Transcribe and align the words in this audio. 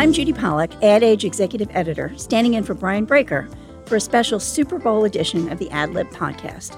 I'm 0.00 0.14
Judy 0.14 0.32
Pollock, 0.32 0.70
Ad 0.82 1.02
Age 1.02 1.26
Executive 1.26 1.68
Editor, 1.72 2.10
standing 2.16 2.54
in 2.54 2.64
for 2.64 2.72
Brian 2.72 3.06
Braiker 3.06 3.54
for 3.86 3.96
a 3.96 4.00
special 4.00 4.40
Super 4.40 4.78
Bowl 4.78 5.04
edition 5.04 5.52
of 5.52 5.58
the 5.58 5.70
Ad 5.72 5.92
Lib 5.92 6.08
podcast. 6.08 6.74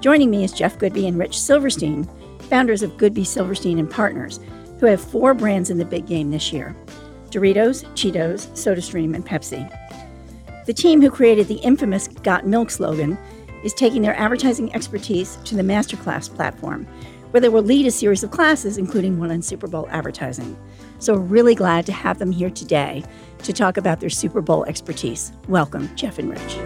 Joining 0.00 0.30
me 0.30 0.44
is 0.44 0.52
Jeff 0.52 0.78
Goodby 0.78 1.08
and 1.08 1.18
Rich 1.18 1.36
Silverstein, 1.36 2.04
founders 2.42 2.84
of 2.84 2.92
Goodby 2.92 3.26
Silverstein 3.26 3.80
and 3.80 3.90
Partners, 3.90 4.38
who 4.78 4.86
have 4.86 5.00
four 5.00 5.34
brands 5.34 5.68
in 5.68 5.78
the 5.78 5.84
big 5.84 6.06
game 6.06 6.30
this 6.30 6.52
year 6.52 6.76
Doritos, 7.30 7.84
Cheetos, 7.96 8.46
SodaStream, 8.52 9.16
and 9.16 9.26
Pepsi. 9.26 9.68
The 10.64 10.72
team 10.72 11.02
who 11.02 11.10
created 11.10 11.48
the 11.48 11.54
infamous 11.54 12.06
Got 12.06 12.46
Milk 12.46 12.70
slogan 12.70 13.18
is 13.64 13.74
taking 13.74 14.00
their 14.00 14.16
advertising 14.16 14.72
expertise 14.76 15.38
to 15.44 15.56
the 15.56 15.62
Masterclass 15.62 16.32
platform, 16.32 16.86
where 17.32 17.40
they 17.40 17.48
will 17.48 17.64
lead 17.64 17.88
a 17.88 17.90
series 17.90 18.22
of 18.22 18.30
classes, 18.30 18.78
including 18.78 19.18
one 19.18 19.32
on 19.32 19.42
Super 19.42 19.66
Bowl 19.66 19.88
advertising. 19.90 20.56
So, 21.04 21.16
really 21.16 21.54
glad 21.54 21.84
to 21.84 21.92
have 21.92 22.18
them 22.18 22.32
here 22.32 22.48
today 22.48 23.04
to 23.42 23.52
talk 23.52 23.76
about 23.76 24.00
their 24.00 24.08
Super 24.08 24.40
Bowl 24.40 24.64
expertise. 24.64 25.32
Welcome, 25.48 25.94
Jeff 25.96 26.18
and 26.18 26.30
Rich. 26.30 26.56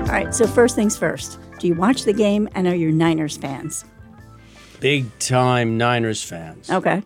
All 0.00 0.18
right, 0.18 0.34
so 0.34 0.46
first 0.46 0.74
things 0.74 0.96
first. 0.96 1.38
Do 1.58 1.66
you 1.66 1.74
watch 1.74 2.04
the 2.04 2.14
game 2.14 2.48
and 2.54 2.66
are 2.66 2.74
you 2.74 2.90
Niners 2.90 3.36
fans? 3.36 3.84
Big 4.80 5.18
time 5.18 5.76
Niners 5.76 6.22
fans. 6.22 6.70
Okay. 6.70 7.02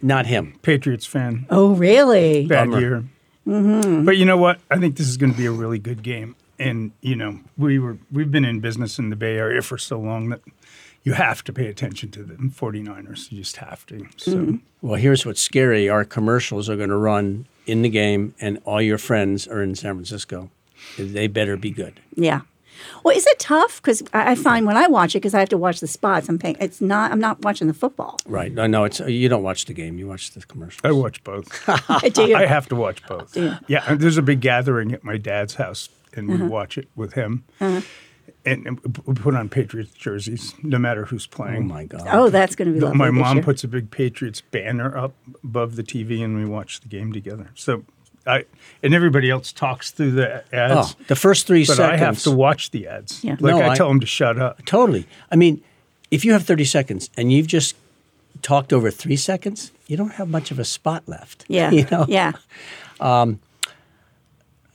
Not 0.00 0.24
him. 0.24 0.58
Patriots 0.62 1.04
fan. 1.04 1.44
Oh, 1.50 1.74
really? 1.74 2.46
Bad 2.46 2.70
Bummer. 2.70 2.80
year. 2.80 3.04
Mm-hmm. 3.46 4.06
But 4.06 4.16
you 4.16 4.24
know 4.24 4.38
what? 4.38 4.60
I 4.70 4.78
think 4.78 4.96
this 4.96 5.08
is 5.08 5.18
going 5.18 5.32
to 5.32 5.36
be 5.36 5.44
a 5.44 5.52
really 5.52 5.78
good 5.78 6.02
game. 6.02 6.36
And 6.58 6.92
you 7.02 7.16
know, 7.16 7.40
we 7.58 7.78
were 7.78 7.98
we've 8.10 8.30
been 8.30 8.46
in 8.46 8.60
business 8.60 8.98
in 8.98 9.10
the 9.10 9.16
Bay 9.16 9.36
Area 9.36 9.60
for 9.60 9.76
so 9.76 9.98
long 9.98 10.30
that 10.30 10.40
you 11.04 11.12
have 11.12 11.44
to 11.44 11.52
pay 11.52 11.66
attention 11.66 12.10
to 12.12 12.22
the 12.22 12.34
49ers. 12.34 13.30
You 13.30 13.38
just 13.38 13.58
have 13.58 13.86
to. 13.86 14.06
So 14.16 14.32
mm-hmm. 14.32 14.56
Well, 14.80 14.96
here's 14.96 15.24
what's 15.24 15.40
scary. 15.40 15.88
Our 15.88 16.04
commercials 16.04 16.68
are 16.68 16.76
going 16.76 16.88
to 16.88 16.96
run 16.96 17.46
in 17.66 17.82
the 17.82 17.88
game, 17.88 18.34
and 18.40 18.58
all 18.64 18.82
your 18.82 18.98
friends 18.98 19.46
are 19.46 19.62
in 19.62 19.74
San 19.74 19.94
Francisco. 19.94 20.50
They 20.98 21.26
better 21.26 21.56
be 21.56 21.70
good. 21.70 22.00
Yeah. 22.14 22.40
Well, 23.02 23.16
is 23.16 23.26
it 23.26 23.38
tough? 23.38 23.80
Because 23.80 24.02
I 24.12 24.32
I 24.32 24.34
find 24.34 24.66
when 24.66 24.76
I 24.76 24.86
watch 24.88 25.14
it, 25.14 25.18
because 25.18 25.34
I 25.34 25.40
have 25.40 25.48
to 25.50 25.58
watch 25.58 25.80
the 25.80 25.86
spots, 25.86 26.28
I'm 26.28 26.38
paying. 26.38 26.56
It's 26.58 26.80
not. 26.80 27.12
I'm 27.12 27.20
not 27.20 27.42
watching 27.42 27.68
the 27.68 27.74
football. 27.74 28.18
Right. 28.26 28.52
No, 28.52 28.66
no, 28.66 28.84
it's 28.84 29.00
you 29.00 29.28
don't 29.28 29.42
watch 29.42 29.66
the 29.66 29.74
game. 29.74 29.98
You 29.98 30.08
watch 30.08 30.32
the 30.32 30.40
commercials. 30.40 30.80
I 30.84 30.92
watch 30.92 31.22
both. 31.22 31.64
Do 32.14 32.22
you? 32.26 32.36
I 32.36 32.46
have 32.46 32.68
to 32.68 32.76
watch 32.76 33.06
both. 33.06 33.36
you? 33.36 33.54
Yeah, 33.68 33.94
there's 33.94 34.18
a 34.18 34.22
big 34.22 34.40
gathering 34.40 34.92
at 34.92 35.04
my 35.04 35.16
dad's 35.16 35.54
house, 35.54 35.88
and 36.14 36.28
we 36.28 36.34
uh-huh. 36.34 36.46
watch 36.46 36.76
it 36.76 36.88
with 36.96 37.12
him. 37.14 37.44
Uh-huh. 37.60 37.80
And, 38.46 38.66
and 38.66 38.98
we 39.06 39.14
put 39.14 39.34
on 39.34 39.48
Patriots 39.48 39.92
jerseys, 39.92 40.54
no 40.62 40.78
matter 40.78 41.06
who's 41.06 41.26
playing. 41.26 41.56
Oh 41.56 41.60
my 41.62 41.84
God. 41.86 42.06
oh, 42.12 42.28
that's 42.28 42.54
going 42.54 42.68
to 42.68 42.74
be 42.74 42.78
The- 42.80 42.86
lovely. 42.86 42.98
my 42.98 43.10
mom 43.10 43.36
year. 43.38 43.44
puts 43.44 43.64
a 43.64 43.68
big 43.68 43.90
Patriots 43.90 44.40
banner 44.42 44.96
up 44.96 45.14
above 45.42 45.76
the 45.76 45.82
TV, 45.82 46.22
and 46.22 46.36
we 46.36 46.44
watch 46.44 46.80
the 46.80 46.88
game 46.88 47.12
together. 47.12 47.50
So, 47.54 47.84
I 48.26 48.44
and 48.82 48.94
everybody 48.94 49.30
else 49.30 49.50
talks 49.52 49.90
through 49.92 50.12
the 50.12 50.44
Oh, 50.52 50.56
ads, 50.80 50.94
the 51.08 51.16
first 51.16 51.46
three 51.46 51.64
but 51.66 51.76
seconds. 51.76 51.92
I 52.02 52.04
have 52.04 52.18
to 52.24 52.30
watch 52.30 52.70
the 52.70 52.86
ads. 52.86 53.24
Yeah. 53.24 53.32
Like 53.40 53.56
No, 53.56 53.60
I 53.60 53.70
I- 53.72 53.76
tell 53.76 53.88
them 53.88 54.00
to 54.00 54.06
shut 54.06 54.38
up. 54.38 54.64
Totally. 54.66 55.06
I 55.30 55.36
mean, 55.36 55.62
if 56.10 56.24
you 56.24 56.32
have 56.32 56.44
30 56.44 56.64
seconds 56.64 57.10
and 57.16 57.32
you've 57.32 57.46
just 57.46 57.76
talked 58.42 58.72
over 58.74 58.90
three 58.90 59.16
seconds, 59.16 59.72
you 59.86 59.96
don't 59.96 60.12
have 60.12 60.28
much 60.28 60.50
of 60.50 60.58
a 60.58 60.64
spot 60.64 61.02
left. 61.06 61.44
Yeah. 61.48 61.70
You 61.72 61.86
know? 61.90 62.04
Yeah. 62.08 62.32
Um, 63.00 63.40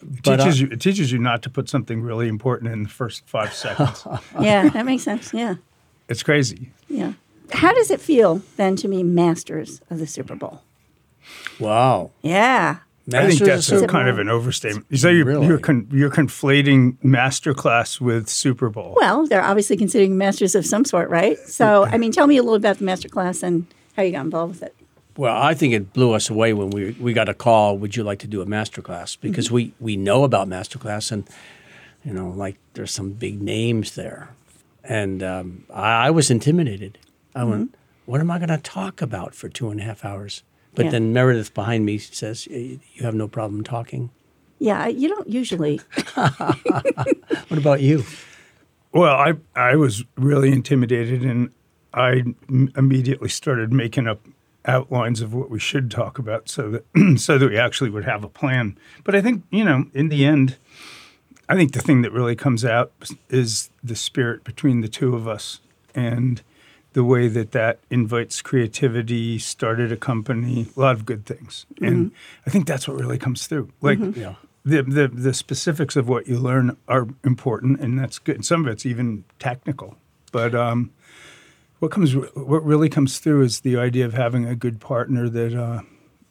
It 0.01 0.23
But, 0.23 0.39
uh, 0.39 0.43
teaches 0.45 0.61
you. 0.61 0.67
It 0.71 0.81
teaches 0.81 1.11
you 1.11 1.19
not 1.19 1.41
to 1.43 1.49
put 1.49 1.69
something 1.69 2.01
really 2.01 2.27
important 2.27 2.71
in 2.71 2.83
the 2.83 2.89
first 2.89 3.23
five 3.27 3.53
seconds. 3.65 4.05
Yeah. 4.39 4.69
That 4.69 4.85
makes 4.85 5.03
sense. 5.03 5.33
Yeah. 5.33 5.55
it's 6.07 6.23
crazy. 6.23 6.71
Yeah. 6.87 7.13
How 7.51 7.73
does 7.73 7.89
it 7.91 7.99
feel 7.99 8.41
then 8.57 8.75
to 8.77 8.87
be 8.87 9.01
masters 9.03 9.81
of 9.89 9.97
the 9.99 10.07
Super 10.07 10.35
Bowl? 10.35 10.61
Wow. 11.59 12.11
Yeah. 12.21 12.77
I 13.11 13.27
think 13.27 13.39
that's 13.41 13.71
a 13.71 13.87
kind 13.87 14.05
Bowl. 14.05 14.09
of 14.13 14.19
an 14.19 14.29
overstatement. 14.29 14.85
So 14.99 15.09
you're 15.09 15.25
Really? 15.25 15.47
you're, 15.47 15.57
con, 15.57 15.87
you're 15.91 16.11
conflating 16.11 16.95
masterclass 17.03 17.99
with 17.99 18.29
Super 18.29 18.69
Bowl. 18.69 18.93
Well, 18.97 19.25
they're 19.25 19.43
obviously 19.43 19.77
considering 19.77 20.15
masters 20.17 20.53
of 20.53 20.63
some 20.65 20.85
sort, 20.85 21.09
right? 21.09 21.37
So, 21.39 21.85
I 21.91 21.97
mean, 21.97 22.11
tell 22.11 22.27
me 22.27 22.37
a 22.37 22.43
little 22.43 22.55
about 22.55 22.77
the 22.77 22.83
master 22.83 23.09
class 23.09 23.41
and 23.41 23.65
how 23.95 24.03
you 24.03 24.11
got 24.11 24.21
involved 24.25 24.59
with 24.59 24.63
it. 24.63 24.75
Well, 25.19 25.35
I 25.35 25.53
think 25.53 25.73
it 25.73 25.91
blew 25.91 26.13
us 26.13 26.29
away 26.29 26.53
when 26.53 26.69
we 26.69 26.91
we 26.91 27.11
got 27.11 27.27
a 27.27 27.33
call. 27.33 27.77
Would 27.77 27.97
you 27.97 28.03
like 28.05 28.19
to 28.19 28.27
do 28.27 28.41
a 28.41 28.45
master 28.45 28.81
class? 28.81 29.17
Because 29.17 29.51
we 29.51 29.73
we 29.77 29.97
know 29.97 30.23
about 30.23 30.47
master 30.47 30.79
class, 30.79 31.11
and 31.11 31.27
you 32.05 32.13
know, 32.13 32.29
like 32.29 32.55
there's 32.73 32.93
some 32.93 33.11
big 33.11 33.41
names 33.41 33.95
there, 33.95 34.29
and 34.81 35.21
um, 35.21 35.65
I, 35.73 36.07
I 36.07 36.09
was 36.11 36.31
intimidated. 36.31 36.99
I 37.35 37.43
went, 37.43 37.75
"What 38.05 38.21
am 38.21 38.31
I 38.31 38.37
going 38.37 38.47
to 38.47 38.57
talk 38.59 39.01
about 39.01 39.35
for 39.35 39.49
two 39.49 39.69
and 39.69 39.81
a 39.81 39.83
half 39.83 40.05
hours?" 40.05 40.43
But 40.73 40.85
Yeah. 40.85 40.91
then 40.91 41.11
Meredith 41.11 41.53
behind 41.53 41.85
me 41.85 41.97
says, 41.97 42.47
"Eh, 42.49 42.77
"You 42.93 43.03
have 43.03 43.13
no 43.13 43.27
problem 43.27 43.61
talking." 43.61 44.11
Yeah, 44.57 44.87
you 44.87 45.09
don't 45.09 45.27
usually. 45.27 45.81
What 47.49 47.57
about 47.57 47.81
you? 47.81 48.05
Well, 48.93 49.17
I 49.17 49.33
I 49.53 49.75
was 49.75 50.05
really 50.15 50.53
intimidated, 50.53 51.23
and 51.25 51.49
I 51.93 52.23
m- 52.47 52.71
immediately 52.77 53.27
started 53.27 53.73
making 53.73 54.07
up 54.07 54.21
outlines 54.65 55.21
of 55.21 55.33
what 55.33 55.49
we 55.49 55.59
should 55.59 55.89
talk 55.89 56.19
about, 56.19 56.49
so 56.49 56.69
that 56.71 56.85
so 57.19 57.37
that 57.37 57.49
we 57.49 57.57
actually 57.57 57.89
would 57.89 58.05
have 58.05 58.23
a 58.23 58.29
plan. 58.29 58.77
But 59.03 59.15
I 59.15 59.21
think 59.21 59.43
you 59.51 59.63
know, 59.63 59.85
in 59.93 60.09
the 60.09 60.25
end, 60.25 60.57
I 61.47 61.55
think 61.55 61.73
the 61.73 61.81
thing 61.81 62.01
that 62.03 62.11
really 62.11 62.35
comes 62.35 62.63
out 62.65 62.91
is 63.29 63.69
the 63.83 63.95
spirit 63.95 64.43
between 64.43 64.81
the 64.81 64.87
two 64.89 65.15
of 65.15 65.27
us, 65.27 65.59
and 65.95 66.41
the 66.93 67.03
way 67.03 67.27
that 67.27 67.51
that 67.51 67.79
invites 67.89 68.41
creativity, 68.41 69.37
started 69.39 69.91
a 69.91 69.95
company, 69.97 70.67
a 70.75 70.79
lot 70.79 70.95
of 70.95 71.05
good 71.05 71.25
things, 71.25 71.65
and 71.81 72.11
I 72.45 72.49
think 72.49 72.67
that's 72.67 72.87
what 72.87 72.97
really 72.99 73.17
comes 73.19 73.47
through. 73.47 73.71
Like 73.81 73.99
Yeah. 74.15 74.35
the, 74.65 74.83
the 74.83 75.07
the 75.07 75.33
specifics 75.33 75.95
of 75.95 76.09
what 76.09 76.27
you 76.27 76.37
learn 76.39 76.75
are 76.87 77.07
important, 77.23 77.79
and 77.79 77.97
that's 77.97 78.19
good. 78.19 78.35
And 78.35 78.45
some 78.45 78.65
of 78.65 78.71
it's 78.71 78.85
even 78.85 79.23
technical, 79.39 79.97
but 80.31 80.53
um, 80.55 80.91
what 81.79 81.91
comes 81.91 82.15
what 82.15 82.63
really 82.63 82.89
comes 82.89 83.19
through 83.19 83.43
is 83.43 83.61
the 83.61 83.77
idea 83.77 84.05
of 84.05 84.13
having 84.13 84.45
a 84.45 84.55
good 84.55 84.79
partner 84.79 85.29
that 85.29 85.53
uh, 85.53 85.81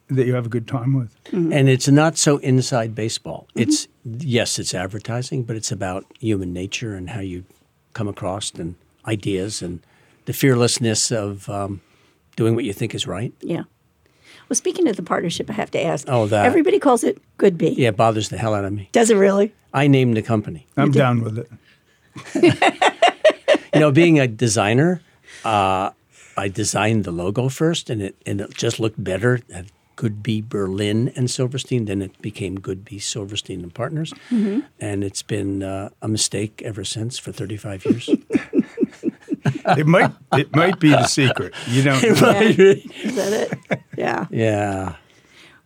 that 0.09 0.27
you 0.27 0.35
have 0.35 0.47
a 0.47 0.49
good 0.49 0.67
time 0.67 0.95
with. 0.95 1.15
And 1.33 1.69
it's 1.69 1.89
not 1.89 2.17
so 2.17 2.39
inside 2.39 2.95
baseball. 2.95 3.49
It's 3.55 3.89
yes, 4.05 4.59
it's 4.59 4.75
advertising, 4.75 5.45
but 5.45 5.57
it's 5.57 5.73
about 5.73 6.07
human 6.21 6.53
nature 6.53 6.95
and 6.95 7.11
how 7.11 7.21
you 7.21 7.45
come 7.95 8.09
across 8.09 8.53
and 8.53 8.75
ideas 9.07 9.63
and 9.63 9.81
the 10.27 10.33
fearlessness 10.33 11.11
of 11.11 11.49
um, 11.49 11.81
doing 12.37 12.55
what 12.55 12.65
you 12.65 12.73
think 12.73 12.95
is 12.95 13.07
right. 13.07 13.33
Yeah. 13.41 13.65
Well, 14.49 14.57
speaking 14.57 14.89
of 14.89 14.97
the 14.97 15.03
partnership, 15.03 15.51
I 15.51 15.55
have 15.55 15.71
to 15.73 15.83
ask. 15.83 16.07
Oh, 16.09 16.27
that. 16.27 16.47
Everybody 16.47 16.79
calls 16.79 17.05
it 17.05 17.21
Good 17.37 17.59
Bee. 17.59 17.69
Yeah, 17.71 17.89
it 17.89 17.97
bothers 17.97 18.31
the 18.31 18.39
hell 18.39 18.55
out 18.55 18.65
of 18.65 18.73
me. 18.73 18.89
Does 18.93 19.11
it 19.11 19.17
really? 19.17 19.53
I 19.75 19.89
named 19.89 20.17
the 20.17 20.23
company. 20.23 20.67
I'm 20.77 20.91
down 20.91 21.23
with 21.23 21.39
it. 21.39 21.51
You 23.75 23.81
know, 23.81 23.93
being 23.93 24.19
a 24.19 24.27
designer, 24.27 25.03
uh, 25.45 25.91
I 26.37 26.49
designed 26.49 27.05
the 27.05 27.11
logo 27.13 27.49
first, 27.49 27.91
and 27.91 28.01
it 28.03 28.15
and 28.27 28.41
it 28.41 28.55
just 28.55 28.79
looked 28.81 29.03
better 29.03 29.41
at 29.53 29.67
Goodby 29.97 30.49
Berlin 30.49 31.13
and 31.17 31.29
Silverstein. 31.31 31.87
Then 31.87 32.03
it 32.03 32.21
became 32.23 32.59
Goodby 32.59 33.01
Silverstein 33.03 33.63
and 33.63 33.75
Partners, 33.75 34.13
and 34.31 35.03
it's 35.05 35.23
been 35.23 35.63
uh, 35.63 35.89
a 36.03 36.09
mistake 36.09 36.63
ever 36.65 36.85
since 36.85 37.19
for 37.19 37.33
35 37.33 37.85
years. 37.85 38.09
It 39.77 39.87
might 39.87 40.13
it 40.33 40.55
might 40.55 40.79
be 40.81 40.91
the 40.91 41.07
secret. 41.07 41.55
You 41.69 41.83
don't. 41.83 42.03
Is 42.05 42.21
that 42.21 43.33
it? 43.33 43.81
Yeah. 43.97 44.27
yeah. 44.31 44.97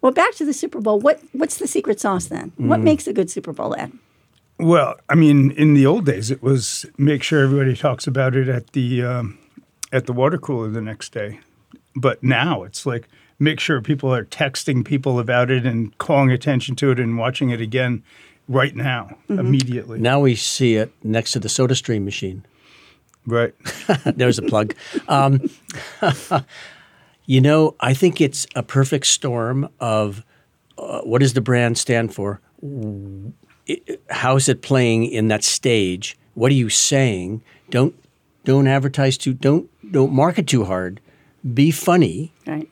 Well, 0.00 0.12
back 0.12 0.34
to 0.36 0.44
the 0.44 0.52
Super 0.52 0.80
Bowl. 0.80 0.98
What 0.98 1.20
What's 1.32 1.58
the 1.58 1.66
secret 1.68 2.00
sauce 2.00 2.26
then? 2.26 2.52
What 2.56 2.80
Mm. 2.80 2.84
makes 2.84 3.06
a 3.06 3.12
good 3.12 3.30
Super 3.30 3.52
Bowl 3.52 3.76
ad? 3.76 3.92
Well, 4.58 4.94
I 5.08 5.14
mean, 5.14 5.50
in 5.52 5.74
the 5.74 5.86
old 5.86 6.06
days, 6.06 6.30
it 6.30 6.42
was 6.42 6.86
make 6.98 7.22
sure 7.22 7.42
everybody 7.42 7.76
talks 7.76 8.06
about 8.06 8.34
it 8.36 8.48
at 8.48 8.72
the 8.72 9.02
um, 9.02 9.38
at 9.92 10.06
the 10.06 10.12
water 10.12 10.38
cooler 10.38 10.68
the 10.70 10.80
next 10.80 11.12
day. 11.12 11.40
But 11.94 12.22
now 12.22 12.62
it's 12.62 12.86
like 12.86 13.08
make 13.38 13.60
sure 13.60 13.80
people 13.80 14.12
are 14.14 14.24
texting 14.24 14.84
people 14.84 15.18
about 15.20 15.50
it 15.50 15.66
and 15.66 15.96
calling 15.98 16.30
attention 16.30 16.74
to 16.76 16.90
it 16.90 16.98
and 16.98 17.18
watching 17.18 17.50
it 17.50 17.60
again 17.60 18.02
right 18.48 18.74
now, 18.74 19.16
immediately. 19.28 19.98
Now 20.00 20.20
we 20.20 20.34
see 20.34 20.76
it 20.76 20.92
next 21.04 21.32
to 21.32 21.38
the 21.38 21.48
SodaStream 21.48 22.04
machine. 22.04 22.44
Right. 23.26 23.54
There's 24.04 24.38
a 24.38 24.42
plug. 24.42 24.74
Um, 25.08 25.48
you 27.26 27.40
know, 27.40 27.76
I 27.80 27.94
think 27.94 28.20
it's 28.20 28.46
a 28.56 28.62
perfect 28.62 29.06
storm 29.06 29.68
of 29.80 30.24
uh, 30.78 31.02
what 31.02 31.20
does 31.20 31.34
the 31.34 31.40
brand 31.40 31.78
stand 31.78 32.14
for? 32.14 32.40
It- 33.66 34.02
how 34.10 34.36
is 34.36 34.48
it 34.48 34.62
playing 34.62 35.04
in 35.04 35.28
that 35.28 35.44
stage? 35.44 36.16
What 36.34 36.50
are 36.50 36.54
you 36.56 36.68
saying? 36.68 37.42
Don't 37.70 37.94
don't 38.44 38.66
advertise 38.66 39.16
to 39.18 39.34
Don't 39.34 39.70
don't 39.92 40.12
market 40.12 40.46
too 40.46 40.64
hard. 40.64 41.00
Be 41.54 41.70
funny 41.70 42.32
Right. 42.46 42.68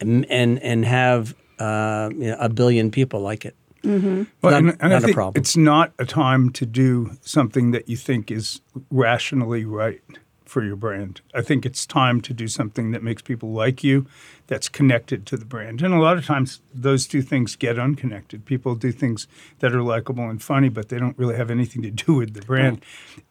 and 0.00 0.24
and, 0.30 0.58
and 0.62 0.84
have 0.84 1.34
uh, 1.58 2.10
you 2.12 2.28
know, 2.28 2.36
a 2.40 2.48
billion 2.48 2.90
people 2.90 3.20
like 3.20 3.44
it. 3.44 3.54
Well, 3.82 3.94
Not- 4.42 4.52
and, 4.54 4.68
and 4.70 4.78
I 4.82 4.88
not 4.88 5.02
a 5.02 5.06
think 5.06 5.14
problem. 5.14 5.40
It's 5.40 5.56
not 5.56 5.92
a 5.98 6.04
time 6.04 6.50
to 6.50 6.66
do 6.66 7.12
something 7.22 7.70
that 7.70 7.88
you 7.88 7.96
think 7.96 8.30
is 8.30 8.60
rationally 8.90 9.64
right 9.64 10.02
for 10.50 10.64
your 10.64 10.74
brand. 10.74 11.20
I 11.32 11.42
think 11.42 11.64
it's 11.64 11.86
time 11.86 12.20
to 12.22 12.34
do 12.34 12.48
something 12.48 12.90
that 12.90 13.04
makes 13.04 13.22
people 13.22 13.52
like 13.52 13.84
you, 13.84 14.06
that's 14.48 14.68
connected 14.68 15.24
to 15.26 15.36
the 15.36 15.44
brand. 15.44 15.80
And 15.80 15.94
a 15.94 16.00
lot 16.00 16.18
of 16.18 16.26
times 16.26 16.60
those 16.74 17.06
two 17.06 17.22
things 17.22 17.54
get 17.54 17.78
unconnected. 17.78 18.44
People 18.44 18.74
do 18.74 18.90
things 18.90 19.28
that 19.60 19.72
are 19.72 19.82
likable 19.82 20.28
and 20.28 20.42
funny, 20.42 20.68
but 20.68 20.88
they 20.88 20.98
don't 20.98 21.16
really 21.16 21.36
have 21.36 21.52
anything 21.52 21.82
to 21.82 21.90
do 21.92 22.14
with 22.14 22.34
the 22.34 22.42
brand. 22.42 22.84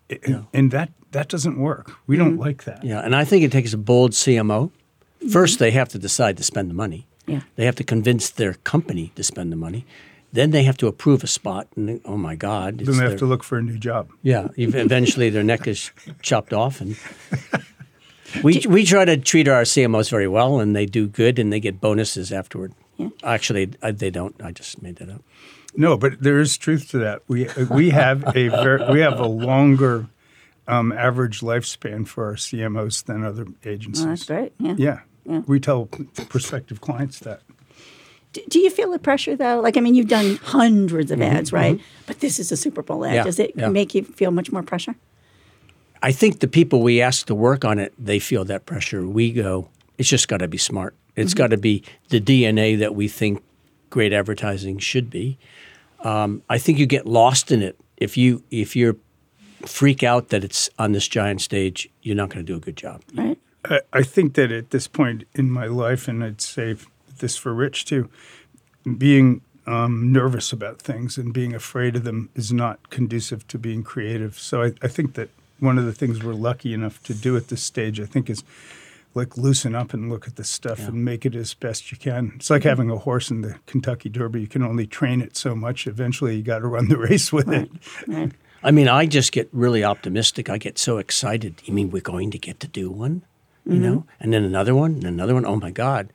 And, 0.09 0.47
and 0.53 0.71
that 0.71 0.91
that 1.11 1.27
doesn't 1.27 1.59
work. 1.59 1.91
We 2.07 2.15
don't 2.15 2.33
mm-hmm. 2.33 2.41
like 2.41 2.63
that. 2.63 2.83
Yeah, 2.85 2.99
and 2.99 3.13
I 3.13 3.25
think 3.25 3.43
it 3.43 3.51
takes 3.51 3.73
a 3.73 3.77
bold 3.77 4.11
CMO. 4.11 4.71
1st 5.21 5.29
mm-hmm. 5.29 5.63
they 5.63 5.71
have 5.71 5.89
to 5.89 5.99
decide 5.99 6.37
to 6.37 6.43
spend 6.43 6.69
the 6.69 6.73
money. 6.73 7.05
Yeah. 7.27 7.41
They 7.57 7.65
have 7.65 7.75
to 7.75 7.83
convince 7.83 8.29
their 8.29 8.53
company 8.53 9.11
to 9.15 9.23
spend 9.23 9.51
the 9.51 9.57
money. 9.57 9.85
Then 10.31 10.51
they 10.51 10.63
have 10.63 10.77
to 10.77 10.87
approve 10.87 11.23
a 11.23 11.27
spot, 11.27 11.67
and 11.75 11.89
they- 11.89 12.01
oh 12.05 12.17
my 12.17 12.35
God! 12.35 12.77
Then 12.79 12.87
it's 12.89 12.97
they 12.99 13.03
have 13.09 13.17
to 13.19 13.25
look 13.25 13.43
for 13.43 13.57
a 13.57 13.61
new 13.63 13.77
job. 13.79 14.09
Yeah, 14.21 14.49
eventually 14.57 15.29
their 15.31 15.43
neck 15.43 15.67
is 15.67 15.91
chopped 16.21 16.53
off, 16.53 16.81
and 16.81 16.95
we 18.43 18.61
we 18.69 18.85
try 18.85 19.05
to 19.05 19.17
treat 19.17 19.47
our 19.47 19.63
CMOs 19.63 20.09
very 20.09 20.27
well, 20.27 20.59
and 20.59 20.75
they 20.75 20.85
do 20.85 21.07
good, 21.07 21.39
and 21.39 21.51
they 21.51 21.59
get 21.59 21.81
bonuses 21.81 22.31
afterward. 22.31 22.73
Yeah. 22.97 23.09
Actually, 23.23 23.71
I, 23.81 23.91
they 23.91 24.11
don't. 24.11 24.35
I 24.43 24.51
just 24.51 24.81
made 24.81 24.97
that 24.97 25.09
up. 25.09 25.23
No, 25.75 25.97
but 25.97 26.21
there 26.21 26.39
is 26.39 26.57
truth 26.57 26.89
to 26.91 26.99
that. 26.99 27.21
We 27.27 27.47
we 27.71 27.89
have 27.91 28.23
a 28.35 28.49
very, 28.49 28.91
we 28.93 28.99
have 28.99 29.19
a 29.19 29.27
longer 29.27 30.07
um, 30.67 30.91
average 30.91 31.39
lifespan 31.41 32.07
for 32.07 32.25
our 32.25 32.35
CMOs 32.35 33.03
than 33.05 33.23
other 33.23 33.47
agencies. 33.65 34.05
Oh, 34.05 34.09
that's 34.09 34.25
great. 34.25 34.53
Yeah. 34.59 34.75
Yeah. 34.77 34.99
Yeah. 35.25 35.41
We 35.47 35.59
tell 35.59 35.85
prospective 35.85 36.81
clients 36.81 37.19
that. 37.19 37.41
Do, 38.33 38.41
do 38.49 38.59
you 38.59 38.69
feel 38.69 38.91
the 38.91 38.99
pressure 38.99 39.35
though? 39.35 39.59
Like, 39.59 39.77
I 39.77 39.79
mean, 39.81 39.95
you've 39.95 40.07
done 40.07 40.37
hundreds 40.43 41.11
of 41.11 41.21
ads, 41.21 41.51
right? 41.51 41.79
But 42.05 42.19
this 42.19 42.39
is 42.39 42.51
a 42.51 42.57
Super 42.57 42.81
Bowl 42.81 43.03
ad. 43.03 43.09
Mm-hmm. 43.09 43.15
Yeah, 43.15 43.23
Does 43.23 43.39
it 43.39 43.51
yeah. 43.55 43.69
make 43.69 43.95
you 43.95 44.03
feel 44.03 44.31
much 44.31 44.51
more 44.51 44.63
pressure? 44.63 44.95
I 46.01 46.11
think 46.11 46.39
the 46.39 46.47
people 46.47 46.81
we 46.81 47.01
ask 47.01 47.25
to 47.27 47.35
work 47.35 47.65
on 47.65 47.79
it, 47.79 47.93
they 47.97 48.19
feel 48.19 48.45
that 48.45 48.65
pressure. 48.65 49.05
We 49.05 49.33
go, 49.33 49.67
it's 49.97 50.07
just 50.07 50.27
got 50.27 50.37
to 50.37 50.47
be 50.47 50.57
smart. 50.57 50.95
It's 51.15 51.33
got 51.33 51.47
to 51.47 51.57
be 51.57 51.83
the 52.07 52.21
DNA 52.21 52.79
that 52.79 52.95
we 52.95 53.09
think 53.09 53.43
great 53.89 54.13
advertising 54.13 54.77
should 54.77 55.09
be. 55.09 55.37
Um, 56.01 56.41
I 56.49 56.57
think 56.57 56.77
you 56.77 56.85
get 56.85 57.05
lost 57.05 57.51
in 57.51 57.61
it 57.61 57.77
if 57.97 58.15
you 58.15 58.41
if 58.49 58.75
you 58.75 58.97
freak 59.65 60.03
out 60.03 60.29
that 60.29 60.45
it's 60.45 60.69
on 60.79 60.93
this 60.93 61.07
giant 61.09 61.41
stage. 61.41 61.89
You're 62.01 62.15
not 62.15 62.29
going 62.29 62.45
to 62.45 62.49
do 62.49 62.55
a 62.55 62.61
good 62.61 62.77
job. 62.77 63.01
Right. 63.13 63.37
I, 63.65 63.81
I 63.91 64.03
think 64.03 64.35
that 64.35 64.51
at 64.53 64.69
this 64.69 64.87
point 64.87 65.25
in 65.33 65.51
my 65.51 65.65
life, 65.65 66.07
and 66.07 66.23
I'd 66.23 66.39
say 66.39 66.77
this 67.19 67.37
for 67.37 67.53
Rich 67.53 67.85
too, 67.85 68.09
being 68.97 69.41
um, 69.67 70.11
nervous 70.11 70.51
about 70.51 70.81
things 70.81 71.17
and 71.17 71.33
being 71.33 71.53
afraid 71.53 71.95
of 71.95 72.03
them 72.03 72.29
is 72.35 72.51
not 72.51 72.89
conducive 72.89 73.47
to 73.49 73.59
being 73.59 73.83
creative. 73.83 74.39
So 74.39 74.63
I, 74.63 74.73
I 74.81 74.87
think 74.87 75.13
that 75.13 75.29
one 75.59 75.77
of 75.77 75.85
the 75.85 75.93
things 75.93 76.23
we're 76.23 76.33
lucky 76.33 76.73
enough 76.73 77.03
to 77.03 77.13
do 77.13 77.37
at 77.37 77.49
this 77.49 77.61
stage, 77.61 77.99
I 77.99 78.05
think, 78.05 78.29
is 78.29 78.43
like 79.13 79.37
loosen 79.37 79.75
up 79.75 79.93
and 79.93 80.09
look 80.09 80.27
at 80.27 80.35
the 80.35 80.43
stuff 80.43 80.79
and 80.87 81.03
make 81.03 81.25
it 81.25 81.35
as 81.35 81.53
best 81.53 81.91
you 81.91 81.97
can. 81.97 82.33
It's 82.35 82.49
like 82.49 82.63
having 82.63 82.89
a 82.89 82.97
horse 82.97 83.29
in 83.29 83.41
the 83.41 83.57
Kentucky 83.65 84.07
Derby. 84.09 84.41
You 84.41 84.47
can 84.47 84.63
only 84.63 84.87
train 84.87 85.21
it 85.21 85.35
so 85.35 85.55
much. 85.55 85.87
Eventually, 85.87 86.37
you 86.37 86.43
got 86.43 86.59
to 86.59 86.67
run 86.67 86.87
the 86.89 86.97
race 87.09 87.33
with 87.33 87.49
it. 87.49 87.69
Right. 88.07 88.31
I 88.61 88.71
mean, 88.71 88.87
I 88.87 89.05
just 89.05 89.31
get 89.31 89.49
really 89.51 89.83
optimistic. 89.83 90.49
I 90.49 90.57
get 90.57 90.77
so 90.77 90.97
excited. 90.97 91.61
You 91.65 91.73
mean 91.73 91.91
we're 91.91 92.01
going 92.01 92.31
to 92.31 92.37
get 92.37 92.59
to 92.59 92.67
do 92.67 92.91
one, 92.91 93.23
you 93.65 93.75
know, 93.75 94.05
and 94.19 94.33
then 94.33 94.43
another 94.43 94.75
one, 94.75 94.93
and 94.93 95.05
another 95.05 95.33
one. 95.33 95.45
Oh 95.45 95.55
my 95.55 95.71
God! 95.71 96.11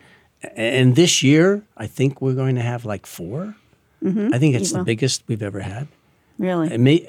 A- 0.56 0.60
And 0.80 0.96
this 0.96 1.22
year, 1.22 1.62
I 1.76 1.86
think 1.86 2.20
we're 2.20 2.34
going 2.34 2.54
to 2.56 2.62
have 2.62 2.84
like 2.84 3.06
4 3.06 3.54
I 4.06 4.38
think 4.38 4.54
it's 4.54 4.68
You 4.70 4.72
the 4.74 4.78
will. 4.80 4.84
biggest 4.84 5.22
we've 5.28 5.42
ever 5.42 5.60
had. 5.60 5.88
Really. 6.38 6.70
It 6.74 6.78
may, 6.80 7.06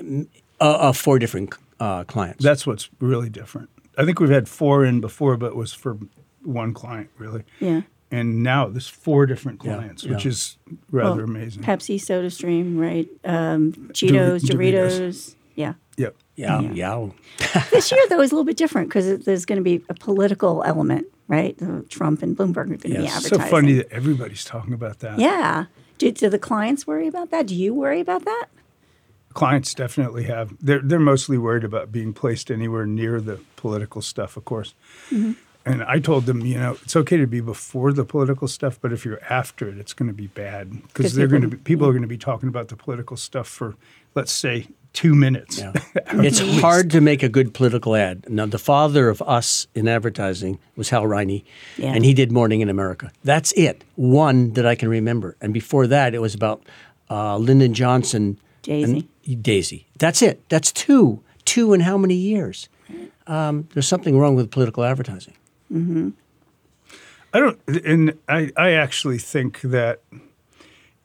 uh, 0.61 0.63
uh, 0.63 0.93
four 0.93 1.19
different 1.19 1.53
uh, 1.79 2.05
clients. 2.05 2.41
That's 2.41 2.65
what's 2.65 2.89
really 3.01 3.27
different. 3.29 3.69
I 3.97 4.05
think 4.05 4.19
we've 4.21 4.29
had 4.29 4.47
four 4.47 4.85
in 4.85 5.01
before, 5.01 5.35
but 5.35 5.47
it 5.47 5.55
was 5.57 5.73
for 5.73 5.97
one 6.43 6.73
client, 6.73 7.09
really. 7.17 7.43
yeah. 7.59 7.81
And 8.11 8.43
now 8.43 8.69
there's 8.69 8.87
four 8.87 9.25
different 9.25 9.61
Yeah, 9.63 9.75
clients, 9.75 10.03
which 10.05 10.23
yeah. 10.23 10.29
is 10.31 10.57
rather 10.91 11.21
Well, 11.25 11.35
amazing. 11.35 11.63
Pepsi, 11.63 11.95
SodaStream, 11.95 12.77
right? 12.79 13.09
Um, 13.25 13.73
Cheetos, 13.91 14.41
Doritos. 14.43 14.99
Doritos. 14.99 15.35
Yeah. 15.55 15.73
yep. 15.97 16.15
yeah, 16.37 16.61
Yeah. 16.61 16.71
yeah. 16.73 17.09
This 17.71 17.91
year, 17.91 17.99
though, 18.09 18.21
is 18.21 18.31
a 18.31 18.35
little 18.35 18.45
bit 18.45 18.57
different 18.57 18.87
because 18.87 19.25
there's 19.25 19.45
going 19.45 19.57
to 19.57 19.63
be 19.63 19.83
a 19.89 19.95
political 19.95 20.63
element, 20.65 21.07
right? 21.27 21.57
Trump 21.89 22.21
and 22.21 22.37
Bloomberg 22.37 22.57
are 22.57 22.65
going 22.65 22.79
to 22.79 22.87
be 22.87 22.93
Yes. 22.93 23.17
advertising. 23.17 23.45
So 23.45 23.51
funny 23.51 23.73
that 23.73 23.91
everybody's 23.91 24.43
talking 24.43 24.73
about 24.73 24.99
that. 24.99 25.19
Yeah. 25.19 25.65
Do, 25.97 26.11
do 26.11 26.29
the 26.29 26.39
clients 26.39 26.85
worry 26.85 27.07
about 27.07 27.31
that? 27.31 27.47
Do 27.47 27.55
you 27.55 27.73
worry 27.73 28.01
about 28.01 28.25
that? 28.25 28.47
Clients 29.33 29.73
definitely 29.73 30.23
have. 30.23 30.53
They're 30.61 30.79
they're 30.79 30.99
mostly 30.99 31.37
worried 31.37 31.65
about 31.65 31.91
being 31.91 32.13
placed 32.13 32.49
anywhere 32.49 32.85
near 32.85 33.19
the 33.19 33.39
political 33.57 34.01
stuff, 34.01 34.37
of 34.37 34.45
course. 34.45 34.73
Mm-hmm. 35.11 35.33
And 35.65 35.83
I 35.83 35.99
told 35.99 36.25
them, 36.25 36.41
you 36.41 36.57
know, 36.57 36.77
it's 36.83 36.95
okay 36.95 37.17
to 37.17 37.25
be 37.27 37.41
before 37.41 37.91
the 37.91 38.05
political 38.05 38.47
stuff, 38.47 38.79
but 38.79 38.93
if 38.93 39.03
you're 39.03 39.21
after 39.29 39.67
it, 39.67 39.77
it's 39.77 39.93
going 39.93 40.07
to 40.07 40.13
be 40.13 40.27
bad 40.27 40.83
because 40.83 41.15
they're 41.15 41.27
going 41.27 41.41
to 41.41 41.47
be 41.49 41.57
people 41.57 41.87
are 41.87 41.91
going 41.91 42.03
to 42.03 42.07
be 42.07 42.19
talking 42.19 42.47
about 42.47 42.67
the 42.67 42.77
political 42.77 43.17
stuff 43.17 43.47
for, 43.47 43.75
let's 44.13 44.31
say, 44.31 44.67
two 44.95 45.13
minutes. 45.13 45.59
Yeah. 45.59 45.73
it's 45.95 46.39
hard 46.61 46.89
to 46.91 47.01
make 47.01 47.21
a 47.21 47.29
good 47.29 47.53
political 47.53 47.95
ad. 47.95 48.27
Now, 48.29 48.45
the 48.45 48.57
father 48.57 49.09
of 49.09 49.21
us 49.21 49.67
in 49.75 49.87
advertising 49.87 50.57
was 50.75 50.89
Hal 50.89 51.05
Riney, 51.05 51.43
Yeah. 51.77 51.93
and 51.93 52.03
he 52.05 52.13
did 52.13 52.31
Morning 52.31 52.61
in 52.61 52.69
America. 52.69 53.11
That's 53.23 53.51
it. 53.53 53.83
One 53.95 54.53
that 54.53 54.65
I 54.65 54.75
can 54.75 54.89
remember. 54.89 55.35
And 55.41 55.53
before 55.53 55.85
that, 55.87 56.15
it 56.15 56.19
was 56.19 56.33
about 56.33 56.63
uh, 57.09 57.37
Lyndon 57.37 57.73
Johnson. 57.73 58.39
Daisy. 58.63 59.07
And 59.27 59.43
Daisy. 59.43 59.85
That's 59.99 60.21
it. 60.21 60.41
That's 60.49 60.71
two. 60.71 61.21
Two 61.43 61.73
in 61.73 61.81
how 61.81 61.97
many 61.97 62.15
years? 62.15 62.69
Um, 63.27 63.67
there's 63.73 63.87
something 63.87 64.17
wrong 64.17 64.35
with 64.35 64.49
political 64.49 64.83
advertising. 64.83 65.33
I 67.33 67.39
don't, 67.39 67.59
and 67.67 68.17
I, 68.29 68.51
I 68.55 68.71
actually 68.71 69.17
think 69.17 69.61
that 69.61 69.99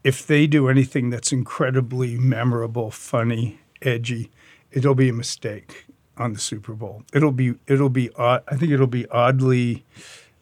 if 0.05 0.27
they 0.27 0.47
do 0.47 0.69
anything 0.69 1.11
that's 1.11 1.33
incredibly 1.33 2.17
memorable, 2.19 2.91
funny, 2.91 3.59
edgy, 3.83 4.31
it'll 4.71 4.95
be 4.95 5.09
a 5.09 5.13
mistake 5.13 5.87
on 6.17 6.33
the 6.33 6.39
Super 6.39 6.75
Bowl. 6.75 7.03
It'll 7.13 7.33
be, 7.33 7.55
it'll 7.67 7.89
be, 7.89 8.11
odd, 8.15 8.43
I 8.49 8.57
think 8.57 8.73
it'll 8.73 8.87
be 8.87 9.09
oddly 9.09 9.85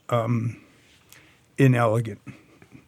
um, 0.09 0.61
inelegant 1.57 2.21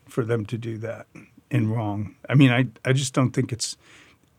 for 0.08 0.24
them 0.24 0.44
to 0.46 0.58
do 0.58 0.78
that 0.78 1.06
and 1.50 1.70
wrong. 1.70 2.16
I 2.28 2.34
mean, 2.34 2.50
I, 2.50 2.66
I 2.84 2.92
just 2.92 3.14
don't 3.14 3.30
think 3.30 3.52
it's, 3.52 3.76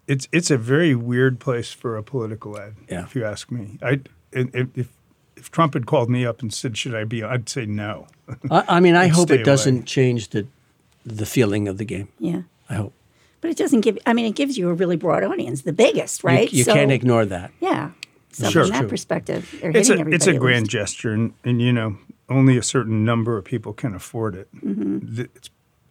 it's, 0.07 0.27
it's 0.31 0.51
a 0.51 0.57
very 0.57 0.95
weird 0.95 1.39
place 1.39 1.71
for 1.71 1.95
a 1.95 2.03
political 2.03 2.59
ad. 2.59 2.75
Yeah. 2.89 3.03
If 3.03 3.15
you 3.15 3.25
ask 3.25 3.51
me, 3.51 3.77
I, 3.81 4.01
if, 4.31 4.67
if, 4.75 4.87
if 5.37 5.51
Trump 5.51 5.73
had 5.73 5.85
called 5.85 6.09
me 6.09 6.25
up 6.25 6.41
and 6.41 6.53
said, 6.53 6.77
"Should 6.77 6.93
I 6.93 7.03
be?" 7.03 7.23
I'd 7.23 7.49
say 7.49 7.65
no. 7.65 8.07
I, 8.49 8.63
I 8.67 8.79
mean, 8.79 8.95
I 8.95 9.07
hope 9.17 9.29
stay 9.29 9.39
it 9.39 9.43
doesn't 9.43 9.85
change 9.85 10.29
the 10.29 10.47
the 11.05 11.25
feeling 11.25 11.67
of 11.67 11.77
the 11.77 11.85
game. 11.85 12.09
Yeah. 12.19 12.43
I 12.69 12.75
hope. 12.75 12.93
But 13.41 13.51
it 13.51 13.57
doesn't 13.57 13.81
give, 13.81 13.97
I 14.05 14.13
mean, 14.13 14.25
it 14.25 14.35
gives 14.35 14.57
you 14.57 14.69
a 14.69 14.73
really 14.73 14.95
broad 14.97 15.23
audience, 15.23 15.63
the 15.63 15.73
biggest, 15.73 16.23
right? 16.23 16.51
You, 16.51 16.59
you 16.59 16.63
So- 16.63 16.73
can't 16.73 16.91
ignore 16.91 17.25
that. 17.25 17.51
Yeah. 17.59 17.91
So 18.31 18.49
Sure. 18.49 18.63
from 18.63 18.71
that 18.71 18.79
True. 18.81 18.89
perspective, 18.89 19.57
they're 19.61 19.71
it's 19.71 19.87
hitting 19.89 19.97
a 19.99 20.01
everybody. 20.01 20.15
it's 20.15 20.27
a 20.27 20.33
grand 20.37 20.61
least. 20.63 20.71
gesture, 20.71 21.11
and, 21.11 21.33
and 21.43 21.61
you 21.61 21.73
know 21.73 21.97
only 22.29 22.57
a 22.57 22.63
certain 22.63 23.03
number 23.03 23.37
of 23.37 23.43
people 23.43 23.73
can 23.73 23.93
afford 23.93 24.35
it. 24.35 24.47
Mm-hmm. 24.55 24.99
Th- 25.15 25.29
it's- 25.35 25.49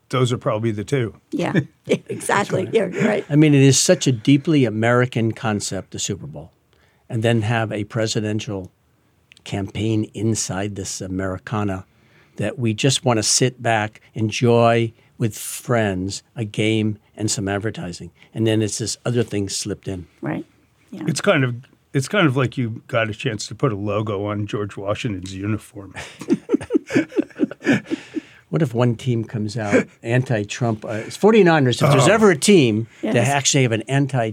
those 0.09 0.33
are 0.33 0.39
probably 0.39 0.71
the 0.73 0.83
two. 0.83 1.15
Yeah. 1.31 1.53
exactly. 1.87 2.69
Yeah, 2.73 2.87
right. 3.07 3.25
I 3.29 3.37
mean, 3.37 3.55
it 3.55 3.63
is 3.63 3.79
such 3.79 4.07
a 4.09 4.13
deeply 4.13 4.65
American 4.65 5.31
concept, 5.33 5.93
the 5.93 6.01
Super 6.01 6.27
Bowl, 6.27 6.51
and 7.09 7.23
then 7.23 7.43
have 7.43 7.71
a 7.71 7.85
presidential 7.85 8.73
campaign 9.45 10.11
inside 10.15 10.75
this 10.77 11.01
Americana 11.01 11.85
that 12.37 12.59
we 12.59 12.75
just 12.75 13.05
want 13.05 13.19
to 13.19 13.23
sit 13.23 13.63
back, 13.63 14.01
enjoy 14.15 14.93
with 15.21 15.39
friends 15.39 16.25
a 16.35 16.45
game 16.45 16.99
and 17.15 17.31
some 17.31 17.47
advertising, 17.47 18.11
and 18.35 18.45
then 18.47 18.63
it's 18.63 18.79
this 18.79 18.97
other 19.05 19.23
thing 19.23 19.49
slipped 19.49 19.87
in. 19.87 20.09
Right. 20.21 20.45
Yeah. 20.91 21.05
It's 21.07 21.21
kind 21.21 21.45
of 21.45 21.55
it's 21.93 22.09
kind 22.09 22.27
of 22.27 22.37
like 22.37 22.57
you 22.57 22.83
got 22.89 23.09
a 23.09 23.15
chance 23.15 23.47
to 23.49 23.55
put 23.55 23.73
a 23.73 23.77
logo 23.77 24.25
on 24.25 24.49
George 24.49 24.77
Washington's 24.77 25.35
uniform. 25.35 25.95
What 28.51 28.63
if 28.63 28.75
one 28.75 28.97
team 28.97 29.25
comes 29.25 29.57
out 29.57 29.87
anti-Trump? 30.03 30.85
Uh, 30.85 31.05
it's 31.07 31.17
49ers. 31.17 31.83
If 31.83 31.91
there's 31.93 32.09
ever 32.09 32.33
a 32.33 32.37
team 32.37 32.89
that 33.03 33.15
actually 33.17 33.63
have 33.63 33.71
an 33.71 33.83
anti, 33.83 34.33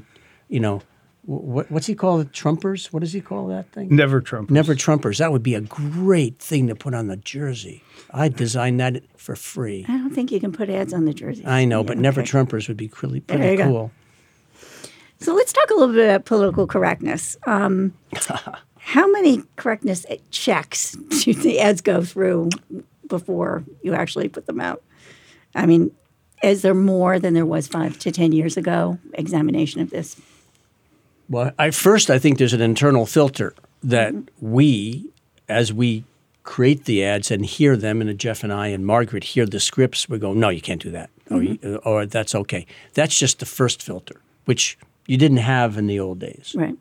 you 0.49 0.59
know, 0.59 0.81
what, 1.27 1.69
what's 1.69 1.85
he 1.85 1.93
call 1.93 2.21
it? 2.21 2.31
Trumpers? 2.31 2.87
What 2.93 3.01
does 3.01 3.11
he 3.11 3.19
call 3.19 3.47
that 3.47 3.69
thing? 3.73 3.93
Never 3.93 4.21
Trumpers. 4.21 4.49
Never 4.49 4.73
Trumpers. 4.75 5.17
That 5.17 5.31
would 5.33 5.43
be 5.43 5.55
a 5.55 5.61
great 5.61 6.39
thing 6.39 6.67
to 6.67 6.75
put 6.75 6.93
on 6.93 7.07
the 7.07 7.17
jersey. 7.17 7.83
I'd 8.13 8.35
design 8.37 8.77
that 8.77 9.03
for 9.17 9.35
free. 9.35 9.85
I 9.89 9.97
don't 9.97 10.11
think 10.15 10.31
you 10.31 10.39
can 10.39 10.53
put 10.53 10.69
ads 10.69 10.93
on 10.93 11.03
the 11.03 11.13
jerseys. 11.13 11.45
I 11.45 11.65
know, 11.65 11.81
Yeah, 11.81 11.87
but 11.87 11.97
Never. 11.97 12.21
Trumpers 12.23 12.69
would 12.69 12.77
be 12.77 12.89
really 13.01 13.19
pretty 13.19 13.45
you 13.51 13.57
go. 13.57 13.63
cool. 13.65 13.91
So 15.19 15.35
let's 15.35 15.51
talk 15.51 15.69
a 15.69 15.73
little 15.73 15.93
bit 15.93 16.05
about 16.09 16.25
political 16.25 16.65
correctness. 16.65 17.35
Um, 17.45 17.93
how 18.77 19.11
many 19.11 19.43
correctness 19.57 20.05
checks 20.31 20.91
do 21.23 21.33
the 21.33 21.59
ads 21.59 21.81
go 21.81 22.03
through 22.03 22.49
before 23.07 23.63
you 23.83 23.93
actually 23.93 24.29
put 24.29 24.45
them 24.45 24.61
out? 24.61 24.81
I 25.55 25.65
mean, 25.65 25.91
is 26.41 26.61
there 26.61 26.73
more 26.73 27.19
than 27.19 27.33
there 27.33 27.45
was 27.45 27.67
five 27.67 27.99
to 27.99 28.11
10 28.11 28.31
years 28.31 28.55
ago? 28.55 28.97
Examination 29.13 29.81
of 29.81 29.89
this. 29.89 30.15
Well, 31.29 31.51
I 31.57 31.71
first 31.71 32.09
I 32.09 32.19
think 32.19 32.37
there's 32.37 32.53
an 32.53 32.61
internal 32.61 33.05
filter 33.05 33.53
that 33.83 34.13
mm-hmm. 34.13 34.51
we, 34.51 35.11
as 35.49 35.73
we 35.73 36.03
create 36.43 36.85
the 36.85 37.03
ads 37.03 37.29
and 37.31 37.45
hear 37.45 37.75
them, 37.75 38.01
and 38.01 38.17
Jeff 38.17 38.43
and 38.43 38.53
I 38.53 38.67
and 38.67 38.85
Margaret 38.85 39.23
hear 39.23 39.45
the 39.45 39.59
scripts, 39.59 40.07
we 40.07 40.17
go, 40.17 40.33
no, 40.33 40.49
you 40.49 40.61
can't 40.61 40.81
do 40.81 40.91
that, 40.91 41.09
or, 41.29 41.43
you, 41.43 41.57
mm-hmm. 41.57 41.87
or 41.87 42.05
that's 42.05 42.33
okay. 42.33 42.65
That's 42.93 43.17
just 43.17 43.39
the 43.39 43.45
first 43.45 43.83
filter, 43.83 44.21
which 44.45 44.77
you 45.05 45.17
didn't 45.17 45.37
have 45.37 45.77
in 45.77 45.87
the 45.87 45.99
old 45.99 46.19
days. 46.19 46.55
Right. 46.57 46.77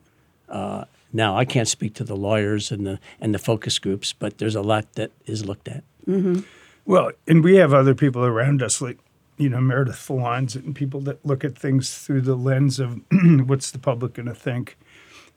Uh, 0.47 0.85
now 1.11 1.37
I 1.37 1.45
can't 1.45 1.67
speak 1.67 1.93
to 1.95 2.03
the 2.03 2.15
lawyers 2.15 2.71
and 2.71 2.85
the 2.85 2.99
and 3.19 3.33
the 3.33 3.39
focus 3.39 3.79
groups, 3.79 4.13
but 4.13 4.37
there's 4.37 4.55
a 4.55 4.61
lot 4.61 4.93
that 4.93 5.11
is 5.25 5.45
looked 5.45 5.67
at. 5.67 5.83
Mm-hmm. 6.07 6.41
Well, 6.85 7.11
and 7.27 7.43
we 7.43 7.55
have 7.57 7.73
other 7.73 7.93
people 7.93 8.23
around 8.23 8.63
us, 8.63 8.81
like 8.81 8.97
you 9.37 9.49
know 9.49 9.61
Meredith 9.61 9.95
Vellines, 10.07 10.55
and 10.55 10.75
people 10.75 10.99
that 11.01 11.25
look 11.25 11.43
at 11.43 11.57
things 11.57 11.97
through 11.97 12.21
the 12.21 12.35
lens 12.35 12.79
of 12.79 12.99
what's 13.45 13.71
the 13.71 13.79
public 13.79 14.13
going 14.13 14.25
to 14.27 14.33
think? 14.35 14.77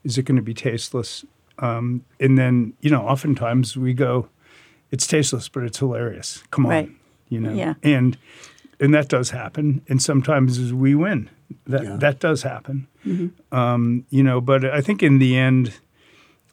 Is 0.05 0.17
it 0.19 0.23
going 0.25 0.37
to 0.37 0.43
be 0.43 0.55
tasteless? 0.55 1.25
Um, 1.59 2.05
and 2.19 2.39
then 2.39 2.73
you 2.81 2.91
know, 2.91 3.03
oftentimes 3.07 3.77
we 3.77 3.93
go, 3.95 4.29
it's 4.91 5.07
tasteless, 5.07 5.49
but 5.49 5.63
it's 5.63 5.79
hilarious. 5.79 6.43
Come 6.51 6.65
on, 6.67 6.71
Right. 6.71 6.91
you 7.29 7.41
know, 7.41 7.53
Yeah. 7.53 7.75
and 7.83 8.17
and 8.81 8.95
that 8.95 9.09
does 9.09 9.31
happen. 9.31 9.83
And 9.89 10.01
sometimes 10.03 10.73
we 10.73 10.95
win. 10.95 11.29
That 11.67 11.83
Yeah. 11.85 11.97
that 11.97 12.19
does 12.21 12.43
happen. 12.43 12.87
Um, 13.53 14.05
you 14.11 14.23
know, 14.23 14.41
but 14.41 14.65
I 14.65 14.81
think 14.81 15.03
in 15.03 15.19
the 15.19 15.37
end 15.37 15.75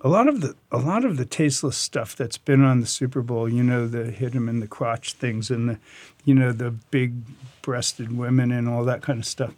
a 0.01 0.09
lot 0.09 0.27
of 0.27 0.41
the 0.41 0.55
a 0.71 0.77
lot 0.77 1.05
of 1.05 1.17
the 1.17 1.25
tasteless 1.25 1.77
stuff 1.77 2.15
that's 2.15 2.37
been 2.37 2.63
on 2.63 2.81
the 2.81 2.87
Super 2.87 3.21
Bowl, 3.21 3.49
you 3.49 3.63
know, 3.63 3.87
the 3.87 4.11
hit 4.11 4.33
him 4.33 4.47
in 4.47 4.59
the 4.59 4.67
crotch 4.67 5.13
things 5.13 5.49
and 5.49 5.69
the, 5.69 5.79
you 6.25 6.35
know, 6.35 6.51
the 6.51 6.71
big 6.71 7.13
breasted 7.61 8.15
women 8.17 8.51
and 8.51 8.69
all 8.69 8.83
that 8.85 9.01
kind 9.01 9.19
of 9.19 9.25
stuff. 9.25 9.53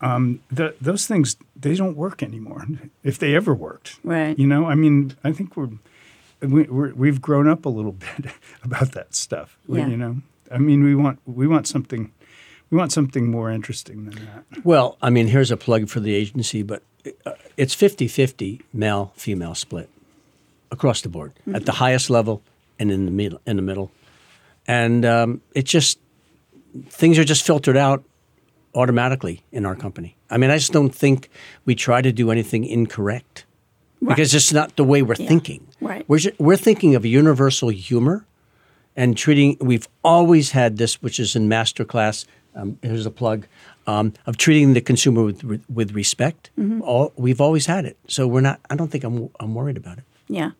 Um, 0.00 0.40
the, 0.50 0.74
those 0.80 1.06
things 1.06 1.36
they 1.54 1.74
don't 1.74 1.96
work 1.96 2.22
anymore, 2.22 2.66
if 3.04 3.18
they 3.18 3.34
ever 3.34 3.54
worked. 3.54 3.98
Right. 4.02 4.38
You 4.38 4.46
know, 4.46 4.66
I 4.66 4.74
mean, 4.74 5.14
I 5.24 5.32
think 5.32 5.56
we're, 5.56 5.68
we, 6.40 6.62
we're 6.64 6.94
we've 6.94 7.20
grown 7.20 7.48
up 7.48 7.66
a 7.66 7.68
little 7.68 7.92
bit 8.16 8.32
about 8.62 8.92
that 8.92 9.14
stuff. 9.14 9.58
Yeah. 9.68 9.86
You 9.86 9.96
know, 9.96 10.16
I 10.50 10.58
mean, 10.58 10.84
we 10.84 10.94
want 10.94 11.18
we 11.26 11.46
want 11.46 11.66
something, 11.66 12.12
we 12.70 12.78
want 12.78 12.92
something 12.92 13.30
more 13.30 13.50
interesting 13.50 14.04
than 14.04 14.24
that. 14.26 14.64
Well, 14.64 14.96
I 15.02 15.10
mean, 15.10 15.26
here's 15.26 15.50
a 15.50 15.56
plug 15.56 15.88
for 15.88 16.00
the 16.00 16.14
agency, 16.14 16.62
but 16.62 16.82
it's 17.56 17.74
50-50 17.74 18.62
male 18.72 19.12
female 19.16 19.54
split 19.54 19.88
across 20.70 21.00
the 21.00 21.08
board 21.08 21.32
at 21.52 21.66
the 21.66 21.72
highest 21.72 22.10
level 22.10 22.42
and 22.78 22.90
in 22.90 23.04
the 23.04 23.10
middle. 23.10 23.40
In 23.46 23.56
the 23.56 23.62
middle, 23.62 23.90
and 24.66 25.04
um, 25.04 25.40
it 25.54 25.64
just 25.64 25.98
things 26.88 27.18
are 27.18 27.24
just 27.24 27.44
filtered 27.44 27.76
out 27.76 28.04
automatically 28.74 29.42
in 29.52 29.66
our 29.66 29.74
company. 29.74 30.16
I 30.30 30.36
mean, 30.38 30.50
I 30.50 30.56
just 30.56 30.72
don't 30.72 30.94
think 30.94 31.28
we 31.64 31.74
try 31.74 32.02
to 32.02 32.12
do 32.12 32.30
anything 32.30 32.64
incorrect 32.64 33.44
because 34.00 34.34
it's 34.34 34.52
not 34.52 34.76
the 34.76 34.84
way 34.84 35.02
we're 35.02 35.16
thinking. 35.16 35.66
Right. 35.80 36.04
We're 36.08 36.18
ju- 36.18 36.32
we're 36.38 36.56
thinking 36.56 36.94
of 36.94 37.04
universal 37.04 37.68
humor 37.68 38.24
and 38.96 39.16
treating. 39.16 39.56
We've 39.60 39.88
always 40.04 40.52
had 40.52 40.76
this, 40.76 41.02
which 41.02 41.18
is 41.18 41.36
in 41.36 41.48
masterclass. 41.48 42.26
Um, 42.54 42.78
here's 42.82 43.06
a 43.06 43.10
plug 43.10 43.46
um, 43.86 44.12
of 44.26 44.36
treating 44.36 44.74
the 44.74 44.80
consumer 44.80 45.24
with 45.24 45.44
with, 45.44 45.64
with 45.70 45.92
respect. 45.92 46.50
All, 46.82 47.12
we've 47.16 47.40
always 47.40 47.66
had 47.66 47.84
it, 47.84 47.96
so 48.06 48.26
we're 48.26 48.40
not. 48.40 48.60
I 48.70 48.76
don't 48.76 48.88
think 48.88 49.04
I'm 49.04 49.30
I'm 49.38 49.54
worried 49.54 49.76
about 49.76 49.98
it. 49.98 50.04
Yeah. 50.28 50.52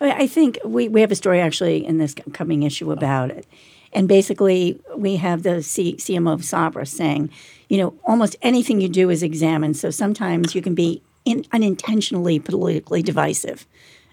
I, 0.00 0.04
mean, 0.04 0.14
I 0.18 0.26
think 0.26 0.58
we, 0.64 0.88
we 0.88 1.00
have 1.00 1.12
a 1.12 1.14
story 1.14 1.40
actually 1.40 1.84
in 1.84 1.98
this 1.98 2.14
coming 2.32 2.62
issue 2.62 2.90
about 2.90 3.30
it. 3.30 3.46
And 3.92 4.08
basically, 4.08 4.80
we 4.96 5.16
have 5.16 5.44
the 5.44 5.62
C, 5.62 5.94
CMO 5.94 6.32
of 6.32 6.44
Sabra 6.44 6.84
saying, 6.84 7.30
you 7.68 7.78
know, 7.78 7.94
almost 8.04 8.34
anything 8.42 8.80
you 8.80 8.88
do 8.88 9.08
is 9.08 9.22
examined. 9.22 9.76
So 9.76 9.90
sometimes 9.90 10.54
you 10.54 10.62
can 10.62 10.74
be 10.74 11.00
in, 11.24 11.44
unintentionally 11.52 12.40
politically 12.40 13.02
divisive. 13.02 13.66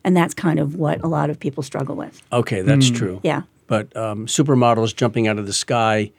And 0.03 0.15
that's 0.15 0.33
kind 0.33 0.59
of 0.59 0.75
what 0.75 1.03
a 1.03 1.07
lot 1.07 1.29
of 1.29 1.39
people 1.39 1.63
struggle 1.63 1.95
with. 1.95 2.21
Okay, 2.31 2.61
that's 2.61 2.89
true. 2.89 3.19
Yeah. 3.23 3.43
But 3.67 3.95
um, 3.95 4.27
supermodels 4.27 4.95
jumping 4.95 5.27
out 5.27 5.39
of 5.39 5.47
the 5.47 5.53
sky 5.53 6.11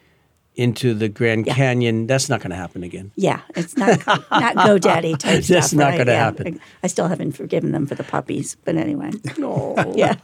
into 0.54 0.92
the 0.94 1.08
Grand 1.08 1.46
Canyon, 1.46 2.06
that's 2.06 2.28
not 2.28 2.40
going 2.40 2.50
to 2.50 2.56
happen 2.56 2.82
again. 2.82 3.10
Yeah, 3.16 3.40
it's 3.56 3.76
not 3.76 4.06
not 4.06 4.54
GoDaddy 4.56 5.18
type 5.18 5.42
That's 5.44 5.68
stuff. 5.68 5.72
not 5.78 5.84
right? 5.90 5.98
gonna 5.98 6.12
Yeah. 6.12 6.24
happen. 6.24 6.60
I 6.82 6.86
still 6.88 7.08
haven't 7.08 7.32
forgiven 7.32 7.72
them 7.72 7.86
for 7.86 7.94
the 7.94 8.04
puppies, 8.04 8.56
but 8.64 8.76
anyway. 8.76 9.10
No. 9.38 9.74
yeah. 9.96 10.16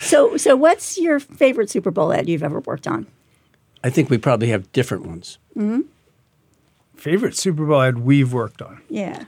so, 0.00 0.36
so 0.36 0.56
what's 0.56 0.98
your 0.98 1.18
favorite 1.20 1.70
Super 1.70 1.90
Bowl 1.90 2.12
ad 2.12 2.28
you've 2.28 2.42
ever 2.42 2.60
worked 2.60 2.86
on? 2.86 3.06
I 3.82 3.90
think 3.90 4.10
we 4.10 4.18
probably 4.18 4.48
have 4.48 4.70
different 4.72 5.04
ones. 5.06 5.38
Mm-hmm. 5.56 5.82
Favorite 6.96 7.36
Super 7.36 7.64
Bowl 7.66 7.82
ad 7.82 7.98
we've 7.98 8.32
worked 8.32 8.62
on. 8.62 8.80
Yeah. 8.88 9.24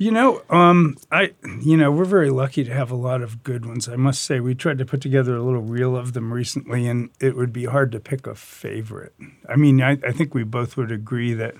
You 0.00 0.10
know, 0.10 0.40
um, 0.48 0.96
I, 1.12 1.34
you 1.60 1.76
know, 1.76 1.92
we're 1.92 2.06
very 2.06 2.30
lucky 2.30 2.64
to 2.64 2.72
have 2.72 2.90
a 2.90 2.96
lot 2.96 3.20
of 3.20 3.42
good 3.42 3.66
ones. 3.66 3.86
I 3.86 3.96
must 3.96 4.24
say, 4.24 4.40
we 4.40 4.54
tried 4.54 4.78
to 4.78 4.86
put 4.86 5.02
together 5.02 5.36
a 5.36 5.42
little 5.42 5.60
reel 5.60 5.94
of 5.94 6.14
them 6.14 6.32
recently, 6.32 6.86
and 6.86 7.10
it 7.20 7.36
would 7.36 7.52
be 7.52 7.66
hard 7.66 7.92
to 7.92 8.00
pick 8.00 8.26
a 8.26 8.34
favorite. 8.34 9.12
I 9.46 9.56
mean, 9.56 9.82
I, 9.82 9.98
I 10.02 10.12
think 10.12 10.34
we 10.34 10.42
both 10.42 10.78
would 10.78 10.90
agree 10.90 11.34
that 11.34 11.54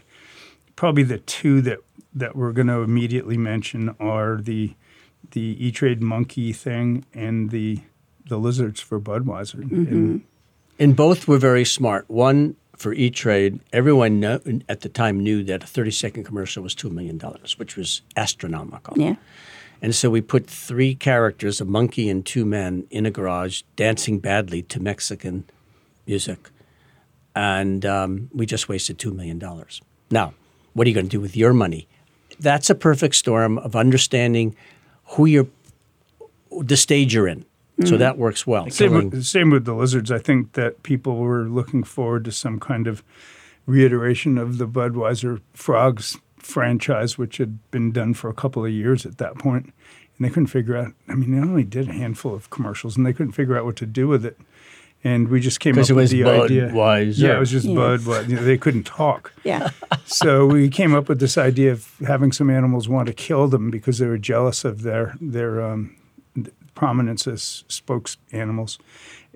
probably 0.75 1.02
the 1.02 1.18
two 1.18 1.61
that 1.61 1.80
that 2.14 2.35
we're 2.35 2.52
going 2.52 2.68
to 2.68 2.80
immediately 2.80 3.37
mention 3.37 3.94
are 4.00 4.38
the 4.40 4.73
the 5.32 5.66
E 5.66 5.70
Trade 5.70 6.00
Monkey 6.00 6.54
thing 6.54 7.04
and 7.12 7.50
the 7.50 7.80
the 8.26 8.38
lizards 8.38 8.80
for 8.80 8.99
Budweiser. 8.99 9.61
And 9.61 10.23
And 10.78 10.97
both 10.97 11.28
were 11.28 11.37
very 11.37 11.66
smart. 11.66 12.09
One 12.09 12.56
for 12.81 12.95
E 12.95 13.11
Trade, 13.11 13.61
everyone 13.75 14.21
know, 14.21 14.41
at 14.67 14.81
the 14.81 14.89
time 14.89 15.21
knew 15.21 15.45
that 15.45 15.63
a 15.63 15.67
30 15.67 15.91
second 15.91 16.25
commercial 16.25 16.63
was 16.63 16.75
$2 16.75 16.91
million, 16.91 17.21
which 17.59 17.77
was 17.77 18.01
astronomical. 18.17 18.97
Yeah. 18.97 19.17
And 19.83 19.95
so 19.95 20.09
we 20.09 20.23
put 20.23 20.47
three 20.47 20.95
characters, 20.95 21.61
a 21.61 21.67
monkey 21.67 22.09
and 22.09 22.25
two 22.25 22.47
men, 22.47 22.87
in 22.91 23.05
a 23.05 23.11
garage 23.11 23.63
dancing 23.77 24.19
badly 24.19 24.63
to 24.63 24.81
Mexican 24.81 25.45
music. 26.07 26.49
And 27.37 27.85
um, 27.85 28.31
we 28.33 28.47
just 28.47 28.67
wasted 28.71 28.99
$2 28.99 29.15
million. 29.15 29.39
Now, 30.11 30.33
what 30.73 30.87
are 30.87 30.89
you 30.89 30.95
going 30.95 31.07
to 31.07 31.11
do 31.11 31.21
with 31.21 31.37
your 31.37 31.53
money? 31.53 31.87
That's 32.39 32.71
a 32.71 32.75
perfect 32.75 33.15
storm 33.15 33.59
of 33.59 33.77
understanding 33.77 34.57
who 35.05 35.27
you're, 35.27 35.49
the 36.63 36.79
stage 36.79 37.13
you're 37.13 37.29
in. 37.29 37.45
So 37.87 37.97
that 37.97 38.19
works 38.19 38.47
well. 38.47 38.69
Same 38.71 38.91
Telling- 38.91 39.11
with, 39.11 39.25
same 39.25 39.51
with 39.51 39.65
the 39.65 39.75
lizards. 39.75 40.11
I 40.11 40.19
think 40.19 40.53
that 40.53 40.83
people 40.83 41.17
were 41.19 41.45
looking 41.45 41.83
forward 41.85 42.25
to 42.27 42.33
some 42.33 42.59
kind 42.61 42.87
of 42.87 43.03
reiteration 43.67 44.39
of 44.39 44.59
the 44.59 44.67
Budweiser 44.67 45.41
Frogs 45.55 46.17
franchise, 46.39 47.17
which 47.19 47.37
had 47.39 47.59
been 47.71 47.93
done 47.93 48.15
for 48.15 48.29
a 48.31 48.35
couple 48.35 48.65
of 48.65 48.71
years 48.73 49.07
at 49.07 49.19
that 49.19 49.35
point. 49.39 49.65
point, 49.65 49.65
and 50.19 50.25
they 50.27 50.29
couldn't 50.29 50.49
figure 50.49 50.77
out. 50.77 50.93
I 51.09 51.15
mean, 51.15 51.33
they 51.33 51.39
only 51.41 51.65
did 51.65 51.89
a 51.89 51.93
handful 51.93 52.35
of 52.35 52.51
commercials, 52.51 52.97
and 52.97 53.07
they 53.07 53.13
couldn't 53.13 53.33
figure 53.33 53.57
out 53.57 53.65
what 53.65 53.77
to 53.77 53.87
do 53.87 54.09
with 54.09 54.25
it. 54.25 54.39
And 55.03 55.29
we 55.29 55.41
just 55.41 55.61
came 55.61 55.79
up 55.79 55.89
it 55.89 55.93
with 55.95 55.97
was 55.97 56.11
the 56.11 56.25
idea. 56.25 56.69
Budweiser. 56.69 57.19
Yeah, 57.19 57.37
it 57.37 57.41
was 57.41 57.51
just 57.51 57.65
Yeah. 57.67 57.75
Budweiser. 57.75 58.29
You 58.29 58.37
know, 58.37 58.45
they 58.45 58.59
couldn't 58.59 58.85
talk. 58.85 59.33
Yeah. 59.45 59.71
so 60.05 60.45
we 60.47 60.69
came 60.69 60.95
up 60.95 61.09
with 61.09 61.21
this 61.21 61.39
idea 61.39 61.73
of 61.73 61.91
having 62.07 62.33
some 62.33 62.51
animals 62.51 62.87
want 62.87 63.07
to 63.07 63.15
kill 63.15 63.49
them 63.49 63.71
because 63.71 63.99
they 63.99 64.07
were 64.07 64.19
jealous 64.19 64.63
of 64.63 64.83
their 64.83 65.15
their 65.19 65.63
um, 65.63 65.97
prominence 66.81 67.27
as 67.27 67.63
spokes 67.69 68.17
animals, 68.33 68.79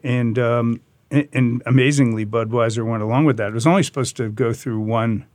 and, 0.03 0.39
um, 0.39 0.81
and 1.11 1.29
and 1.35 1.63
amazingly, 1.67 2.25
Budweiser 2.25 2.87
went 2.87 3.03
along 3.03 3.27
with 3.27 3.37
that. 3.37 3.49
It 3.49 3.55
was 3.55 3.67
only 3.67 3.83
supposed 3.83 4.17
to 4.17 4.31
go 4.31 4.55
through 4.55 4.81
one 4.81 5.27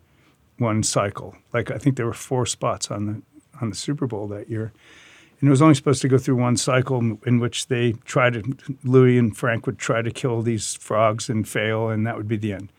one 0.58 0.82
cycle. 0.82 1.36
Like 1.54 1.70
I 1.70 1.78
think 1.78 1.98
there 1.98 2.08
were 2.08 2.14
four 2.30 2.48
spots 2.48 2.90
on 2.90 3.06
the 3.06 3.22
on 3.62 3.70
the 3.70 3.76
Super 3.76 4.08
Bowl 4.08 4.28
that 4.30 4.50
year. 4.50 4.74
And 5.40 5.48
it 5.48 5.52
was 5.52 5.62
only 5.62 5.76
supposed 5.76 6.02
to 6.02 6.08
go 6.10 6.18
through 6.18 6.36
one 6.36 6.58
cycle 6.58 7.00
in- 7.26 7.40
which 7.40 7.68
they 7.68 7.94
tried 8.14 8.34
to, 8.34 8.58
Louie 8.84 9.18
and 9.18 9.38
Frank 9.38 9.66
would 9.68 9.78
try 9.78 10.02
to 10.02 10.12
kill 10.12 10.42
these 10.42 10.74
frogs 10.76 11.30
and 11.30 11.48
fail, 11.48 11.90
and 11.90 12.06
that 12.08 12.18
would 12.18 12.28
be 12.28 12.38
the 12.38 12.54
end. 12.54 12.72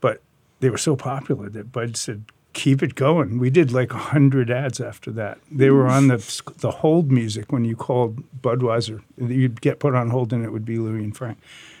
But 0.00 0.20
they 0.60 0.68
were 0.68 0.76
so 0.78 0.96
popular 0.96 1.48
that 1.48 1.72
Bud 1.72 1.96
said, 1.96 2.24
keep 2.58 2.82
it 2.82 2.94
going. 2.94 3.38
We 3.38 3.50
did 3.50 3.72
like 3.72 3.92
100 3.92 4.50
ads 4.50 4.80
after 4.80 5.10
that. 5.12 5.38
They 5.50 5.70
were 5.70 5.86
on 5.86 6.08
the, 6.08 6.16
the 6.58 6.70
hold 6.70 7.10
music 7.10 7.52
when 7.52 7.64
you 7.64 7.76
called 7.76 8.22
Budweiser. 8.42 9.02
You'd 9.16 9.60
get 9.60 9.78
put 9.78 9.94
on 9.94 10.10
hold 10.10 10.32
and 10.32 10.44
it 10.44 10.50
would 10.50 10.64
be 10.64 10.78
Louie 10.78 11.04
and 11.04 11.16
Frank. 11.16 11.38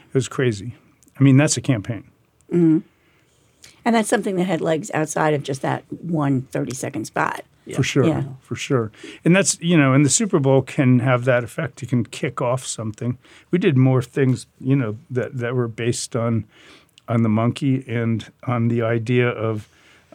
It 0.08 0.14
was 0.14 0.28
crazy. 0.28 0.74
I 1.18 1.22
mean, 1.22 1.36
that's 1.36 1.56
a 1.56 1.60
campaign. 1.60 2.10
Hmm. 2.50 2.78
And 3.84 3.94
that's 3.96 4.08
something 4.08 4.36
that 4.36 4.44
had 4.44 4.60
legs 4.60 4.90
outside 4.94 5.34
of 5.34 5.42
just 5.42 5.62
that 5.62 5.82
one 5.90 6.42
30 6.42 6.74
second 6.74 7.04
spot. 7.06 7.44
For 7.74 7.82
sure, 7.82 8.06
Yeah. 8.06 8.22
for 8.40 8.56
sure. 8.56 8.90
And 9.26 9.36
that's, 9.36 9.60
you 9.60 9.76
know, 9.76 9.92
and 9.92 10.02
the 10.04 10.08
Super 10.10 10.38
Bowl 10.38 10.62
can 10.62 11.00
have 11.00 11.24
that 11.26 11.44
effect. 11.44 11.82
You 11.82 11.88
can 11.88 12.04
kick 12.04 12.40
off 12.40 12.64
something. 12.64 13.18
We 13.50 13.58
did 13.58 13.76
more 13.76 14.00
things, 14.00 14.46
you 14.60 14.74
know, 14.76 14.96
that, 15.10 15.36
that 15.36 15.54
were 15.54 15.68
based 15.68 16.16
on 16.16 16.44
on 17.08 17.22
the 17.22 17.28
monkey 17.28 17.84
and 17.88 18.30
on 18.44 18.68
the 18.68 18.82
idea 18.82 19.28
of, 19.28 19.66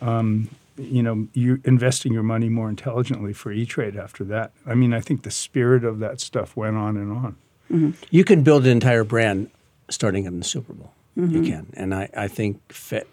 um, 0.04 0.50
you 0.78 1.04
know, 1.04 1.28
you 1.34 1.62
investing 1.66 2.14
your 2.14 2.24
money 2.24 2.50
more 2.50 2.68
intelligently 2.70 3.32
for 3.34 3.52
E-Trade 3.52 3.96
after 3.96 4.24
that. 4.26 4.52
I 4.66 4.74
mean, 4.74 4.94
I 4.94 5.00
think 5.02 5.22
the 5.24 5.32
spirit 5.32 5.84
of 5.84 6.00
that 6.00 6.20
stuff 6.20 6.56
went 6.58 6.78
on 6.78 6.98
and 6.98 7.12
on. 7.12 7.36
You 8.12 8.24
can 8.24 8.44
build 8.44 8.66
an 8.66 8.72
entire 8.72 9.04
brand 9.04 9.50
starting 9.90 10.26
in 10.26 10.38
the 10.40 10.46
Super 10.46 10.74
Bowl. 10.74 10.92
You 11.16 11.44
can, 11.44 11.68
and 11.76 11.94
I, 11.94 12.10
I 12.18 12.28
think 12.28 12.60
Fe- 12.74 13.04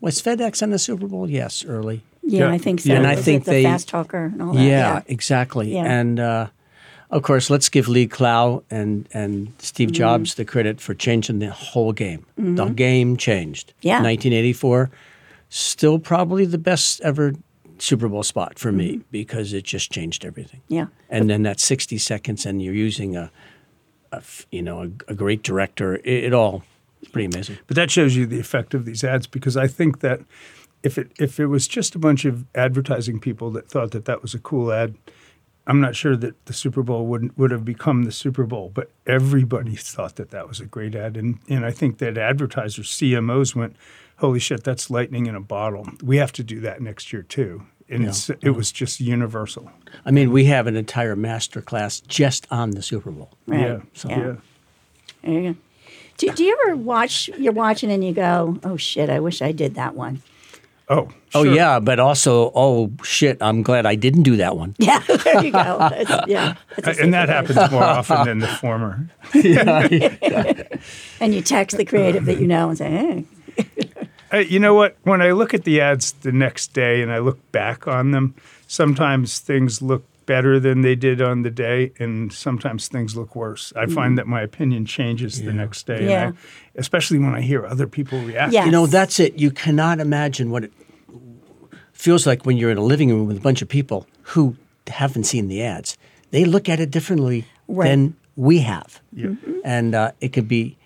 was 0.00 0.20
FedEx 0.22 0.62
in 0.62 0.70
the 0.70 0.78
Super 0.78 1.06
Bowl? 1.06 1.28
Yes, 1.28 1.64
early. 1.66 2.02
Yeah, 2.22 2.40
Yeah. 2.46 2.50
I 2.52 2.58
think 2.58 2.80
so. 2.80 2.90
Yeah, 2.90 2.96
and 2.98 3.06
I 3.06 3.14
think 3.16 3.44
the 3.44 3.50
they- 3.52 3.62
fast 3.64 3.88
talker 3.88 4.24
and 4.32 4.40
all 4.42 4.54
that. 4.54 4.62
Yeah, 4.62 5.02
exactly. 5.06 5.74
Yeah. 5.74 5.84
And 5.84 6.18
uh, 6.20 6.46
of 7.10 7.22
course, 7.22 7.50
let's 7.50 7.68
give 7.68 7.88
Lee 7.88 8.06
Clow 8.06 8.64
and 8.70 9.06
and 9.12 9.52
Steve 9.58 9.88
Mm-hmm. 9.88 9.94
Jobs 9.94 10.34
the 10.34 10.44
credit 10.46 10.80
for 10.80 10.94
changing 10.94 11.38
the 11.40 11.50
whole 11.50 11.92
game. 11.92 12.24
The 12.38 12.66
game 12.66 13.16
changed. 13.18 13.72
Yeah. 13.82 13.96
1984, 14.02 14.90
still 15.54 15.98
probably 15.98 16.46
the 16.46 16.58
best 16.58 17.00
ever 17.02 17.32
Super 17.78 18.08
Bowl 18.08 18.22
spot 18.22 18.58
for 18.58 18.72
me 18.72 18.92
Mm-hmm. 18.94 19.02
because 19.10 19.52
it 19.52 19.64
just 19.64 19.90
changed 19.92 20.24
everything. 20.24 20.60
Yeah. 20.68 20.86
And 21.10 21.28
then 21.28 21.42
that 21.42 21.60
60 21.60 21.98
seconds, 21.98 22.46
and 22.46 22.62
you're 22.62 22.74
using 22.74 23.16
a, 23.16 23.30
a 24.12 24.16
f- 24.16 24.46
you 24.50 24.62
know, 24.62 24.82
a, 24.82 25.12
a 25.12 25.14
great 25.14 25.42
director. 25.42 25.96
It, 25.96 26.24
it 26.24 26.32
all 26.32 26.62
pretty 27.10 27.26
amazing. 27.26 27.58
But 27.66 27.76
that 27.76 27.90
shows 27.90 28.14
you 28.16 28.24
the 28.26 28.38
effect 28.40 28.72
of 28.74 28.84
these 28.84 29.02
ads 29.04 29.26
because 29.26 29.56
I 29.56 29.66
think 29.66 30.00
that 30.00 30.20
if 30.82 30.96
it 30.96 31.10
if 31.18 31.38
it 31.40 31.46
was 31.46 31.66
just 31.68 31.94
a 31.94 31.98
bunch 31.98 32.24
of 32.24 32.44
advertising 32.54 33.20
people 33.20 33.50
that 33.50 33.68
thought 33.68 33.90
that 33.90 34.04
that 34.06 34.22
was 34.22 34.32
a 34.34 34.38
cool 34.38 34.72
ad, 34.72 34.94
I'm 35.66 35.80
not 35.80 35.94
sure 35.96 36.16
that 36.16 36.46
the 36.46 36.52
Super 36.52 36.82
Bowl 36.82 37.06
would 37.06 37.36
would 37.36 37.50
have 37.50 37.64
become 37.64 38.04
the 38.04 38.12
Super 38.12 38.44
Bowl. 38.44 38.70
But 38.72 38.90
everybody 39.06 39.74
thought 39.76 40.16
that 40.16 40.30
that 40.30 40.46
was 40.48 40.60
a 40.60 40.66
great 40.66 40.94
ad, 40.94 41.16
and 41.16 41.38
and 41.48 41.66
I 41.66 41.72
think 41.72 41.98
that 41.98 42.16
advertisers 42.16 42.88
CMOs 42.90 43.54
went, 43.56 43.74
"Holy 44.22 44.38
shit, 44.38 44.64
that's 44.64 44.88
lightning 44.88 45.26
in 45.26 45.34
a 45.34 45.40
bottle. 45.40 45.86
We 46.02 46.16
have 46.16 46.32
to 46.32 46.42
do 46.42 46.60
that 46.60 46.80
next 46.80 47.12
year 47.12 47.22
too." 47.22 47.64
And 47.90 48.06
it's, 48.06 48.30
it 48.30 48.50
was 48.56 48.72
just 48.72 49.00
universal. 49.00 49.70
I 50.06 50.12
mean, 50.12 50.32
we 50.32 50.46
have 50.46 50.66
an 50.66 50.76
entire 50.76 51.14
master 51.14 51.60
class 51.60 52.00
just 52.00 52.46
on 52.50 52.70
the 52.70 52.80
Super 52.80 53.10
Bowl. 53.10 53.28
Right. 53.46 53.60
Yeah. 53.60 53.78
So- 53.92 54.08
Yeah. 54.08 54.18
yeah. 54.18 54.34
There 55.22 55.40
you 55.40 55.52
go. 55.52 55.58
Do, 56.16 56.30
do 56.32 56.44
you 56.44 56.58
ever 56.64 56.76
watch, 56.76 57.28
you're 57.36 57.52
watching 57.52 57.90
and 57.92 58.02
you 58.02 58.12
go, 58.14 58.58
oh 58.64 58.76
shit, 58.78 59.10
I 59.10 59.20
wish 59.20 59.42
I 59.42 59.52
did 59.52 59.74
that 59.74 59.94
one? 59.94 60.22
Oh, 60.88 61.08
Oh 61.34 61.44
sure. 61.44 61.54
yeah, 61.54 61.80
but 61.80 61.98
also, 62.00 62.50
oh 62.54 62.90
shit, 63.02 63.38
I'm 63.42 63.62
glad 63.62 63.84
I 63.84 63.94
didn't 63.94 64.22
do 64.22 64.36
that 64.36 64.56
one. 64.56 64.74
Yeah, 64.78 64.98
there 65.00 65.44
you 65.44 65.50
go. 65.52 65.58
That's- 65.78 66.24
yeah. 66.28 66.54
that's 66.78 66.98
and 66.98 67.12
that 67.12 67.28
safe 67.28 67.34
happens 67.56 67.70
more 67.72 67.82
often 67.98 68.24
than 68.26 68.38
the 68.38 68.48
former. 68.48 69.08
Yeah. 69.34 70.62
And 71.20 71.34
you 71.34 71.42
text 71.42 71.76
the 71.76 71.84
creative 71.84 72.24
that 72.26 72.40
you 72.40 72.46
know 72.46 72.68
and 72.70 72.78
say, 72.78 72.90
hey, 72.90 73.64
Uh, 74.32 74.38
you 74.38 74.58
know 74.58 74.74
what? 74.74 74.96
When 75.02 75.20
I 75.20 75.32
look 75.32 75.52
at 75.54 75.64
the 75.64 75.80
ads 75.80 76.12
the 76.12 76.32
next 76.32 76.72
day 76.72 77.02
and 77.02 77.12
I 77.12 77.18
look 77.18 77.38
back 77.52 77.86
on 77.86 78.12
them, 78.12 78.34
sometimes 78.66 79.38
things 79.38 79.82
look 79.82 80.04
better 80.24 80.60
than 80.60 80.82
they 80.82 80.94
did 80.94 81.20
on 81.20 81.42
the 81.42 81.50
day, 81.50 81.92
and 81.98 82.32
sometimes 82.32 82.86
things 82.88 83.16
look 83.16 83.34
worse. 83.34 83.72
I 83.76 83.86
find 83.86 84.16
that 84.18 84.26
my 84.28 84.40
opinion 84.40 84.86
changes 84.86 85.42
the 85.42 85.52
next 85.52 85.84
day, 85.86 85.94
Mm-hmm. 85.98 86.08
Yeah. 86.08 86.30
I, 86.30 86.78
especially 86.78 87.18
when 87.18 87.34
I 87.34 87.40
hear 87.40 87.66
other 87.66 87.86
people 87.88 88.20
react. 88.20 88.52
Yeah. 88.52 88.64
You 88.64 88.70
know, 88.70 88.86
that's 88.86 89.18
it. 89.20 89.34
You 89.38 89.50
cannot 89.50 89.98
imagine 89.98 90.50
what 90.50 90.62
it 90.64 90.72
feels 91.92 92.26
like 92.26 92.46
when 92.46 92.56
you're 92.56 92.70
in 92.70 92.78
a 92.78 92.82
living 92.84 93.08
room 93.10 93.26
with 93.26 93.36
a 93.36 93.40
bunch 93.40 93.62
of 93.62 93.68
people 93.68 94.06
who 94.22 94.56
haven't 94.86 95.24
seen 95.24 95.48
the 95.48 95.62
ads. 95.62 95.98
They 96.30 96.44
look 96.44 96.68
at 96.68 96.80
it 96.80 96.90
differently 96.90 97.44
Right. 97.68 97.88
than 97.88 98.16
we 98.36 98.58
have. 98.60 99.00
Yeah. 99.12 99.34
And 99.64 99.94
uh, 99.94 100.12
it 100.20 100.32
could 100.32 100.48
be, 100.48 100.76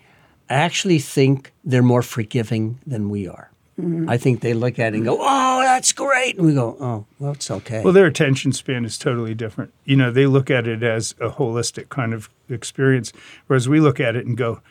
I 0.49 0.53
actually 0.55 0.99
think 0.99 1.51
they're 1.63 1.83
more 1.83 2.01
forgiving 2.01 2.79
than 2.85 3.09
we 3.09 3.27
are. 3.27 3.49
Mm-hmm. 3.79 4.09
I 4.09 4.17
think 4.17 4.41
they 4.41 4.53
look 4.55 4.79
at 4.79 4.93
it 4.93 4.97
and 4.97 5.05
go, 5.05 5.17
oh, 5.19 5.61
that's 5.61 5.91
great. 5.91 6.37
And 6.37 6.47
we 6.47 6.53
go, 6.55 6.75
oh, 6.79 7.05
well, 7.19 7.33
it's 7.33 7.51
okay. 7.51 7.83
Well, 7.83 7.93
their 7.93 8.07
attention 8.07 8.51
span 8.51 8.85
is 8.85 8.97
totally 8.97 9.35
different. 9.35 9.71
You 9.85 9.95
know, 9.95 10.09
they 10.09 10.25
look 10.25 10.49
at 10.49 10.65
it 10.67 10.81
as 10.81 11.13
a 11.21 11.29
holistic 11.29 11.89
kind 11.89 12.13
of 12.13 12.27
experience, 12.49 13.13
whereas 13.45 13.69
we 13.69 13.79
look 13.79 13.99
at 13.99 14.15
it 14.15 14.25
and 14.25 14.35
go, 14.35 14.61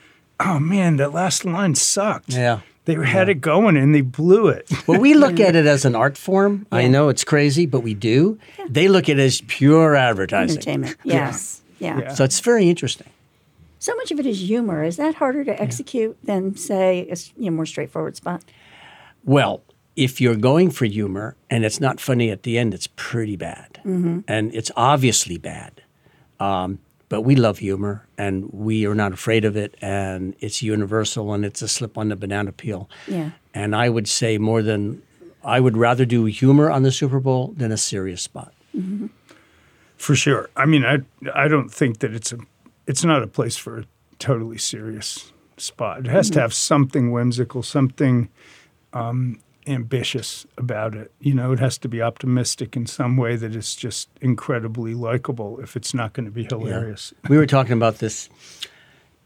"Oh 0.40 0.58
man, 0.58 0.96
that 0.96 1.12
last 1.12 1.44
line 1.44 1.76
sucked." 1.76 2.30
Yeah. 2.30 2.60
they 2.86 2.94
had 2.94 3.28
it 3.28 3.40
going 3.40 3.76
and 3.76 3.94
they 3.94 4.00
blew 4.00 4.48
it. 4.48 4.68
Well, 4.88 5.00
we 5.00 5.14
look 5.14 5.38
at 5.48 5.54
it 5.54 5.66
as 5.66 5.84
an 5.84 5.94
art 5.94 6.18
form. 6.18 6.66
I 6.72 6.88
know 6.88 7.08
it's 7.08 7.22
crazy, 7.24 7.64
but 7.66 7.80
we 7.80 7.94
do. 7.94 8.38
They 8.68 8.88
look 8.88 9.08
at 9.08 9.18
it 9.18 9.22
as 9.22 9.40
pure 9.46 9.94
advertising. 9.94 10.56
entertainment. 10.56 10.96
Yes. 11.04 11.62
Yeah. 11.78 12.00
Yeah. 12.00 12.14
So 12.14 12.24
it's 12.24 12.40
very 12.40 12.68
interesting. 12.68 13.08
So 13.78 13.94
much 13.96 14.10
of 14.10 14.18
it 14.18 14.26
is 14.26 14.40
humor. 14.40 14.84
Is 14.84 14.96
that 14.96 15.16
harder 15.16 15.44
to 15.44 15.62
execute 15.62 16.16
than, 16.24 16.56
say, 16.56 17.08
a 17.10 17.16
you 17.40 17.50
know, 17.50 17.56
more 17.56 17.66
straightforward 17.66 18.16
spot? 18.16 18.42
Well, 19.24 19.62
if 19.96 20.20
you're 20.20 20.36
going 20.36 20.70
for 20.70 20.84
humor 20.86 21.36
and 21.50 21.64
it's 21.64 21.80
not 21.80 22.00
funny 22.00 22.30
at 22.30 22.42
the 22.42 22.58
end, 22.58 22.74
it's 22.74 22.88
pretty 22.96 23.36
bad. 23.36 23.80
And 23.84 24.54
it's 24.54 24.70
obviously 24.76 25.38
bad. 25.38 25.82
Um, 26.40 26.78
but 27.08 27.22
we 27.22 27.36
love 27.36 27.58
humor 27.58 28.06
and 28.18 28.50
we 28.52 28.86
are 28.86 28.94
not 28.94 29.12
afraid 29.12 29.44
of 29.44 29.56
it. 29.56 29.76
And 29.80 30.34
it's 30.40 30.62
universal 30.62 31.32
and 31.32 31.44
it's 31.44 31.62
a 31.62 31.68
slip 31.68 31.96
on 31.96 32.08
the 32.08 32.16
banana 32.16 32.52
peel. 32.52 32.90
Yeah. 33.06 33.30
And 33.54 33.74
I 33.76 33.88
would 33.88 34.08
say 34.08 34.38
more 34.38 34.62
than, 34.62 35.02
I 35.44 35.60
would 35.60 35.76
rather 35.76 36.04
do 36.04 36.24
humor 36.24 36.70
on 36.70 36.82
the 36.82 36.90
Super 36.90 37.20
Bowl 37.20 37.54
than 37.56 37.72
a 37.72 37.76
serious 37.76 38.22
spot. 38.22 38.52
For 39.96 40.14
sure. 40.14 40.50
I 40.56 40.66
mean, 40.66 40.84
I 40.84 40.98
I 41.34 41.48
don't 41.48 41.70
think 41.70 42.00
that 42.00 42.12
it's 42.12 42.32
a 42.32 42.38
it's 42.86 43.04
not 43.04 43.22
a 43.22 43.26
place 43.26 43.56
for 43.56 43.78
a 43.78 43.84
totally 44.18 44.58
serious 44.58 45.32
spot. 45.56 46.00
It 46.00 46.06
has 46.06 46.30
to 46.30 46.40
have 46.40 46.52
something 46.54 47.10
whimsical, 47.12 47.62
something 47.62 48.28
um, 48.92 49.40
ambitious 49.66 50.46
about 50.56 50.94
it. 50.94 51.12
You 51.20 51.34
know, 51.34 51.52
it 51.52 51.58
has 51.58 51.78
to 51.78 51.88
be 51.88 52.00
optimistic 52.00 52.76
in 52.76 52.86
some 52.86 53.16
way 53.16 53.36
that 53.36 53.54
is 53.54 53.74
just 53.74 54.08
incredibly 54.20 54.94
likable. 54.94 55.58
If 55.60 55.76
it's 55.76 55.94
not 55.94 56.12
going 56.12 56.26
to 56.26 56.32
be 56.32 56.44
hilarious, 56.44 57.12
We 57.28 57.36
were 57.36 57.46
talking 57.46 57.72
about 57.72 57.98
this. 57.98 58.28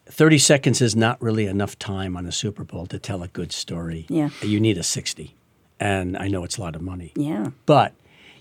30 0.07 0.39
seconds 0.39 0.81
is 0.81 0.97
not 0.97 1.21
really 1.23 1.47
enough 1.47 1.79
time 1.79 2.17
on 2.17 2.27
a 2.27 2.33
Super 2.33 2.65
Bowl 2.65 2.87
to 2.87 2.99
tell 2.99 3.23
a 3.23 3.29
good 3.29 3.53
story. 3.53 4.07
Yeah. 4.09 4.31
You 4.43 4.59
need 4.59 4.77
a 4.77 4.83
60. 4.83 5.37
And 5.79 6.17
I 6.17 6.29
know 6.29 6.43
it's 6.43 6.59
a 6.59 6.61
lot 6.61 6.75
of 6.75 6.83
money. 6.83 7.13
Yeah. 7.15 7.51
But 7.65 7.95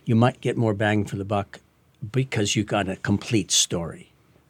you 0.04 0.16
might 0.16 0.42
get 0.42 0.58
more 0.58 0.74
bang 0.74 1.06
for 1.06 1.16
the 1.16 1.26
buck 1.26 1.60
because 2.12 2.56
you 2.56 2.64
got 2.64 2.90
a 2.90 2.96
complete 2.96 3.52
story. 3.52 4.09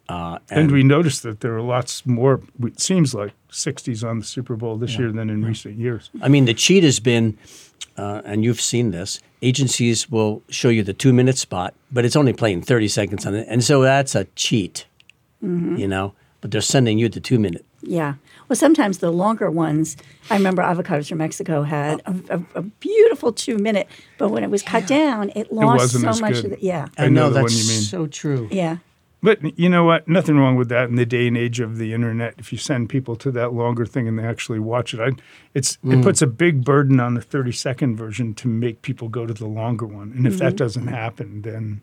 Uh, 0.09 0.39
and, 0.49 0.71
we 0.71 0.81
noticed 0.81 1.21
that 1.21 1.41
there 1.41 1.55
are 1.55 1.61
lots 1.61 2.03
more. 2.03 2.41
It 2.63 2.79
seems 2.79 3.13
like 3.13 3.31
60s 3.51 4.03
on 4.03 4.17
the 4.17 4.25
Super 4.25 4.55
Bowl 4.55 4.75
this 4.75 4.97
year 4.97 5.11
than 5.11 5.29
in 5.29 5.45
recent 5.45 5.77
years. 5.77 6.09
I 6.23 6.27
mean, 6.27 6.45
the 6.45 6.55
cheat 6.55 6.83
has 6.83 6.99
been, 6.99 7.37
uh, 7.95 8.23
and 8.25 8.43
you've 8.43 8.59
seen 8.59 8.89
this, 8.89 9.19
agencies 9.43 10.09
will 10.09 10.41
show 10.49 10.69
you 10.69 10.81
the 10.81 10.93
two 10.93 11.13
minute 11.13 11.37
spot, 11.37 11.75
but 11.91 12.05
it's 12.05 12.15
only 12.15 12.33
playing 12.33 12.63
30 12.63 12.87
seconds 12.87 13.25
on 13.27 13.35
it. 13.35 13.45
And 13.47 13.63
so 13.63 13.83
that's 13.83 14.15
a 14.15 14.25
cheat, 14.35 14.87
you 15.41 15.87
know, 15.87 16.13
but 16.41 16.49
they're 16.49 16.61
sending 16.61 16.97
you 16.97 17.07
the 17.07 17.19
two 17.19 17.37
minute. 17.37 17.63
Yeah. 17.81 18.15
Well, 18.47 18.55
sometimes 18.55 18.97
the 18.97 19.11
longer 19.11 19.51
ones, 19.51 19.95
I 20.31 20.37
remember 20.37 20.63
Avocados 20.63 21.07
from 21.07 21.19
Mexico 21.19 21.61
had 21.61 22.01
a, 22.07 22.35
a, 22.35 22.41
a 22.55 22.61
beautiful 22.63 23.31
two 23.31 23.59
minute, 23.59 23.87
but 24.17 24.29
when 24.29 24.43
it 24.43 24.49
was 24.49 24.63
cut 24.63 24.87
down, 24.87 25.31
it 25.35 25.53
lost 25.53 25.77
wasn't 25.77 26.03
so 26.03 26.09
as 26.09 26.21
much 26.21 26.33
good. 26.33 26.45
of 26.45 26.51
the. 26.51 26.57
Yeah. 26.61 26.87
I 26.97 27.09
know 27.09 27.29
the 27.29 27.41
that's 27.41 27.53
you 27.53 27.73
mean. 27.73 27.81
so 27.83 28.07
true. 28.07 28.49
Yeah. 28.51 28.77
But 29.21 29.59
you 29.59 29.67
know 29.69 29.83
what? 29.83 30.07
Nothing 30.07 30.37
wrong 30.37 30.55
with 30.55 30.69
that 30.69 30.89
in 30.89 30.95
the 30.95 31.05
day 31.05 31.27
and 31.27 31.37
age 31.37 31.59
of 31.59 31.77
the 31.77 31.93
internet. 31.93 32.35
If 32.37 32.51
you 32.51 32.57
send 32.57 32.89
people 32.89 33.15
to 33.17 33.31
that 33.31 33.53
longer 33.53 33.85
thing 33.85 34.07
and 34.07 34.17
they 34.17 34.23
actually 34.23 34.59
watch 34.59 34.93
it, 34.93 34.99
I, 34.99 35.11
it's 35.53 35.77
Mm. 35.83 35.99
it 35.99 36.03
puts 36.03 36.21
a 36.21 36.27
big 36.27 36.63
burden 36.63 36.99
on 36.99 37.15
the 37.15 37.21
thirty 37.21 37.51
second 37.51 37.97
version 37.97 38.33
to 38.35 38.47
make 38.47 38.81
people 38.81 39.09
go 39.09 39.25
to 39.25 39.33
the 39.33 39.47
longer 39.47 39.85
one. 39.85 40.13
And 40.15 40.25
if 40.25 40.37
that 40.37 40.49
mm-hmm. 40.49 40.55
doesn't 40.55 40.87
happen, 40.87 41.41
then 41.41 41.81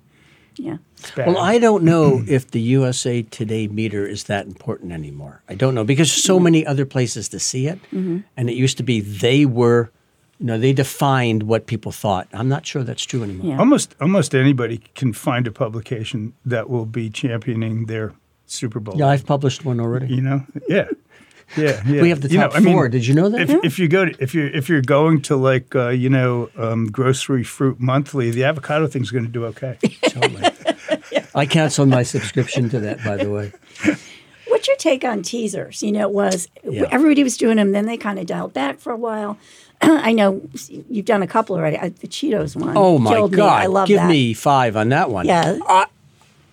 Yeah. 0.57 0.79
it's 0.99 1.11
bad. 1.11 1.27
Well, 1.27 1.39
I 1.39 1.59
don't 1.59 1.85
know 1.85 2.23
if 2.29 2.51
the 2.51 2.61
USA 2.61 3.23
Today 3.23 3.69
meter 3.69 4.07
is 4.07 4.25
that 4.25 4.47
important 4.47 4.93
anymore. 4.93 5.43
I 5.47 5.55
don't 5.57 5.75
know 5.75 5.85
because 5.85 6.09
there's 6.09 6.25
so 6.25 6.37
mm-hmm. 6.37 6.45
many 6.45 6.67
other 6.67 6.87
places 6.87 7.29
to 7.29 7.39
see 7.39 7.67
it, 7.67 7.79
mm-hmm. 7.93 8.21
and 8.37 8.49
it 8.49 8.55
used 8.55 8.79
to 8.79 8.83
be 8.83 9.01
they 9.01 9.45
were, 9.45 9.91
you 10.39 10.47
know, 10.47 10.59
they 10.59 10.73
defined 10.73 11.45
what 11.45 11.67
people 11.67 11.93
thought. 11.93 12.29
I'm 12.33 12.49
not 12.49 12.67
sure 12.67 12.83
that's 12.85 13.05
true 13.05 13.23
anymore. 13.23 13.53
Yeah. 13.53 13.59
almost 13.59 13.95
almost 14.01 14.35
anybody 14.35 14.79
can 14.95 15.13
find 15.13 15.47
a 15.47 15.53
publication 15.53 16.35
that 16.45 16.69
will 16.69 16.87
be 16.87 17.09
championing 17.11 17.87
their 17.87 18.13
Super 18.47 18.81
Bowl. 18.81 18.97
Yeah, 18.99 19.09
I've 19.09 19.27
published 19.27 19.65
one 19.65 19.81
already. 19.81 20.15
You 20.15 20.23
know, 20.23 20.47
yeah. 20.69 20.89
Yeah, 21.57 21.81
yeah. 21.87 22.03
We 22.03 22.09
have 22.11 22.21
the 22.23 22.29
You 22.29 22.39
know, 22.39 22.49
top 22.49 22.57
I 22.57 22.61
mean, 22.61 22.75
four. 22.75 22.89
Did 22.89 23.07
you 23.07 23.15
know 23.15 23.29
that? 23.29 23.41
If, 23.49 23.65
if 23.65 23.79
you 23.79 23.89
go 23.89 24.05
to, 24.05 24.23
if 24.23 24.35
you're 24.35 24.49
if 24.49 24.69
you're 24.69 24.83
going 24.83 25.23
to 25.23 25.37
like 25.37 25.75
uh, 25.77 25.89
you 25.89 26.11
know 26.11 26.51
um, 26.57 26.87
grocery 26.87 27.45
fruit 27.45 27.79
monthly, 27.81 28.31
the 28.31 28.45
avocado 28.45 28.87
thing's 28.89 29.11
going 29.11 29.25
to 29.27 29.31
do 29.31 29.45
okay. 29.47 29.79
I 31.35 31.47
canceled 31.47 31.89
my 31.89 32.03
subscription 32.03 32.69
to 32.71 32.81
that, 32.81 33.05
by 33.05 33.17
the 33.17 33.31
way. 33.31 33.53
What's 34.49 34.69
your 34.69 34.77
take 34.79 35.05
on 35.05 35.23
teasers? 35.23 35.83
You 35.83 35.93
know, 35.93 36.09
it 36.09 36.13
was 36.15 36.49
Yeah. 36.65 36.87
everybody 36.91 37.23
was 37.23 37.37
doing 37.37 37.57
them, 37.57 37.73
then 37.73 37.87
they 37.87 37.97
kind 37.97 38.19
of 38.19 38.27
dialed 38.27 38.55
back 38.55 38.79
for 38.81 38.91
a 38.93 38.97
while. 38.97 39.37
I 39.83 40.13
know 40.13 40.41
you've 40.91 41.05
done 41.05 41.23
a 41.23 41.27
couple 41.27 41.57
already. 41.57 41.79
I, 41.79 41.91
the 41.91 42.09
Cheetos 42.09 42.57
one. 42.57 42.77
Oh 42.77 42.99
my 42.99 43.13
killed 43.13 43.33
me. 43.33 43.37
God! 43.37 43.63
I 43.63 43.67
love 43.67 43.87
that. 43.87 43.89
Give 43.89 44.01
that. 44.01 44.09
me 44.09 44.35
five 44.35 44.77
on 44.77 44.89
that 44.91 45.11
one. 45.11 45.27
Yeah. 45.27 45.59
I, 45.67 45.87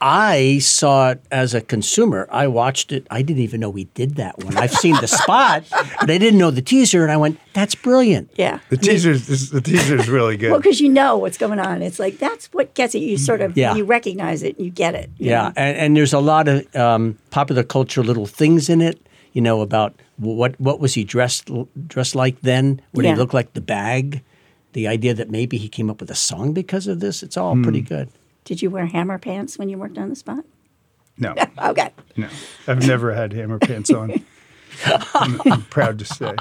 I 0.05 0.57
saw 0.59 1.11
it 1.11 1.21
as 1.31 1.53
a 1.53 1.61
consumer. 1.61 2.27
I 2.29 2.47
watched 2.47 2.91
it. 2.91 3.07
I 3.09 3.21
didn't 3.21 3.41
even 3.41 3.61
know 3.61 3.69
we 3.69 3.85
did 3.85 4.15
that 4.15 4.43
one. 4.43 4.57
I've 4.57 4.73
seen 4.73 4.95
the 4.99 5.07
spot, 5.07 5.63
but 5.71 6.11
I 6.11 6.17
didn't 6.17 6.37
know 6.37 6.51
the 6.51 6.61
teaser, 6.61 7.03
and 7.03 7.11
I 7.11 7.15
went, 7.15 7.39
"That's 7.53 7.73
brilliant." 7.73 8.29
Yeah. 8.35 8.59
The 8.69 8.75
teaser 8.75 9.11
is 9.11 9.51
the 9.51 9.61
teaser 9.61 9.95
is 9.95 10.09
really 10.09 10.35
good. 10.35 10.51
Well, 10.51 10.59
because 10.59 10.81
you 10.81 10.89
know 10.89 11.15
what's 11.15 11.37
going 11.37 11.59
on. 11.59 11.81
It's 11.81 11.99
like 11.99 12.17
that's 12.17 12.47
what 12.51 12.73
gets 12.73 12.95
it. 12.95 12.99
You 12.99 13.17
sort 13.17 13.39
of 13.39 13.55
Yeah. 13.55 13.75
you 13.75 13.85
recognize 13.85 14.43
it. 14.43 14.57
And 14.57 14.65
you 14.65 14.71
get 14.71 14.93
it. 14.93 15.09
you 15.17 15.29
Yeah, 15.29 15.53
and, 15.55 15.77
and 15.77 15.97
there's 15.97 16.11
a 16.11 16.19
lot 16.19 16.49
of 16.49 16.75
um, 16.75 17.17
popular 17.29 17.63
culture 17.63 18.03
little 18.03 18.25
things 18.25 18.67
in 18.69 18.81
it. 18.81 18.99
You 19.31 19.41
know 19.41 19.61
about 19.61 19.93
what 20.23 20.59
what 20.59 20.79
was 20.79 20.93
he 20.93 21.03
dressed 21.03 21.49
dressed 21.87 22.15
like 22.15 22.41
then? 22.41 22.81
What 22.91 23.05
Yeah. 23.05 23.11
he 23.11 23.17
look 23.17 23.33
like 23.33 23.53
the 23.53 23.61
bag. 23.61 24.21
the 24.73 24.87
idea 24.87 25.13
that 25.13 25.29
maybe 25.29 25.57
he 25.59 25.69
came 25.69 25.87
up 25.87 25.99
with 25.99 26.09
a 26.09 26.15
song 26.15 26.51
because 26.51 26.87
of 26.87 26.99
this, 26.99 27.21
it's 27.21 27.37
all 27.37 27.55
pretty 27.61 27.81
hmm. 27.81 27.85
good. 27.93 28.09
Did 28.43 28.63
you 28.63 28.71
wear 28.71 28.87
hammer 28.87 29.19
pants 29.19 29.59
when 29.59 29.69
you 29.69 29.77
worked 29.77 29.99
on 29.99 30.09
the 30.09 30.15
spot? 30.15 30.43
No, 31.17 31.35
Okay. 31.63 31.91
no, 32.17 32.27
I've 32.67 32.85
never 32.87 33.13
had 33.13 33.33
hammer 33.33 33.59
pants 33.59 33.91
on. 33.91 34.11
I'm, 35.13 35.39
I'm 35.45 35.61
proud 35.65 35.99
to 35.99 36.05
say. 36.05 36.33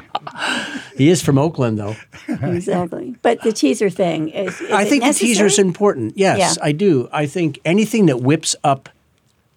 He 0.96 1.10
is 1.10 1.20
from 1.22 1.36
Oakland, 1.36 1.78
though. 1.78 1.94
Exactly. 2.42 3.14
But 3.20 3.42
the 3.42 3.52
teaser 3.52 3.90
thing 3.90 4.30
is. 4.30 4.58
is 4.60 4.70
I 4.70 4.82
it 4.84 4.88
think 4.88 5.04
the 5.04 5.12
teaser 5.12 5.44
is 5.44 5.58
important. 5.58 6.16
Yes, 6.16 6.38
Yeah. 6.38 6.64
I 6.64 6.72
do. 6.72 7.10
I 7.12 7.26
think 7.26 7.58
anything 7.66 8.06
that 8.06 8.22
whips 8.22 8.56
up 8.64 8.88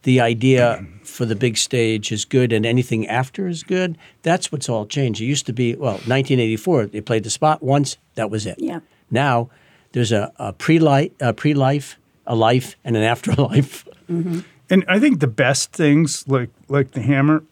the 0.06 0.22
idea 0.22 0.78
mm-hmm. 0.80 1.04
for 1.04 1.26
the 1.26 1.36
big 1.36 1.58
stage 1.58 2.12
is 2.12 2.26
good, 2.26 2.54
and 2.54 2.64
anything 2.64 3.08
after 3.08 3.48
is 3.48 3.64
good. 3.64 3.98
That's 4.22 4.52
what's 4.52 4.70
all 4.70 4.86
changed. 4.86 5.20
It 5.20 5.26
used 5.26 5.48
to 5.48 5.54
be 5.54 5.76
well, 5.76 5.94
1984. 5.94 6.86
They 6.88 7.02
played 7.02 7.24
the 7.24 7.32
spot 7.32 7.64
once. 7.64 7.98
That 8.14 8.30
was 8.30 8.46
it. 8.46 8.58
Yeah. 8.60 8.80
Now 9.10 9.50
there's 9.94 10.12
a, 10.12 10.32
a 10.38 10.54
pre-life, 10.54 11.12
a 11.20 11.34
pre-life, 11.34 11.98
a 12.28 12.36
life, 12.36 12.76
and 12.86 12.96
an 12.96 13.04
afterlife. 13.04 13.88
Mm-hmm. 14.10 14.42
And 14.70 14.86
I 14.88 15.00
think 15.00 15.20
the 15.20 15.28
best 15.28 15.74
things, 15.74 16.28
like 16.28 16.52
like 16.68 16.92
the 16.92 17.02
hammer, 17.02 17.44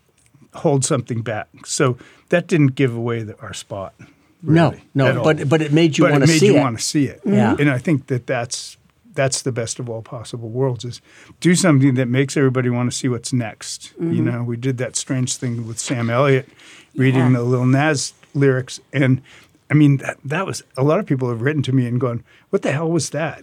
hold 0.54 0.86
something 0.86 1.24
back. 1.24 1.48
So 1.66 1.98
that 2.30 2.46
didn't 2.46 2.76
give 2.76 2.96
away 2.96 3.24
the, 3.24 3.36
our 3.40 3.56
spot. 3.56 3.96
no, 4.44 4.70
really, 4.70 4.84
no, 4.94 5.08
at 5.08 5.18
all. 5.18 5.24
but 5.24 5.50
but 5.50 5.62
it 5.64 5.74
made 5.74 5.98
you 5.98 6.04
but 6.04 6.12
want 6.12 6.24
it 6.24 6.28
to 6.28 6.34
made 6.34 6.40
see 6.40 6.46
you 6.48 6.58
it. 6.58 6.62
want 6.62 6.78
to 6.78 6.84
see 6.84 7.06
it. 7.08 7.22
Yeah. 7.26 7.56
And 7.58 7.72
I 7.72 7.80
think 7.80 8.08
that 8.08 8.28
that's 8.28 8.78
that's 9.14 9.42
the 9.44 9.52
best 9.52 9.80
of 9.80 9.90
all 9.90 10.02
possible 10.02 10.50
worlds 10.50 10.84
is 10.86 11.02
do 11.40 11.56
something 11.56 11.96
that 11.96 12.08
makes 12.08 12.36
everybody 12.36 12.70
want 12.70 12.92
to 12.92 12.98
see 12.98 13.08
what's 13.08 13.32
next. 13.34 13.94
You 14.00 14.06
mm-hmm. 14.06 14.26
know, 14.26 14.44
we 14.44 14.58
did 14.58 14.78
that 14.80 14.96
strange 14.96 15.36
thing 15.38 15.68
with 15.68 15.80
Sam 15.80 16.10
Elliott 16.10 16.50
reading 16.96 17.22
Yeah. 17.22 17.38
the 17.38 17.44
Lil 17.44 17.66
Nas 17.66 18.14
lyrics 18.34 18.80
and 18.92 19.22
I 19.70 19.76
mean 19.76 19.98
that 19.98 20.18
that 20.26 20.46
was 20.46 20.62
a 20.78 20.84
lot 20.84 21.00
of 21.00 21.06
people 21.06 21.30
have 21.30 21.42
written 21.42 21.64
to 21.64 21.74
me 21.74 21.88
and 21.88 22.00
gone, 22.00 22.24
"What 22.52 22.62
the 22.62 22.72
hell 22.72 22.92
was 22.92 23.10
that?" 23.12 23.42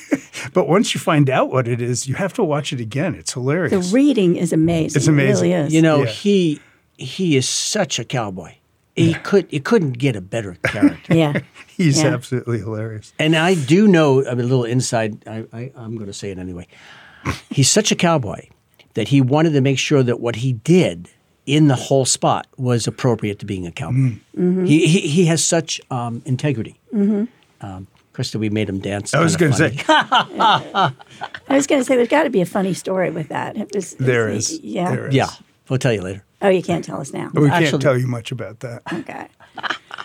but 0.52 0.68
once 0.68 0.94
you 0.94 1.00
find 1.00 1.28
out 1.28 1.50
what 1.50 1.66
it 1.66 1.80
is, 1.80 2.06
you 2.06 2.14
have 2.14 2.32
to 2.34 2.44
watch 2.44 2.72
it 2.72 2.80
again. 2.80 3.14
It's 3.14 3.32
hilarious. 3.32 3.90
The 3.90 3.94
reading 3.94 4.36
is 4.36 4.52
amazing. 4.52 4.96
It's 4.98 5.08
amazing. 5.08 5.50
It 5.50 5.54
really 5.54 5.66
is. 5.66 5.74
You 5.74 5.82
know, 5.82 6.00
Yeah. 6.04 6.10
he 6.10 6.60
he 6.96 7.36
is 7.36 7.48
such 7.48 7.98
a 7.98 8.04
cowboy. 8.04 8.54
He 8.94 9.14
could 9.14 9.46
you 9.50 9.60
couldn't 9.60 9.92
get 9.98 10.14
a 10.14 10.20
better 10.20 10.54
character. 10.64 11.14
Yeah. 11.14 11.40
He's 11.76 12.02
Yeah. 12.02 12.14
absolutely 12.14 12.58
hilarious. 12.58 13.12
And 13.18 13.34
I 13.36 13.54
do 13.54 13.86
know 13.88 14.24
I 14.26 14.30
mean, 14.34 14.40
a 14.40 14.48
little 14.48 14.64
inside. 14.64 15.26
I, 15.26 15.44
I, 15.52 15.72
I'm 15.76 15.94
going 15.96 16.06
to 16.06 16.12
say 16.12 16.30
it 16.30 16.38
anyway. 16.38 16.66
He's 17.50 17.70
such 17.70 17.90
a 17.90 17.96
cowboy 17.96 18.48
that 18.94 19.08
he 19.08 19.20
wanted 19.20 19.52
to 19.54 19.60
make 19.60 19.78
sure 19.78 20.02
that 20.02 20.20
what 20.20 20.36
he 20.36 20.52
did 20.52 21.08
in 21.46 21.68
the 21.68 21.74
whole 21.74 22.04
spot 22.04 22.46
was 22.56 22.86
appropriate 22.86 23.38
to 23.40 23.46
being 23.46 23.66
a 23.66 23.72
cowboy. 23.72 24.16
Mm. 24.36 24.66
He, 24.66 24.86
he 24.86 25.00
he 25.00 25.24
has 25.26 25.42
such 25.44 25.80
um, 25.90 26.22
integrity. 26.24 26.78
Um, 26.92 27.86
Krista, 28.14 28.36
we 28.36 28.48
made 28.50 28.68
him 28.68 28.78
dance. 28.78 29.12
I 29.14 29.20
was 29.20 29.36
going 29.36 29.52
to 29.52 29.58
say 29.58 29.76
I 29.88 30.92
was 31.48 31.66
going 31.66 31.80
to 31.80 31.84
say 31.84 31.96
there's 31.96 32.08
got 32.08 32.22
to 32.24 32.30
be 32.30 32.40
a 32.40 32.46
funny 32.46 32.74
story 32.74 33.10
with 33.10 33.28
that. 33.28 33.56
It 33.56 33.74
was, 33.74 33.94
there 33.94 34.28
it's- 34.28 34.52
Yeah. 34.62 34.90
There 34.94 35.08
is. 35.08 35.14
yeah, 35.14 35.30
we'll 35.68 35.78
tell 35.78 35.92
you 35.92 36.02
later. 36.02 36.24
Oh, 36.42 36.48
you 36.48 36.62
can't 36.62 36.84
tell 36.84 37.00
us 37.00 37.12
now. 37.12 37.30
We 37.34 37.48
can't 37.48 37.80
tell 37.80 37.96
you 37.98 38.06
much 38.06 38.30
about 38.32 38.60
that. 38.60 38.82
Okay. 38.92 39.28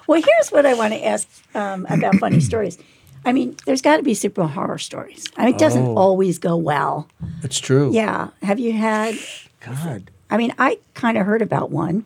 Well, 0.09 0.19
here's 0.25 0.49
what 0.51 0.65
I 0.65 0.73
want 0.73 0.91
to 0.93 1.05
ask 1.05 1.27
um, 1.53 1.85
about 1.87 2.15
funny 2.15 2.39
stories. 2.51 2.79
I 3.25 3.31
mean, 3.31 3.55
there's 3.67 3.83
got 3.83 3.97
to 3.97 4.03
be 4.03 4.15
super 4.15 4.43
horror 4.47 4.79
stories. 4.79 5.23
I 5.37 5.45
mean, 5.45 5.53
it 5.53 5.59
doesn't 5.59 5.85
Oh. 5.85 5.95
always 5.95 6.39
go 6.39 6.57
well. 6.57 7.07
It's 7.43 7.59
true. 7.59 7.91
Yeah. 7.93 8.29
Have 8.41 8.57
you 8.59 8.73
had? 8.73 9.15
God. 9.59 10.09
I 10.31 10.37
mean, 10.37 10.51
I 10.57 10.79
kind 10.95 11.15
of 11.15 11.27
heard 11.27 11.43
about 11.43 11.69
one. 11.69 12.05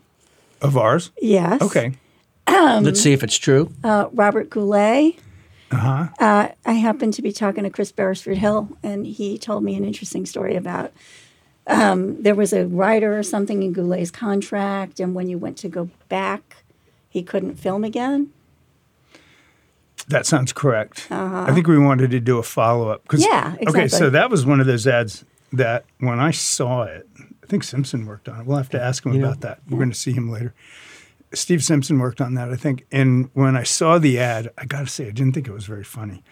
Of 0.62 0.76
ours? 0.76 1.12
Yes. 1.22 1.62
Okay. 1.62 1.94
Um, 2.48 2.84
Let's 2.84 3.00
see 3.00 3.13
if 3.13 3.24
it's 3.24 3.38
true. 3.38 3.72
Uh, 3.86 4.10
Robert 4.12 4.50
Goulet. 4.50 5.16
Uh-huh. 5.72 6.08
Uh, 6.20 6.50
I 6.66 6.74
happened 6.74 7.13
to 7.13 7.22
be 7.22 7.32
talking 7.32 7.63
to 7.63 7.70
Chris 7.70 7.94
Beresford 7.94 8.38
Hill, 8.38 8.68
and 8.84 9.08
he 9.08 9.38
told 9.38 9.63
me 9.63 9.76
an 9.76 9.86
interesting 9.86 10.26
story 10.26 10.58
about 10.58 10.92
um, 11.68 12.22
there 12.22 12.36
was 12.36 12.52
a 12.52 12.66
writer 12.68 13.18
or 13.18 13.24
something 13.24 13.63
in 13.63 13.72
Goulet's 13.72 14.12
contract, 14.12 15.00
and 15.00 15.16
when 15.16 15.30
you 15.30 15.38
went 15.38 15.58
to 15.60 15.70
go 15.70 15.89
back, 16.10 16.62
he 17.13 17.21
couldn't 17.21 17.58
film 17.58 17.84
again. 17.84 18.32
That 20.08 20.26
sounds 20.26 20.52
correct. 20.52 21.08
I 21.12 21.54
think 21.54 21.67
we 21.67 21.78
wanted 21.78 22.10
to 22.10 22.19
do 22.19 22.39
a 22.39 22.43
follow 22.43 22.89
up. 22.89 23.04
Uh-huh. 23.08 23.21
Yeah, 23.21 23.56
Okay, 23.69 23.88
so 23.88 24.10
that 24.10 24.32
was 24.32 24.47
one 24.47 24.60
of 24.60 24.65
those 24.65 24.88
ads 24.88 25.23
that 25.52 25.86
when 25.99 26.19
I 26.19 26.32
saw 26.32 26.84
it, 26.84 27.08
I 27.21 27.45
think 27.45 27.63
Simpson 27.63 28.08
worked 28.08 28.28
on 28.28 28.41
it. 28.41 28.47
We'll 28.47 28.58
have 28.58 28.69
to 28.69 28.82
ask 28.82 29.06
him 29.06 29.13
You 29.13 29.19
know, 29.19 29.28
about 29.28 29.41
that. 29.41 29.60
We're 29.69 29.78
going 29.78 29.91
to 29.91 29.95
see 29.95 30.12
him 30.12 30.32
later. 30.32 30.56
Steve 31.36 31.63
Simpson 31.63 31.99
worked 31.99 32.19
on 32.19 32.34
that, 32.34 32.49
I 32.49 32.56
think. 32.56 32.88
And 32.91 33.30
when 33.34 33.56
I 33.56 33.62
saw 33.63 33.99
the 33.99 34.17
ad, 34.19 34.49
I 34.58 34.65
got 34.65 34.80
to 34.80 34.88
say, 34.88 35.08
I 35.08 35.12
didn't 35.12 35.34
think 35.34 35.47
it 35.47 35.54
was 35.54 35.65
very 35.65 35.84
funny, 35.84 36.23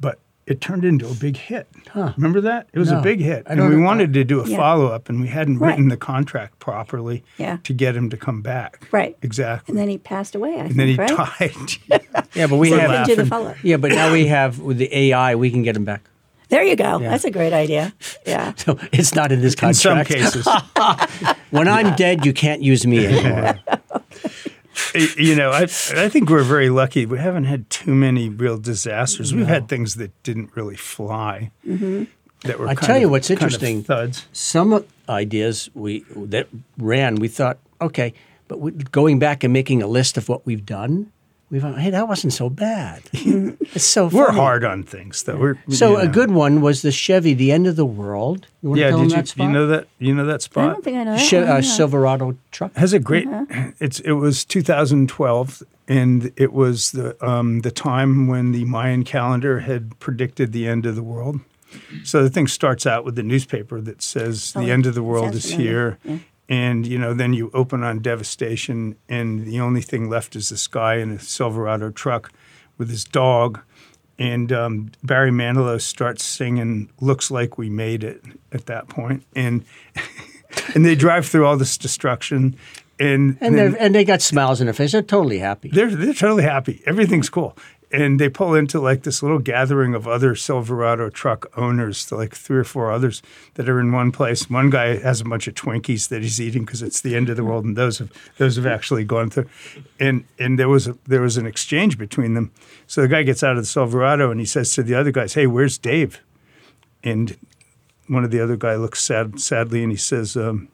but 0.00 0.18
it 0.46 0.60
turned 0.60 0.84
into 0.84 1.08
a 1.08 1.14
big 1.14 1.36
hit. 1.36 1.66
Remember 1.94 2.40
that? 2.42 2.68
It 2.72 2.78
was 2.78 2.90
No, 2.92 3.00
a 3.00 3.02
big 3.02 3.20
hit. 3.20 3.42
And 3.46 3.60
we 3.68 3.76
know. 3.76 3.82
wanted 3.84 4.12
to 4.14 4.22
do 4.24 4.40
a 4.40 4.48
Yeah. 4.48 4.56
follow 4.56 4.86
up, 4.86 5.08
and 5.08 5.20
we 5.20 5.26
hadn't 5.28 5.58
Right. 5.58 5.70
written 5.70 5.88
the 5.88 5.96
contract 5.96 6.58
properly 6.60 7.24
Yeah. 7.38 7.58
to 7.64 7.72
get 7.72 7.96
him 7.96 8.10
to 8.10 8.16
come 8.16 8.42
back. 8.42 8.86
Right. 8.92 9.16
Exactly. 9.22 9.72
And 9.72 9.78
then 9.78 9.88
he 9.88 9.98
passed 9.98 10.34
away. 10.34 10.54
I 10.60 10.64
And 10.66 10.78
then 10.78 10.88
he 10.88 10.94
right? 10.96 11.08
died. 11.08 12.00
Yeah, 12.34 12.46
but 12.48 12.56
we 12.56 12.70
We're 12.70 12.78
have. 12.80 12.90
Couldn't 12.90 13.06
do 13.06 13.14
the 13.14 13.22
laughing. 13.22 13.30
follow-up. 13.30 13.56
Yeah, 13.62 13.76
but 13.78 13.90
now 13.92 14.12
we 14.12 14.26
have 14.26 14.58
with 14.60 14.76
the 14.78 14.94
AI, 14.96 15.34
we 15.34 15.50
can 15.50 15.62
get 15.62 15.74
him 15.76 15.84
back. 15.84 16.02
There 16.48 16.62
you 16.62 16.76
go. 16.76 17.00
Yeah. 17.00 17.10
That's 17.10 17.24
a 17.24 17.30
great 17.30 17.52
idea. 17.52 17.92
Yeah. 18.26 18.52
So 18.56 18.78
it's 18.92 19.14
not 19.14 19.32
in 19.32 19.40
this 19.40 19.54
In 19.54 19.74
some 19.74 20.04
cases. 20.04 20.46
When 21.50 21.66
I'm 21.68 21.94
dead, 21.96 22.26
you 22.26 22.32
can't 22.32 22.60
use 22.62 22.86
me 22.86 23.06
anymore. 23.06 23.54
You 25.16 25.34
know, 25.34 25.50
I 25.50 25.62
I 25.62 26.08
think 26.08 26.28
we're 26.30 26.42
very 26.42 26.68
lucky. 26.70 27.06
We 27.06 27.18
haven't 27.18 27.44
had 27.44 27.68
too 27.70 27.94
many 27.94 28.28
real 28.28 28.58
disasters. 28.58 29.34
We've 29.34 29.46
had 29.46 29.68
things 29.68 29.94
that 29.96 30.10
didn't 30.22 30.50
really 30.56 30.76
fly. 30.76 31.50
Mm-hmm. 31.66 32.04
That 32.42 32.58
were 32.58 32.68
I 32.68 32.74
tell 32.74 32.98
you 32.98 33.06
of- 33.06 33.10
what's 33.12 33.28
kind 33.28 33.38
of 33.38 33.44
interesting. 33.44 33.82
thuds. 33.82 34.26
Some 34.32 34.84
ideas 35.08 35.70
we 35.74 36.04
that 36.14 36.48
ran, 36.78 37.16
we 37.16 37.28
thought, 37.28 37.58
okay, 37.80 38.12
but 38.48 38.92
going 38.92 39.18
back 39.18 39.42
and 39.42 39.52
making 39.52 39.82
a 39.82 39.86
list 39.86 40.16
of 40.16 40.28
what 40.28 40.44
we've 40.46 40.64
done, 40.66 41.10
we 41.50 41.60
thought, 41.60 41.78
hey, 41.78 41.90
that 41.90 42.08
wasn't 42.08 42.32
so 42.32 42.48
bad. 42.50 43.02
it's 43.12 43.84
so 43.84 44.08
We're 44.08 44.32
hard 44.32 44.64
on 44.64 44.82
things, 44.82 45.22
though. 45.22 45.36
We're 45.36 45.58
So 45.68 45.92
you 45.92 45.98
a 45.98 46.08
good 46.08 46.30
one 46.32 46.60
was 46.60 46.82
the 46.82 46.90
Chevy, 46.90 47.34
the 47.34 47.52
end 47.52 47.66
of 47.68 47.76
the 47.76 47.86
world. 47.86 48.46
You 48.62 48.74
Yeah, 48.76 48.90
did 48.90 49.12
you 49.12 49.44
you 49.44 49.50
know 49.52 49.66
that 49.68 49.86
you 50.00 50.12
know 50.14 50.26
that 50.26 50.42
spot? 50.42 50.64
I 50.64 50.66
spot? 50.66 50.74
don't 50.74 50.84
think 50.84 50.96
I 50.96 51.04
know 51.04 51.16
that. 51.16 51.28
Che- 51.28 51.38
uh, 51.38 51.54
yeah. 51.56 51.60
Silverado 51.60 52.36
truck. 52.50 52.74
has 52.76 52.92
a 52.92 52.98
great. 52.98 53.28
Uh-huh. 53.28 53.70
It's 53.78 54.00
it 54.00 54.12
was 54.14 54.44
2012, 54.44 55.62
and 55.88 56.32
it 56.36 56.52
was 56.52 56.90
the 56.92 57.16
um, 57.26 57.60
the 57.60 57.70
time 57.70 58.26
when 58.26 58.52
the 58.52 58.64
Mayan 58.64 59.04
calendar 59.04 59.60
had 59.60 59.98
predicted 60.00 60.52
the 60.52 60.66
end 60.66 60.84
of 60.86 60.96
the 60.96 61.02
world. 61.02 61.40
So 62.04 62.22
the 62.22 62.30
thing 62.30 62.46
starts 62.46 62.86
out 62.86 63.04
with 63.04 63.16
the 63.16 63.22
newspaper 63.22 63.80
that 63.82 64.00
says 64.02 64.52
Oh, 64.56 64.60
the 64.64 64.70
end 64.70 64.86
of 64.86 64.94
the 64.94 65.02
world 65.02 65.34
is 65.34 65.50
familiar. 65.50 65.70
here, 65.70 65.98
Yeah. 66.04 66.18
And 66.48 66.86
you 66.86 66.98
know 66.98 67.14
then 67.14 67.32
you 67.32 67.50
open 67.54 67.82
on 67.82 68.00
devastation, 68.00 68.96
and 69.08 69.46
the 69.46 69.60
only 69.60 69.80
thing 69.82 70.08
left 70.08 70.36
is 70.36 70.48
this 70.48 70.66
guy 70.66 70.96
in 70.96 71.10
a 71.10 71.18
Silverado 71.18 71.90
truck 71.90 72.32
with 72.78 72.88
his 72.88 73.04
dog. 73.04 73.60
And 74.18 74.50
um, 74.50 74.92
Barry 75.02 75.30
Manilow 75.30 75.80
starts 75.80 76.24
singing 76.24 76.90
"Looks 77.00 77.30
Like 77.30 77.58
We 77.58 77.68
Made 77.68 78.02
It" 78.02 78.22
at 78.52 78.66
that 78.66 78.88
point, 78.88 79.24
and 79.34 79.64
and 80.74 80.86
they 80.86 80.94
drive 80.94 81.26
through 81.26 81.46
all 81.46 81.56
this 81.58 81.76
destruction, 81.76 82.56
and 82.98 83.36
And, 83.40 83.58
then 83.58 83.76
and 83.76 83.94
they 83.94 84.04
got 84.04 84.22
smiles 84.22 84.60
on 84.60 84.66
their 84.66 84.74
face. 84.74 84.92
They're 84.92 85.02
totally 85.02 85.38
happy. 85.38 85.68
they're 85.68 85.94
they're 85.94 86.14
totally 86.14 86.44
happy. 86.44 86.82
Everything's 86.86 87.28
cool, 87.28 87.58
and 87.92 88.18
they 88.18 88.28
pull 88.28 88.54
into 88.54 88.80
like 88.80 89.04
this 89.04 89.22
little 89.22 89.38
gathering 89.38 89.94
of 89.94 90.08
other 90.08 90.34
Silverado 90.34 91.08
truck 91.08 91.46
owners, 91.56 92.10
like 92.10 92.34
three 92.34 92.58
or 92.58 92.64
four 92.64 92.90
others 92.90 93.22
that 93.54 93.68
are 93.68 93.78
in 93.80 93.92
one 93.92 94.10
place. 94.10 94.50
One 94.50 94.70
guy 94.70 94.96
has 94.96 95.20
a 95.20 95.24
bunch 95.24 95.46
of 95.46 95.54
Twinkies 95.54 96.08
that 96.08 96.22
he's 96.22 96.40
eating 96.40 96.64
because 96.64 96.82
it's 96.82 97.00
the 97.00 97.14
end 97.14 97.28
of 97.28 97.36
the 97.36 97.44
world, 97.44 97.64
and 97.64 97.76
those 97.76 97.98
have 97.98 98.12
those 98.38 98.56
have 98.56 98.66
actually 98.66 99.04
gone 99.04 99.30
through. 99.30 99.48
And 100.00 100.24
and 100.38 100.58
there 100.58 100.68
was 100.68 100.88
a, 100.88 100.98
there 101.04 101.20
was 101.20 101.36
an 101.36 101.46
exchange 101.46 101.96
between 101.96 102.34
them. 102.34 102.50
So 102.86 103.02
the 103.02 103.08
guy 103.08 103.22
gets 103.22 103.42
out 103.42 103.56
of 103.56 103.62
the 103.62 103.66
Silverado 103.66 104.30
and 104.30 104.40
he 104.40 104.46
says 104.46 104.72
to 104.72 104.82
the 104.82 104.94
other 104.94 105.12
guys, 105.12 105.34
"Hey, 105.34 105.46
where's 105.46 105.78
Dave?" 105.78 106.20
And 107.04 107.36
one 108.08 108.24
of 108.24 108.32
the 108.32 108.40
other 108.40 108.56
guy 108.56 108.74
looks 108.74 109.02
sad 109.02 109.40
sadly 109.40 109.82
and 109.82 109.92
he 109.92 109.98
says. 109.98 110.36
Um, 110.36 110.68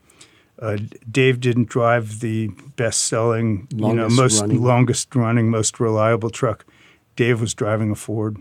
uh, 0.60 0.78
Dave 1.10 1.40
didn't 1.40 1.68
drive 1.68 2.20
the 2.20 2.46
best-selling, 2.76 3.66
you 3.74 3.92
know, 3.94 4.08
most 4.08 4.42
running. 4.42 4.62
longest 4.62 5.12
running, 5.12 5.50
most 5.50 5.80
reliable 5.80 6.30
truck. 6.30 6.64
Dave 7.16 7.40
was 7.40 7.54
driving 7.54 7.90
a 7.90 7.94
Ford. 7.94 8.36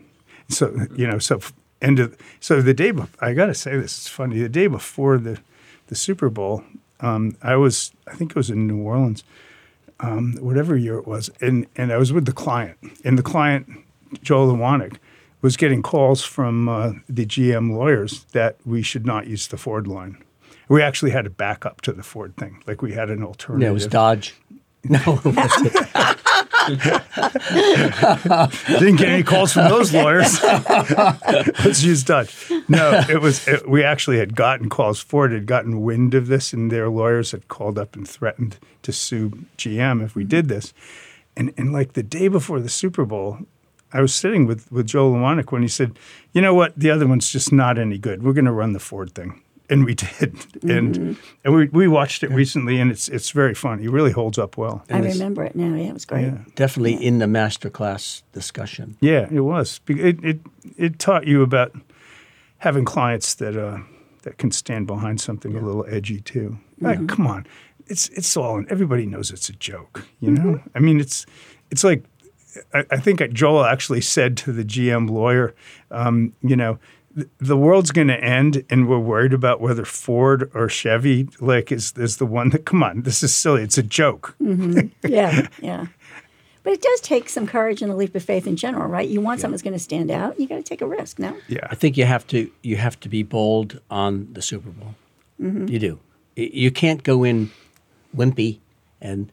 So 0.49 0.87
you 0.95 1.07
know, 1.07 1.19
so 1.19 1.39
end 1.81 1.99
of 1.99 2.17
so 2.39 2.61
the 2.61 2.73
day. 2.73 2.91
bef- 2.91 3.09
I 3.19 3.33
got 3.33 3.47
to 3.47 3.53
say 3.53 3.77
this 3.77 3.97
is 3.99 4.07
funny. 4.07 4.39
The 4.39 4.49
day 4.49 4.67
before 4.67 5.17
the 5.17 5.39
the 5.87 5.95
Super 5.95 6.29
Bowl, 6.29 6.63
um, 6.99 7.35
I 7.41 7.55
was 7.55 7.91
I 8.07 8.13
think 8.15 8.31
it 8.31 8.35
was 8.35 8.49
in 8.49 8.67
New 8.67 8.81
Orleans, 8.81 9.23
um, 9.99 10.37
whatever 10.39 10.75
year 10.77 10.97
it 10.97 11.07
was, 11.07 11.29
and 11.41 11.67
and 11.75 11.91
I 11.91 11.97
was 11.97 12.11
with 12.13 12.25
the 12.25 12.33
client, 12.33 12.77
and 13.03 13.17
the 13.17 13.23
client 13.23 13.67
Joel 14.21 14.53
Ewanick 14.53 14.97
was 15.41 15.57
getting 15.57 15.81
calls 15.81 16.23
from 16.23 16.69
uh, 16.69 16.91
the 17.09 17.25
GM 17.25 17.75
lawyers 17.75 18.25
that 18.31 18.57
we 18.65 18.81
should 18.83 19.05
not 19.05 19.27
use 19.27 19.47
the 19.47 19.57
Ford 19.57 19.87
line. 19.87 20.21
We 20.69 20.81
actually 20.81 21.11
had 21.11 21.25
a 21.25 21.29
backup 21.31 21.81
to 21.81 21.93
the 21.93 22.03
Ford 22.03 22.35
thing, 22.37 22.61
like 22.67 22.81
we 22.81 22.93
had 22.93 23.09
an 23.09 23.23
alternative. 23.23 23.63
Yeah, 23.63 23.71
it 23.71 23.73
was 23.73 23.87
Dodge. 23.87 24.35
No, 24.83 24.97
it 25.23 25.35
wasn't. 25.35 25.73
Didn't 28.79 28.97
get 28.97 29.09
any 29.09 29.23
calls 29.23 29.53
from 29.53 29.69
those 29.69 29.93
lawyers. 29.93 30.41
Let's 30.43 31.83
use 31.83 32.03
Dutch. 32.03 32.51
No, 32.67 33.03
it 33.09 33.21
was. 33.21 33.47
It, 33.47 33.67
we 33.67 33.83
actually 33.83 34.19
had 34.19 34.35
gotten 34.35 34.69
calls. 34.69 34.99
Ford 34.99 35.31
had 35.31 35.45
gotten 35.45 35.81
wind 35.81 36.13
of 36.13 36.27
this, 36.27 36.53
and 36.53 36.71
their 36.71 36.89
lawyers 36.89 37.31
had 37.31 37.47
called 37.47 37.79
up 37.79 37.95
and 37.95 38.07
threatened 38.07 38.57
to 38.83 38.91
sue 38.91 39.31
GM 39.57 40.03
if 40.03 40.15
we 40.15 40.23
did 40.23 40.47
this. 40.47 40.73
And 41.35 41.53
and 41.57 41.73
like 41.73 41.93
the 41.93 42.03
day 42.03 42.27
before 42.27 42.59
the 42.59 42.69
Super 42.69 43.05
Bowl, 43.05 43.39
I 43.93 44.01
was 44.01 44.13
sitting 44.13 44.45
with 44.45 44.71
with 44.71 44.87
Joel 44.87 45.13
Ewanick 45.13 45.51
when 45.51 45.61
he 45.61 45.67
said, 45.67 45.97
"You 46.33 46.41
know 46.41 46.53
what? 46.53 46.77
The 46.77 46.91
other 46.91 47.07
one's 47.07 47.31
just 47.31 47.51
not 47.51 47.77
any 47.77 47.97
good. 47.97 48.23
We're 48.23 48.33
going 48.33 48.45
to 48.45 48.51
run 48.51 48.73
the 48.73 48.79
Ford 48.79 49.15
thing." 49.15 49.41
And 49.71 49.85
we 49.85 49.95
did, 49.95 50.35
and 50.63 51.17
and 51.45 51.55
we, 51.55 51.67
we 51.69 51.87
watched 51.87 52.23
it 52.23 52.29
recently, 52.29 52.77
and 52.77 52.91
it's 52.91 53.07
it's 53.07 53.29
very 53.29 53.55
fun. 53.55 53.79
It 53.79 53.89
really 53.89 54.11
holds 54.11 54.37
up 54.37 54.57
well. 54.57 54.83
I 54.89 54.99
remember 54.99 55.45
it 55.45 55.55
now. 55.55 55.73
Yeah, 55.75 55.89
it 55.89 55.93
was 55.93 56.03
great. 56.05 56.25
Yeah. 56.25 56.39
Definitely 56.55 56.95
in 57.03 57.19
the 57.19 57.25
masterclass 57.25 58.23
discussion. 58.33 58.97
Yeah, 58.99 59.29
it 59.31 59.39
was. 59.39 59.79
It 59.87 60.23
it, 60.25 60.39
it 60.77 60.99
taught 60.99 61.25
you 61.25 61.41
about 61.41 61.71
having 62.57 62.83
clients 62.83 63.33
that 63.35 63.55
uh, 63.55 63.79
that 64.23 64.37
can 64.37 64.51
stand 64.51 64.87
behind 64.87 65.21
something 65.21 65.55
a 65.55 65.61
little 65.61 65.85
edgy 65.87 66.19
too. 66.19 66.57
Like, 66.81 67.07
come 67.07 67.25
on, 67.25 67.47
it's 67.87 68.09
it's 68.09 68.35
all 68.35 68.63
everybody 68.69 69.05
knows 69.05 69.31
it's 69.31 69.47
a 69.49 69.53
joke. 69.53 70.05
You 70.19 70.31
know, 70.31 70.61
I 70.75 70.79
mean, 70.79 70.99
it's 70.99 71.25
it's 71.69 71.85
like 71.85 72.03
I, 72.73 72.85
I 72.91 72.97
think 72.97 73.21
Joel 73.31 73.63
actually 73.65 74.01
said 74.01 74.35
to 74.37 74.51
the 74.51 74.65
GM 74.65 75.09
lawyer, 75.09 75.55
um, 75.91 76.33
you 76.41 76.55
know. 76.55 76.77
"The- 77.15 77.29
The 77.39 77.57
world's 77.57 77.91
going 77.91 78.07
to 78.09 78.23
end, 78.23 78.63
and 78.69 78.87
we're 78.87 78.99
worried 78.99 79.33
about 79.33 79.59
whether 79.61 79.85
Ford 79.85 80.49
or 80.53 80.69
Chevy 80.69 81.27
like 81.39 81.71
is 81.71 81.93
is 81.97 82.17
the 82.17 82.25
one 82.25 82.49
that. 82.51 82.65
Come 82.65 82.83
on, 82.83 83.01
this 83.03 83.23
is 83.23 83.33
silly. 83.35 83.63
It's 83.63 83.77
a 83.77 83.83
joke. 83.83 84.35
Mm-hmm. 84.41 84.87
yeah, 85.07 85.47
yeah. 85.61 85.87
But 86.63 86.73
it 86.73 86.81
does 86.81 87.01
take 87.01 87.27
some 87.27 87.47
courage 87.47 87.81
and 87.81 87.91
a 87.91 87.95
leap 87.95 88.13
of 88.13 88.23
faith 88.23 88.45
in 88.45 88.55
general, 88.55 88.87
right? 88.87 89.09
You 89.09 89.19
want 89.19 89.39
something 89.39 89.53
that's 89.53 89.63
going 89.63 89.73
to 89.73 89.79
stand 89.79 90.11
out. 90.11 90.39
You 90.39 90.47
got 90.47 90.57
to 90.57 90.63
take 90.63 90.81
a 90.81 90.87
risk. 90.87 91.17
No. 91.17 91.35
Yeah, 91.47 91.65
I 91.71 91.75
think 91.75 91.97
you 91.97 92.05
have 92.05 92.25
to 92.27 92.51
you 92.61 92.77
have 92.77 92.99
to 92.99 93.09
be 93.09 93.23
bold 93.23 93.79
on 93.89 94.27
the 94.33 94.41
Super 94.41 94.69
Bowl. 94.69 94.93
Mm-hmm. 95.41 95.67
You 95.69 95.79
do. 95.79 95.99
You 96.35 96.69
can't 96.71 97.01
go 97.03 97.23
in 97.23 97.49
wimpy 98.15 98.59
and 99.01 99.31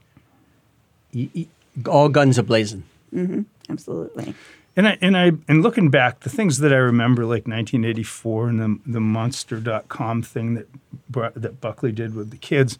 y 1.14 1.28
y 1.34 1.46
all 1.86 2.08
guns 2.08 2.38
a 2.38 2.42
blazing. 2.42 2.82
Mm-hmm. 3.14 3.42
Absolutely. 3.70 4.34
And 4.78 4.86
I 4.86 4.98
and 5.00 5.16
I 5.16 5.32
and 5.48 5.60
looking 5.60 5.90
back, 5.90 6.20
the 6.20 6.30
things 6.30 6.58
that 6.58 6.72
I 6.72 6.76
remember, 6.76 7.22
like 7.22 7.48
1984 7.48 8.48
and 8.48 8.60
the 8.60 8.78
the 8.86 9.00
Monster.com 9.00 10.22
thing 10.22 10.54
that 10.54 10.68
Bru- 11.10 11.32
that 11.34 11.60
Buckley 11.60 11.90
did 11.90 12.14
with 12.14 12.30
the 12.30 12.36
kids, 12.36 12.78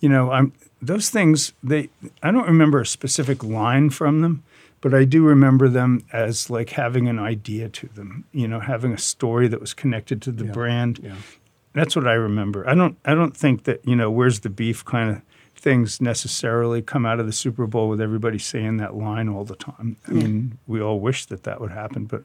you 0.00 0.08
know, 0.08 0.32
I'm 0.32 0.52
those 0.82 1.08
things. 1.08 1.52
They 1.62 1.88
I 2.20 2.32
don't 2.32 2.48
remember 2.48 2.80
a 2.80 2.86
specific 2.86 3.44
line 3.44 3.90
from 3.90 4.22
them, 4.22 4.42
but 4.80 4.92
I 4.92 5.04
do 5.04 5.22
remember 5.22 5.68
them 5.68 6.04
as 6.12 6.50
like 6.50 6.70
having 6.70 7.06
an 7.06 7.20
idea 7.20 7.68
to 7.68 7.86
them. 7.86 8.24
You 8.32 8.48
know, 8.48 8.58
having 8.58 8.92
a 8.92 8.98
story 8.98 9.46
that 9.46 9.60
was 9.60 9.72
connected 9.72 10.20
to 10.22 10.32
the 10.32 10.46
brand. 10.46 10.98
Yeah. 11.00 11.14
That's 11.74 11.94
what 11.94 12.08
I 12.08 12.14
remember. 12.14 12.68
I 12.68 12.74
don't 12.74 12.98
I 13.04 13.14
don't 13.14 13.36
think 13.36 13.64
that 13.64 13.86
you 13.86 13.94
know 13.94 14.10
where's 14.10 14.40
the 14.40 14.50
beef 14.50 14.84
kind 14.84 15.10
of 15.10 15.22
things 15.66 16.00
necessarily 16.00 16.80
come 16.80 17.04
out 17.04 17.18
of 17.18 17.26
the 17.26 17.32
Super 17.32 17.66
Bowl 17.66 17.88
with 17.88 18.00
everybody 18.00 18.38
saying 18.38 18.76
that 18.76 18.94
line 18.94 19.28
all 19.28 19.44
the 19.44 19.56
time. 19.56 19.96
I 20.06 20.12
mean, 20.12 20.58
we 20.68 20.80
all 20.80 21.00
wish 21.00 21.26
that 21.26 21.42
that 21.42 21.60
would 21.60 21.72
happen, 21.72 22.04
but 22.04 22.22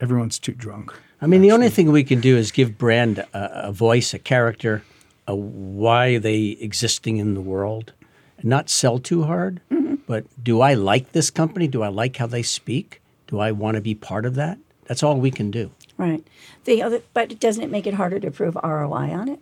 everyone's 0.00 0.38
too 0.38 0.52
drunk. 0.52 0.94
I 1.20 1.26
mean, 1.26 1.40
the 1.40 1.50
only 1.50 1.70
thing 1.70 1.90
we 1.90 2.04
can 2.04 2.20
do 2.20 2.36
is 2.36 2.52
give 2.52 2.78
brand 2.78 3.18
a, 3.18 3.66
a 3.66 3.72
voice, 3.72 4.14
a 4.14 4.20
character, 4.20 4.84
a 5.26 5.34
why 5.34 6.18
they 6.18 6.56
existing 6.60 7.16
in 7.16 7.34
the 7.34 7.40
world, 7.40 7.92
and 8.38 8.44
not 8.48 8.70
sell 8.70 9.00
too 9.00 9.24
hard. 9.24 9.60
Mm-hmm. 9.72 9.96
But 10.06 10.26
do 10.40 10.60
I 10.60 10.74
like 10.74 11.10
this 11.10 11.30
company? 11.30 11.66
Do 11.66 11.82
I 11.82 11.88
like 11.88 12.16
how 12.16 12.28
they 12.28 12.44
speak? 12.44 13.02
Do 13.26 13.40
I 13.40 13.50
want 13.50 13.74
to 13.74 13.80
be 13.80 13.96
part 13.96 14.24
of 14.24 14.36
that? 14.36 14.56
That's 14.84 15.02
all 15.02 15.18
we 15.18 15.32
can 15.32 15.50
do. 15.50 15.72
Right. 15.98 16.24
The 16.64 16.80
other, 16.80 17.02
but 17.12 17.40
doesn't 17.40 17.64
it 17.64 17.72
make 17.72 17.88
it 17.88 17.94
harder 17.94 18.20
to 18.20 18.30
prove 18.30 18.56
ROI 18.62 19.10
on 19.10 19.30
it? 19.30 19.40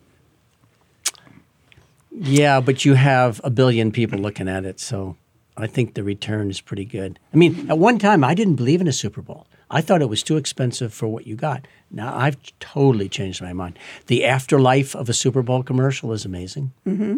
Yeah, 2.17 2.59
but 2.61 2.85
you 2.85 2.93
have 2.93 3.41
a 3.43 3.49
billion 3.49 3.91
people 3.91 4.19
looking 4.19 4.47
at 4.47 4.65
it, 4.65 4.79
so 4.79 5.17
I 5.57 5.67
think 5.67 5.93
the 5.93 6.03
return 6.03 6.49
is 6.49 6.61
pretty 6.61 6.85
good. 6.85 7.19
I 7.33 7.37
mean, 7.37 7.69
at 7.69 7.77
one 7.77 7.99
time 7.99 8.23
I 8.23 8.33
didn't 8.33 8.55
believe 8.55 8.81
in 8.81 8.87
a 8.87 8.93
Super 8.93 9.21
Bowl. 9.21 9.47
I 9.69 9.81
thought 9.81 10.01
it 10.01 10.09
was 10.09 10.21
too 10.23 10.37
expensive 10.37 10.93
for 10.93 11.07
what 11.07 11.25
you 11.27 11.35
got. 11.35 11.67
Now 11.91 12.15
I've 12.15 12.37
totally 12.59 13.09
changed 13.09 13.41
my 13.41 13.51
mind. 13.53 13.77
The 14.07 14.23
afterlife 14.23 14.95
of 14.95 15.09
a 15.09 15.13
Super 15.13 15.41
Bowl 15.41 15.63
commercial 15.63 16.13
is 16.13 16.23
amazing, 16.25 16.71
mm-hmm. 16.85 17.15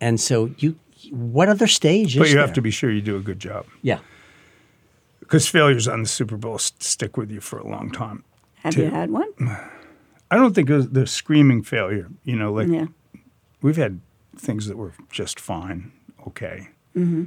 and 0.00 0.20
so 0.20 0.50
you, 0.58 0.76
what 1.10 1.48
other 1.48 1.66
stage 1.66 2.16
But 2.16 2.26
is 2.26 2.32
you 2.32 2.38
have 2.38 2.52
to 2.54 2.62
be 2.62 2.70
sure 2.70 2.90
you 2.90 3.02
do 3.02 3.16
a 3.16 3.20
good 3.20 3.38
job 3.38 3.66
Yeah, 3.82 3.98
because 5.20 5.46
failures 5.46 5.86
on 5.86 6.02
the 6.02 6.08
Super 6.08 6.36
Bowl 6.36 6.54
s- 6.54 6.72
stick 6.78 7.16
with 7.16 7.30
you 7.30 7.40
for 7.40 7.58
a 7.58 7.66
long 7.68 7.90
time. 7.90 8.24
Have 8.62 8.74
Two. 8.74 8.82
you 8.84 8.90
had 8.90 9.10
one? 9.10 9.28
I 10.32 10.36
don't 10.36 10.54
think 10.54 10.70
it 10.70 10.74
was 10.76 10.88
the 10.90 11.06
screaming 11.06 11.62
failure. 11.62 12.08
You 12.24 12.36
know, 12.36 12.52
like 12.52 12.68
Yeah. 12.68 12.86
we've 13.62 13.76
had 13.76 14.00
things 14.40 14.66
that 14.66 14.76
were 14.76 14.92
just 15.10 15.38
fine, 15.38 15.92
okay. 16.26 16.68
Mm-hmm. 16.96 17.24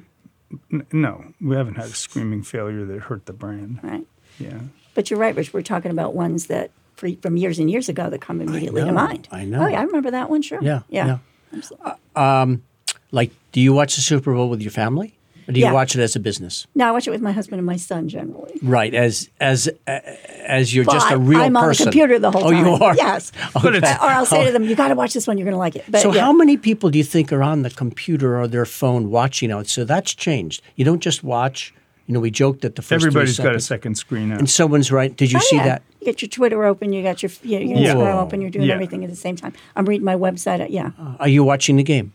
N- 0.71 0.87
no, 0.91 1.33
we 1.41 1.55
haven't 1.55 1.75
had 1.75 1.85
a 1.85 1.89
screaming 1.89 2.43
failure 2.43 2.85
that 2.85 2.99
hurt 3.01 3.25
the 3.25 3.33
brand. 3.33 3.79
Right. 3.81 4.05
Yeah. 4.39 4.59
But 4.93 5.09
you're 5.09 5.19
right, 5.19 5.35
Rich. 5.35 5.53
We're 5.53 5.61
talking 5.61 5.91
about 5.91 6.13
ones 6.13 6.47
that 6.47 6.71
for, 6.95 7.09
from 7.21 7.37
years 7.37 7.57
and 7.59 7.69
years 7.71 7.89
ago 7.89 8.09
that 8.09 8.21
come 8.21 8.41
immediately 8.41 8.83
to 8.83 8.91
mind. 8.91 9.27
I 9.31 9.45
know. 9.45 9.63
Oh, 9.63 9.67
yeah, 9.67 9.79
I 9.79 9.83
remember 9.83 10.11
that 10.11 10.29
one. 10.29 10.41
Sure. 10.41 10.59
Yeah, 10.61 10.81
Yeah. 10.89 11.05
yeah. 11.07 11.17
Absolutely. 11.57 11.91
Uh, 12.15 12.19
um, 12.19 12.63
like 13.11 13.31
do 13.51 13.61
you 13.61 13.73
watch 13.73 13.95
the 13.95 14.01
Super 14.01 14.33
Bowl 14.33 14.49
with 14.49 14.61
your 14.61 14.71
family, 14.71 15.17
or 15.47 15.51
do 15.53 15.59
you 15.59 15.65
Yeah. 15.65 15.73
watch 15.73 15.95
it 15.95 16.01
as 16.01 16.15
a 16.15 16.19
business? 16.19 16.67
no, 16.75 16.87
I 16.87 16.91
watch 16.91 17.07
it 17.07 17.11
with 17.11 17.21
my 17.21 17.31
husband 17.31 17.59
and 17.59 17.65
my 17.65 17.75
son 17.77 18.07
generally. 18.09 18.59
Right, 18.61 18.93
as 18.93 19.29
as 19.39 19.69
uh, 19.87 19.99
as 20.45 20.73
you're 20.73 20.85
just 20.85 21.09
a 21.11 21.17
real 21.17 21.41
I'm 21.41 21.55
on 21.57 21.69
the 21.69 21.75
computer 21.75 22.19
the 22.19 22.31
whole 22.31 22.49
time. 22.51 22.65
oh, 22.65 22.75
you 22.77 22.83
are. 22.83 22.95
Yes. 22.95 23.31
But 23.53 23.75
it's- 23.75 23.97
or 24.01 24.07
I'll 24.09 24.25
say 24.25 24.45
to 24.45 24.51
them, 24.51 24.63
"You 24.63 24.75
got 24.75 24.89
to 24.89 24.95
watch 24.95 25.13
this 25.13 25.27
one. 25.27 25.37
You're 25.37 25.45
going 25.45 25.53
to 25.55 25.59
like 25.59 25.75
it." 25.75 25.85
But 25.89 26.01
So, 26.01 26.13
yeah. 26.13 26.21
how 26.21 26.33
many 26.33 26.57
people 26.57 26.89
do 26.89 26.97
you 26.97 27.03
think 27.03 27.31
are 27.31 27.43
on 27.43 27.61
the 27.63 27.69
computer 27.69 28.39
or 28.39 28.47
their 28.47 28.65
phone 28.65 29.09
watching 29.09 29.51
out? 29.51 29.67
So 29.67 29.83
that's 29.85 30.13
changed. 30.13 30.61
You 30.75 30.85
don't 30.85 31.01
just 31.01 31.23
watch. 31.23 31.73
You 32.07 32.13
know, 32.13 32.19
we 32.19 32.31
joked 32.31 32.61
that 32.63 32.75
the 32.75 32.81
first 32.81 33.01
three 33.03 33.07
Everybody's 33.11 33.39
got 33.39 33.55
a 33.55 33.61
second 33.61 33.95
screen 33.95 34.27
now. 34.29 34.37
and 34.37 34.49
someone's 34.49 34.91
right. 34.91 35.15
Did 35.15 35.31
you 35.31 35.37
Oh, 35.39 35.47
see 35.49 35.55
yeah. 35.55 35.65
that? 35.65 35.81
You 36.01 36.07
got 36.07 36.21
your 36.21 36.27
Twitter 36.27 36.65
open. 36.65 36.91
You 36.91 37.01
got 37.01 37.23
your, 37.23 37.31
you 37.43 37.59
know, 37.59 37.65
your 37.65 37.79
Yeah. 37.79 37.93
Instagram 37.95 38.15
open. 38.21 38.41
You're 38.41 38.49
doing 38.49 38.67
Yeah. 38.67 38.73
everything 38.73 39.05
at 39.05 39.09
the 39.09 39.15
same 39.15 39.37
time. 39.37 39.53
I'm 39.77 39.85
reading 39.85 40.03
my 40.03 40.15
website. 40.15 40.59
uh, 40.59 40.65
Yeah, 40.69 40.91
Are 41.21 41.29
you 41.29 41.45
watching 41.45 41.77
the 41.77 41.83
game? 41.83 42.11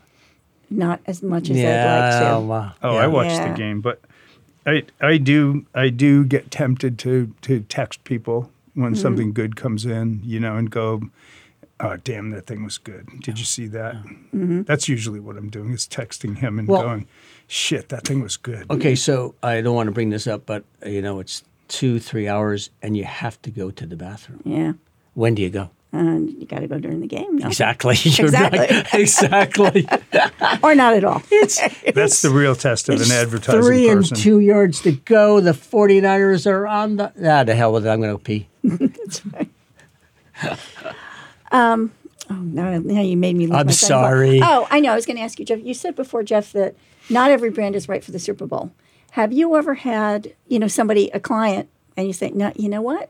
Not 0.69 0.99
as 1.05 1.21
much 1.23 1.49
as 1.49 1.57
I'd 1.57 1.63
like 1.63 2.33
to. 2.41 2.45
wow. 2.45 2.71
Oh, 2.83 2.93
Yeah. 2.93 2.99
I 3.03 3.07
watched 3.07 3.31
Yeah. 3.31 3.51
the 3.51 3.57
game, 3.57 3.81
but 3.81 4.01
I 4.65 4.83
I 5.01 5.17
do 5.17 5.65
I 5.73 5.89
do 5.89 6.23
get 6.25 6.51
tempted 6.51 6.97
to 6.99 7.33
to 7.41 7.61
text 7.61 8.03
people 8.03 8.51
when 8.75 8.93
Mm-hmm. 8.93 9.01
something 9.01 9.33
good 9.33 9.55
comes 9.55 9.85
in, 9.85 10.21
you 10.23 10.39
know, 10.39 10.55
and 10.57 10.69
go, 10.69 11.01
"Oh, 11.79 11.97
damn, 12.03 12.29
that 12.31 12.45
thing 12.45 12.63
was 12.63 12.77
good. 12.77 13.07
Did 13.21 13.39
you 13.39 13.45
see 13.45 13.67
that?" 13.67 13.95
Mm-hmm. 13.95 14.63
That's 14.63 14.87
usually 14.87 15.19
what 15.19 15.37
I'm 15.37 15.49
doing 15.49 15.71
is 15.73 15.87
texting 15.87 16.37
him 16.37 16.59
and 16.59 16.67
Well- 16.67 16.83
going, 16.83 17.07
"Shit, 17.47 17.89
that 17.89 18.05
thing 18.05 18.21
was 18.21 18.37
good." 18.37 18.65
Okay, 18.69 18.95
so 18.95 19.33
I 19.41 19.61
don't 19.61 19.75
want 19.75 19.87
to 19.87 19.91
bring 19.93 20.09
this 20.11 20.27
up, 20.27 20.45
but 20.45 20.63
uh, 20.85 20.89
you 20.89 21.01
know, 21.01 21.19
it's 21.19 21.43
two, 21.67 21.99
three 21.99 22.27
hours, 22.27 22.69
and 22.81 22.95
you 22.97 23.05
have 23.05 23.41
to 23.41 23.51
go 23.51 23.71
to 23.71 23.85
the 23.85 23.95
bathroom. 23.95 24.41
Yeah, 24.45 24.73
When 25.13 25.35
do 25.35 25.41
you 25.41 25.49
go? 25.49 25.69
And 25.91 26.29
you 26.29 26.45
got 26.45 26.59
to 26.59 26.67
go 26.67 26.77
during 26.79 26.99
the 27.01 27.07
game, 27.07 27.37
no? 27.37 27.47
Exactly. 27.49 27.95
You're 28.03 28.27
Exactly. 28.27 28.59
right. 28.59 28.87
Exactly. 28.93 29.87
or 30.63 30.75
not 30.75 30.93
at 30.95 31.03
all. 31.03 31.21
That's 31.93 32.21
the 32.21 32.29
real 32.31 32.55
test 32.55 32.89
of 32.89 32.95
an 32.95 33.01
It's 33.01 33.11
advertising 33.11 33.61
Three 33.61 33.87
person. 33.87 34.15
and 34.15 34.23
two 34.23 34.39
yards 34.39 34.81
to 34.81 34.91
go. 34.93 35.39
The 35.39 35.51
49ers 35.51 36.45
are 36.49 36.67
on 36.67 36.97
the. 36.97 37.11
Ah, 37.23 37.43
the 37.43 37.55
hell 37.55 37.73
with 37.73 37.85
it. 37.85 37.89
I'm 37.89 38.01
going 38.01 38.15
to 38.17 38.23
pee. 38.23 38.47
Um. 41.51 41.91
Oh 42.31 42.35
no! 42.35 42.77
Now 42.77 43.01
you 43.01 43.17
made 43.17 43.35
me. 43.35 43.47
Lose 43.47 43.55
I'm 43.55 43.65
my 43.65 43.71
train 43.71 43.73
sorry. 43.73 44.39
Oh, 44.43 44.67
I 44.69 44.79
know. 44.79 44.91
I 44.91 44.95
was 44.95 45.07
going 45.07 45.17
to 45.17 45.23
ask 45.23 45.39
you, 45.39 45.45
Jeff. 45.45 45.59
You 45.63 45.73
said 45.73 45.95
before, 45.95 46.21
Jeff, 46.21 46.51
that 46.53 46.75
not 47.09 47.31
every 47.31 47.49
brand 47.49 47.75
is 47.75 47.89
right 47.89 48.03
for 48.03 48.11
the 48.11 48.19
Super 48.19 48.45
Bowl. 48.45 48.71
Have 49.11 49.33
you 49.33 49.55
ever 49.55 49.73
had, 49.73 50.35
you 50.47 50.59
know, 50.59 50.67
somebody, 50.67 51.09
a 51.09 51.19
client, 51.19 51.67
and 51.97 52.05
you 52.05 52.13
think, 52.13 52.35
no, 52.35 52.53
you 52.55 52.69
know 52.69 52.83
what? 52.83 53.09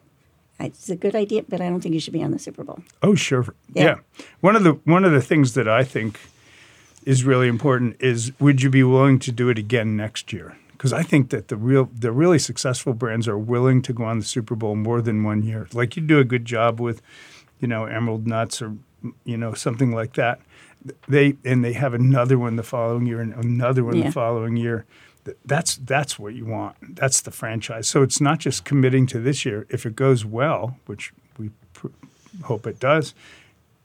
It's 0.60 0.90
a 0.90 0.96
good 0.96 1.16
idea, 1.16 1.44
but 1.48 1.62
I 1.62 1.70
don't 1.70 1.82
think 1.82 1.94
you 1.94 2.00
should 2.02 2.14
be 2.14 2.24
on 2.24 2.32
the 2.32 2.40
Super 2.40 2.64
Bowl. 2.64 2.80
Oh, 3.02 3.16
sure. 3.16 3.46
Yeah. 3.74 3.84
Yeah. 3.84 3.96
One 4.42 4.56
of 4.56 4.64
the 4.64 4.74
one 4.84 5.06
of 5.06 5.12
the 5.12 5.22
things 5.22 5.54
that 5.54 5.68
I 5.68 5.84
think 5.84 6.20
is 7.06 7.24
really 7.24 7.48
important 7.48 7.96
is 8.02 8.32
would 8.40 8.62
you 8.62 8.70
be 8.70 8.84
willing 8.84 9.20
to 9.20 9.32
do 9.32 9.50
it 9.50 9.58
again 9.58 9.96
next 9.96 10.34
year? 10.34 10.58
Because 10.74 10.92
I 10.94 11.02
think 11.04 11.30
that 11.30 11.48
the 11.48 11.56
real 11.58 11.90
the 11.94 12.12
really 12.12 12.40
successful 12.40 12.94
brands 12.94 13.28
are 13.28 13.38
willing 13.38 13.82
to 13.84 13.94
go 13.94 14.04
on 14.04 14.20
the 14.20 14.26
Super 14.26 14.56
Bowl 14.56 14.76
more 14.76 15.02
than 15.02 15.24
one 15.24 15.44
year. 15.44 15.68
Like 15.74 15.96
you 15.96 16.02
do 16.02 16.20
a 16.20 16.24
good 16.26 16.46
job 16.46 16.80
with, 16.80 17.02
you 17.60 17.68
know, 17.68 17.86
Emerald 17.86 18.28
Nuts 18.28 18.62
or 18.62 18.76
you 19.24 19.38
know 19.38 19.54
something 19.54 19.92
like 19.94 20.14
that. 20.14 20.40
They 21.08 21.36
and 21.46 21.64
they 21.64 21.74
have 21.74 21.94
another 21.94 22.38
one 22.38 22.56
the 22.58 22.64
following 22.64 23.06
year 23.06 23.22
and 23.22 23.34
another 23.34 23.84
one 23.84 23.98
Yeah. 23.98 24.06
the 24.08 24.12
following 24.12 24.58
year. 24.58 24.86
Th- 25.30 25.38
That's 25.46 25.76
that's 25.78 26.18
what 26.18 26.34
you 26.34 26.46
want. 26.46 26.96
That's 26.96 27.22
the 27.22 27.32
franchise. 27.32 27.88
So 27.88 28.04
it's 28.04 28.22
not 28.22 28.40
just 28.40 28.66
committing 28.66 29.08
to 29.08 29.20
this 29.20 29.46
year. 29.46 29.66
If 29.70 29.86
it 29.86 29.96
goes 29.96 30.26
well, 30.26 30.78
which 30.86 31.14
we 31.38 31.52
pr- 31.74 31.88
hope 32.44 32.66
it 32.68 32.80
does, 32.80 33.14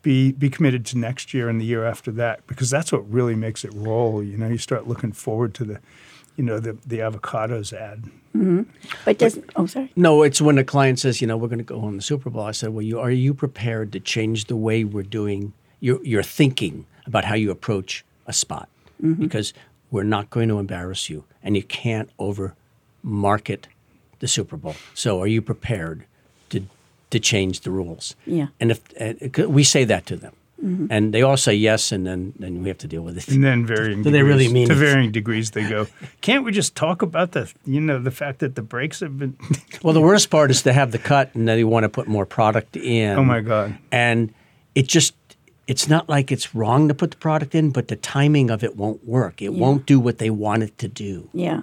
be 0.02 0.32
be 0.32 0.48
committed 0.50 0.86
to 0.86 0.98
next 0.98 1.34
year 1.34 1.48
and 1.48 1.60
the 1.60 1.64
year 1.64 1.84
after 1.84 2.10
that 2.12 2.46
because 2.46 2.70
that's 2.70 2.92
what 2.92 3.10
really 3.10 3.34
makes 3.34 3.64
it 3.64 3.72
roll. 3.74 4.22
You 4.22 4.36
know, 4.36 4.48
you 4.48 4.58
start 4.58 4.86
looking 4.86 5.12
forward 5.12 5.54
to 5.54 5.64
the 5.64 5.80
you 6.36 6.44
know, 6.44 6.58
the 6.58 6.76
the 6.86 6.98
avocados 6.98 7.72
ad. 7.72 8.04
Mm-hmm. 8.34 8.62
But 9.04 9.18
doesn't, 9.18 9.48
oh, 9.54 9.66
sorry. 9.66 9.92
No, 9.94 10.22
it's 10.22 10.40
when 10.40 10.58
a 10.58 10.64
client 10.64 10.98
says, 10.98 11.20
you 11.20 11.26
know, 11.26 11.36
we're 11.36 11.48
going 11.48 11.58
to 11.58 11.64
go 11.64 11.80
on 11.80 11.96
the 11.96 12.02
Super 12.02 12.30
Bowl. 12.30 12.42
I 12.42 12.50
said, 12.50 12.70
well, 12.70 12.82
you, 12.82 12.98
are 12.98 13.10
you 13.10 13.32
prepared 13.32 13.92
to 13.92 14.00
change 14.00 14.46
the 14.46 14.56
way 14.56 14.82
we're 14.82 15.04
doing 15.04 15.52
your, 15.78 16.04
your 16.04 16.24
thinking 16.24 16.84
about 17.06 17.24
how 17.24 17.36
you 17.36 17.52
approach 17.52 18.04
a 18.26 18.32
spot? 18.32 18.68
Mm-hmm. 19.00 19.22
Because 19.22 19.54
we're 19.94 20.02
not 20.02 20.28
going 20.28 20.48
to 20.48 20.58
embarrass 20.58 21.08
you, 21.08 21.22
and 21.40 21.56
you 21.56 21.62
can't 21.62 22.10
over 22.18 22.56
market 23.04 23.68
the 24.18 24.26
Super 24.26 24.56
Bowl. 24.56 24.74
So, 24.92 25.20
are 25.20 25.28
you 25.28 25.40
prepared 25.40 26.04
to 26.50 26.66
to 27.10 27.20
change 27.20 27.60
the 27.60 27.70
rules? 27.70 28.16
Yeah. 28.26 28.48
And 28.58 28.72
if 28.72 28.80
uh, 29.00 29.48
we 29.48 29.62
say 29.62 29.84
that 29.84 30.04
to 30.06 30.16
them, 30.16 30.34
and 30.90 31.14
they 31.14 31.22
all 31.22 31.36
say 31.36 31.54
yes, 31.54 31.92
and 31.92 32.04
then 32.04 32.32
then 32.40 32.62
we 32.62 32.68
have 32.68 32.78
to 32.78 32.88
deal 32.88 33.02
with 33.02 33.16
it. 33.16 33.28
And 33.28 33.44
then 33.44 33.64
varying 33.66 34.02
Do 34.02 34.10
they 34.10 34.18
degrees, 34.18 34.34
really 34.34 34.52
mean 34.52 34.66
to 34.66 34.72
it? 34.72 34.76
varying 34.76 35.12
degrees 35.12 35.52
they 35.52 35.68
go, 35.68 35.86
can't 36.22 36.44
we 36.44 36.50
just 36.50 36.74
talk 36.74 37.02
about 37.02 37.30
the 37.30 37.52
you 37.64 37.80
know, 37.80 38.00
the 38.00 38.10
fact 38.10 38.40
that 38.40 38.56
the 38.56 38.62
brakes 38.62 38.98
have 38.98 39.16
been 39.16 39.36
Well, 39.84 39.94
the 39.94 40.00
worst 40.00 40.28
part 40.28 40.50
is 40.50 40.62
to 40.62 40.72
have 40.72 40.90
the 40.90 40.98
cut, 40.98 41.34
and 41.34 41.46
then 41.46 41.58
you 41.58 41.68
want 41.68 41.84
to 41.84 41.88
put 41.88 42.08
more 42.08 42.26
product 42.26 42.76
in. 42.76 43.16
Oh 43.16 43.24
my 43.24 43.40
God. 43.42 43.78
And 43.92 44.34
it 44.74 44.88
just 44.88 45.14
it's 45.66 45.88
not 45.88 46.08
like 46.08 46.30
it's 46.30 46.54
wrong 46.54 46.88
to 46.88 46.94
put 46.94 47.12
the 47.12 47.16
product 47.16 47.54
in, 47.54 47.70
but 47.70 47.88
the 47.88 47.96
timing 47.96 48.50
of 48.50 48.62
it 48.62 48.76
won't 48.76 49.06
work. 49.06 49.40
It 49.40 49.54
won't 49.54 49.86
do 49.86 49.98
what 49.98 50.18
they 50.18 50.30
want 50.30 50.62
it 50.62 50.76
to 50.78 50.88
do. 50.88 51.28
Yeah. 51.32 51.62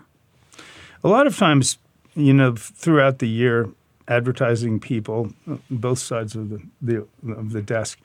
A 1.04 1.08
lot 1.08 1.28
of 1.28 1.38
times, 1.38 1.78
you 2.16 2.34
know, 2.34 2.56
throughout 2.56 3.20
the 3.20 3.28
year, 3.28 3.70
advertising 4.08 4.80
people, 4.80 5.34
both 5.70 6.00
sides 6.00 6.36
of 6.36 6.50
the, 6.50 6.62
the 6.82 7.08
of 7.32 7.52
the 7.52 7.62
desk, 7.62 8.00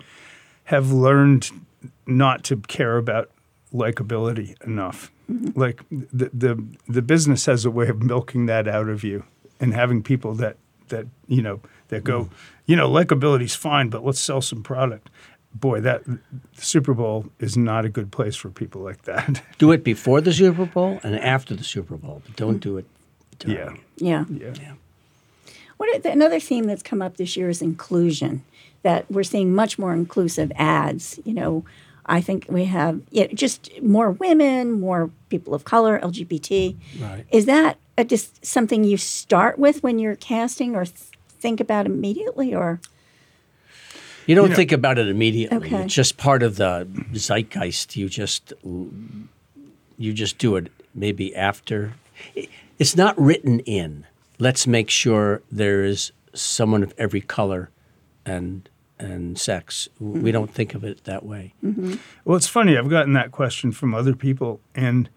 have 0.64 0.92
learned 0.92 1.50
not 2.06 2.44
to 2.44 2.56
care 2.56 2.96
about 2.96 3.30
likability 3.72 4.60
enough. 4.64 5.10
Mm-hmm. 5.30 5.58
Like 5.58 5.82
the, 5.90 6.30
the 6.32 6.64
the 6.88 7.02
business 7.02 7.46
has 7.46 7.64
a 7.64 7.70
way 7.70 7.88
of 7.88 8.02
milking 8.02 8.46
that 8.46 8.68
out 8.68 8.88
of 8.88 9.02
you 9.02 9.24
and 9.60 9.74
having 9.74 10.02
people 10.02 10.34
that 10.34 10.56
that 10.88 11.06
you 11.26 11.42
know 11.42 11.60
that 11.88 12.04
go, 12.04 12.24
mm. 12.24 12.30
you 12.66 12.76
know, 12.76 12.90
likability's 12.90 13.54
fine, 13.54 13.88
but 13.88 14.04
let's 14.04 14.20
sell 14.20 14.40
some 14.40 14.62
product. 14.62 15.10
Boy, 15.60 15.80
that 15.80 16.04
the 16.04 16.18
Super 16.54 16.92
Bowl 16.92 17.26
is 17.38 17.56
not 17.56 17.84
a 17.84 17.88
good 17.88 18.10
place 18.10 18.36
for 18.36 18.50
people 18.50 18.82
like 18.82 19.02
that. 19.02 19.42
Do 19.58 19.72
it 19.72 19.84
before 19.84 20.20
the 20.20 20.32
Super 20.32 20.66
Bowl 20.66 21.00
and 21.02 21.18
after 21.18 21.54
the 21.54 21.64
Super 21.64 21.96
Bowl, 21.96 22.22
but 22.26 22.36
don't 22.36 22.58
do 22.58 22.76
it. 22.78 22.86
during 23.38 23.56
yeah. 23.56 23.72
Yeah. 23.96 24.24
yeah. 24.28 24.54
Yeah. 24.60 24.72
What 25.76 25.94
are 25.94 25.98
the, 25.98 26.10
another 26.10 26.40
theme 26.40 26.64
that's 26.64 26.82
come 26.82 27.02
up 27.02 27.16
this 27.16 27.36
year 27.36 27.48
is 27.48 27.62
inclusion. 27.62 28.44
That 28.82 29.10
we're 29.10 29.24
seeing 29.24 29.52
much 29.52 29.78
more 29.78 29.92
inclusive 29.92 30.52
ads. 30.56 31.18
You 31.24 31.34
know, 31.34 31.64
I 32.06 32.20
think 32.20 32.46
we 32.48 32.66
have 32.66 33.00
yeah, 33.10 33.26
just 33.28 33.70
more 33.82 34.12
women, 34.12 34.72
more 34.72 35.10
people 35.28 35.54
of 35.54 35.64
color, 35.64 35.98
LGBT. 36.00 36.76
Right. 37.00 37.26
Is 37.30 37.46
that 37.46 37.78
a, 37.98 38.04
just 38.04 38.44
something 38.44 38.84
you 38.84 38.96
start 38.96 39.58
with 39.58 39.82
when 39.82 39.98
you're 39.98 40.16
casting, 40.16 40.76
or 40.76 40.84
th- 40.84 41.10
think 41.40 41.60
about 41.60 41.86
immediately, 41.86 42.54
or 42.54 42.80
You 44.26 44.34
don't 44.34 44.44
You 44.44 44.50
know- 44.50 44.56
think 44.56 44.72
about 44.72 44.98
it 44.98 45.08
immediately. 45.08 45.56
Okay. 45.58 45.84
It's 45.84 45.94
just 45.94 46.16
part 46.16 46.42
of 46.42 46.56
the 46.56 46.86
zeitgeist. 47.14 47.96
You 47.96 48.08
just 48.08 48.52
you 49.98 50.12
just 50.12 50.38
do 50.38 50.56
it 50.56 50.70
maybe 50.94 51.34
after. 51.34 51.94
It's 52.78 52.96
not 52.96 53.18
written 53.20 53.60
in. 53.60 54.04
Let's 54.38 54.66
make 54.66 54.90
sure 54.90 55.42
there 55.50 55.84
is 55.84 56.12
someone 56.34 56.82
of 56.82 56.92
every 56.98 57.20
color 57.20 57.70
and 58.24 58.68
and 58.98 59.38
sex. 59.38 59.88
We 60.00 60.32
don't 60.32 60.50
think 60.52 60.74
of 60.74 60.82
it 60.82 61.04
that 61.04 61.24
way. 61.24 61.52
Mm-hmm. 61.64 61.94
Well, 62.24 62.36
it's 62.36 62.46
funny. 62.48 62.76
I've 62.78 62.88
gotten 62.88 63.12
that 63.12 63.30
question 63.30 63.70
from 63.72 63.94
other 63.94 64.14
people, 64.14 64.60
and 64.74 65.08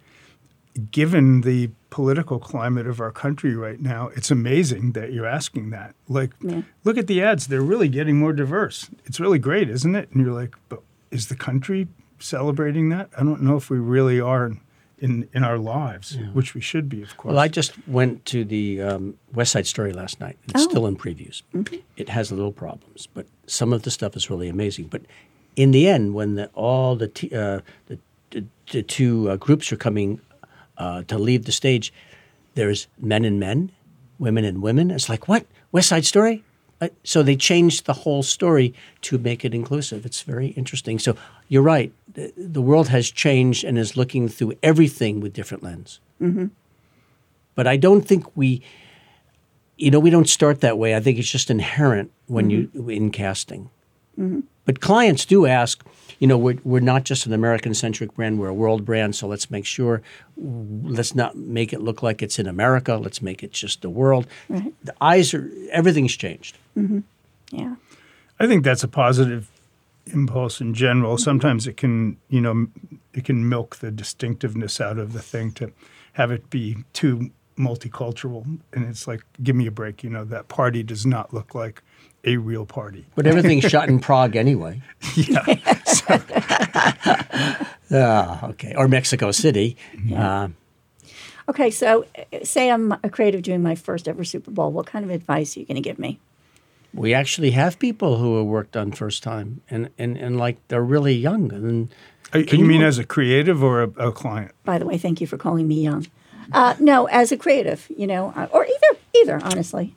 given 0.92 1.42
the 1.42 1.70
political 1.90 2.40
climate 2.40 2.86
of 2.88 3.00
our 3.02 3.12
country 3.12 3.56
right 3.56 3.80
now, 3.82 4.10
it's 4.16 4.30
amazing 4.32 4.92
that 4.94 5.12
you're 5.12 5.26
asking 5.26 5.70
that. 5.72 5.96
Like, 6.08 6.32
Yeah. 6.42 6.62
look 6.84 6.98
at 6.98 7.08
the 7.08 7.22
ads; 7.24 7.48
they're 7.48 7.62
really 7.62 7.90
getting 7.90 8.18
more 8.18 8.34
diverse. 8.34 8.90
It's 9.06 9.20
really 9.20 9.40
great, 9.40 9.70
isn't 9.70 9.96
it? 9.96 10.10
And 10.12 10.24
you're 10.24 10.34
like, 10.34 10.56
but 10.70 10.82
is 11.12 11.28
the 11.28 11.36
country 11.36 11.88
celebrating 12.20 12.90
that? 12.90 13.10
I 13.18 13.24
don't 13.24 13.42
know 13.42 13.56
if 13.56 13.70
we 13.70 13.78
really 13.80 14.20
are 14.20 14.52
in 15.00 15.28
in 15.34 15.44
our 15.44 15.58
lives, 15.58 16.18
which 16.34 16.54
we 16.54 16.62
should 16.62 16.90
be, 16.90 17.02
of 17.02 17.16
course. 17.18 17.32
Well, 17.34 17.40
I 17.40 17.48
just 17.48 17.72
went 17.88 18.26
to 18.26 18.44
the 18.44 18.82
um, 18.82 19.16
West 19.34 19.54
Side 19.54 19.66
Story 19.66 19.94
last 19.94 20.20
night. 20.20 20.38
It's 20.50 20.66
Oh. 20.66 20.70
still 20.70 20.88
in 20.88 20.96
previews. 20.98 21.42
It 21.96 22.10
has 22.10 22.32
little 22.32 22.52
problems, 22.52 23.08
but 23.14 23.26
some 23.48 23.72
of 23.74 23.84
the 23.84 23.92
stuff 23.92 24.16
is 24.18 24.30
really 24.30 24.50
amazing. 24.50 24.88
But 24.90 25.04
in 25.56 25.72
the 25.72 25.88
end, 25.88 26.14
when 26.14 26.36
the, 26.36 26.48
all 26.54 26.96
the 26.98 27.08
t- 27.08 27.34
uh, 27.34 27.62
the, 27.88 27.98
the, 28.32 28.46
the 28.72 28.84
two 28.84 29.30
uh, 29.30 29.38
groups 29.38 29.72
are 29.72 29.78
coming 29.78 30.20
uh, 30.80 31.04
to 31.04 31.18
leave 31.18 31.46
the 31.46 31.52
stage, 31.52 31.94
there's 32.56 32.88
men 32.98 33.26
and 33.26 33.40
men, 33.40 33.72
women 34.18 34.46
and 34.46 34.62
women. 34.62 34.90
It's 34.90 35.10
like 35.10 35.28
what 35.28 35.46
West 35.72 35.90
Side 35.90 36.06
Story. 36.06 36.44
Uh, 36.82 36.88
so 37.04 37.22
they 37.22 37.36
changed 37.36 37.86
the 37.86 37.94
whole 37.94 38.24
story 38.24 38.74
to 39.02 39.18
make 39.18 39.44
it 39.44 39.54
inclusive. 39.54 40.06
It's 40.06 40.22
very 40.22 40.48
interesting. 40.50 40.98
So 40.98 41.16
you're 41.50 41.62
right. 41.62 41.92
The, 42.14 42.34
the 42.38 42.62
world 42.62 42.88
has 42.88 43.12
changed 43.12 43.64
and 43.66 43.78
is 43.78 43.98
looking 43.98 44.30
through 44.30 44.54
everything 44.64 45.20
with 45.20 45.34
different 45.34 45.62
lens 45.62 46.00
but 47.56 47.68
I 47.68 47.76
don't 47.76 48.08
think 48.08 48.38
we, 48.38 48.62
you 49.78 49.92
know, 49.92 50.00
we 50.00 50.10
don't 50.10 50.30
start 50.30 50.62
that 50.62 50.78
way. 50.78 50.96
I 50.96 51.02
think 51.02 51.20
it's 51.20 51.30
just 51.30 51.50
inherent 51.50 52.10
when 52.28 52.50
you 52.50 52.90
in 52.90 53.12
casting. 53.12 53.70
But 54.70 54.82
clients 54.82 55.26
do 55.26 55.48
ask, 55.48 55.84
you 56.20 56.28
know, 56.28 56.38
we're, 56.38 56.60
we're 56.64 56.80
not 56.80 57.04
just 57.04 57.26
an 57.26 57.34
American 57.34 57.74
centric 57.74 58.14
brand, 58.14 58.38
we're 58.38 58.50
a 58.50 58.54
world 58.54 58.86
brand, 58.86 59.16
so 59.16 59.28
let's 59.28 59.50
make 59.50 59.66
sure, 59.66 60.04
let's 60.38 61.16
not 61.16 61.36
make 61.36 61.74
it 61.74 61.82
look 61.82 62.04
like 62.04 62.22
it's 62.22 62.38
in 62.38 62.46
America, 62.46 62.96
let's 62.98 63.20
make 63.20 63.42
it 63.42 63.52
just 63.52 63.82
the 63.82 63.90
world. 63.90 64.28
Right. 64.48 64.72
The 64.84 64.94
eyes 65.02 65.34
are, 65.34 65.50
everything's 65.72 66.16
changed. 66.16 66.56
Mm-hmm. 66.78 67.00
yeah, 67.50 67.78
I 68.40 68.46
think 68.46 68.64
that's 68.64 68.84
a 68.84 68.88
positive 68.88 69.50
impulse 70.06 70.62
in 70.62 70.76
general. 70.76 71.16
Mm-hmm. 71.16 71.24
Sometimes 71.24 71.66
it 71.66 71.76
can, 71.76 72.18
you 72.30 72.40
know, 72.40 72.68
it 73.16 73.26
can 73.26 73.50
milk 73.50 73.78
the 73.78 73.90
distinctiveness 73.90 74.80
out 74.80 75.00
of 75.00 75.14
the 75.14 75.22
thing 75.24 75.52
to 75.54 75.72
have 76.14 76.30
it 76.30 76.52
be 76.52 76.78
too 76.94 77.32
multicultural. 77.58 78.60
And 78.72 78.86
it's 78.86 79.08
like, 79.08 79.24
give 79.42 79.56
me 79.56 79.66
a 79.66 79.72
break. 79.72 80.04
You 80.04 80.12
know, 80.12 80.26
that 80.26 80.48
party 80.48 80.84
does 80.84 81.08
not 81.08 81.34
look 81.34 81.56
like 81.56 81.82
a 82.24 82.38
real 82.38 82.66
party. 82.66 83.06
But 83.16 83.28
everything's 83.28 83.66
shot 83.66 83.90
in 83.90 84.00
Prague 84.00 84.36
anyway. 84.36 84.82
Yeah. 85.16 85.46
Ah, 87.92 88.46
okay. 88.50 88.76
Or 88.76 88.88
Mexico 88.88 89.32
City. 89.32 89.76
Uh, 90.16 90.50
Okay, 91.50 91.72
so 91.72 92.06
uh, 92.16 92.44
say 92.44 92.70
I'm 92.70 92.92
a 92.92 93.10
creative 93.10 93.42
doing 93.42 93.64
my 93.64 93.74
first 93.74 94.08
ever 94.08 94.24
Super 94.24 94.52
Bowl. 94.52 94.72
What 94.72 94.86
kind 94.86 95.04
of 95.04 95.10
advice 95.10 95.58
are 95.58 95.60
you 95.60 95.66
going 95.66 95.82
to 95.82 95.84
give 95.90 95.98
me? 95.98 96.20
we 96.94 97.14
actually 97.14 97.52
have 97.52 97.78
people 97.80 98.18
who 98.18 98.38
have 98.38 98.46
worked 98.46 98.76
on 98.76 98.92
first 98.92 99.24
time 99.24 99.62
and, 99.70 99.90
and, 99.98 100.18
and 100.18 100.38
like 100.38 100.58
they're 100.70 100.84
really 100.84 101.16
young 101.16 101.52
and 101.54 101.90
Uh, 102.34 102.40
you 102.40 102.66
mean 102.66 102.82
as 102.82 103.00
a 103.00 103.04
creative 103.04 103.64
or 103.64 103.84
a, 103.84 104.10
a 104.10 104.12
client? 104.12 104.52
By 104.64 104.78
the 104.80 104.86
way, 104.86 104.98
thank 104.98 105.22
you 105.22 105.28
for 105.28 105.38
calling 105.38 105.68
me 105.68 105.82
young. 105.82 106.08
Uh, 106.52 106.76
no, 106.80 107.06
as 107.08 107.32
a 107.32 107.38
creative, 107.38 107.88
you 107.96 108.08
know, 108.08 108.34
uh, 108.36 108.48
or 108.52 108.66
either, 108.66 109.00
either, 109.16 109.40
honestly. 109.44 109.96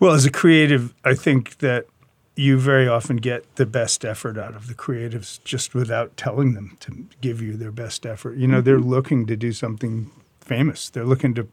Well, 0.00 0.12
as 0.12 0.24
a 0.24 0.30
creative, 0.30 0.92
I 1.04 1.14
think 1.14 1.58
that 1.58 1.86
you 2.36 2.58
very 2.58 2.88
often 2.88 3.16
get 3.18 3.56
the 3.56 3.66
best 3.66 4.04
effort 4.04 4.36
out 4.36 4.54
of 4.54 4.66
the 4.66 4.74
creatives 4.74 5.42
just 5.44 5.74
without 5.74 6.16
telling 6.16 6.54
them 6.54 6.76
to 6.80 7.06
give 7.20 7.40
you 7.40 7.56
their 7.56 7.70
best 7.70 8.04
effort. 8.04 8.36
You 8.36 8.48
know, 8.48 8.60
they're 8.60 8.78
mm-hmm. 8.78 8.88
looking 8.88 9.26
to 9.26 9.36
do 9.36 9.52
something 9.52 10.10
famous. 10.40 10.90
They're 10.90 11.04
looking 11.04 11.34
to, 11.34 11.46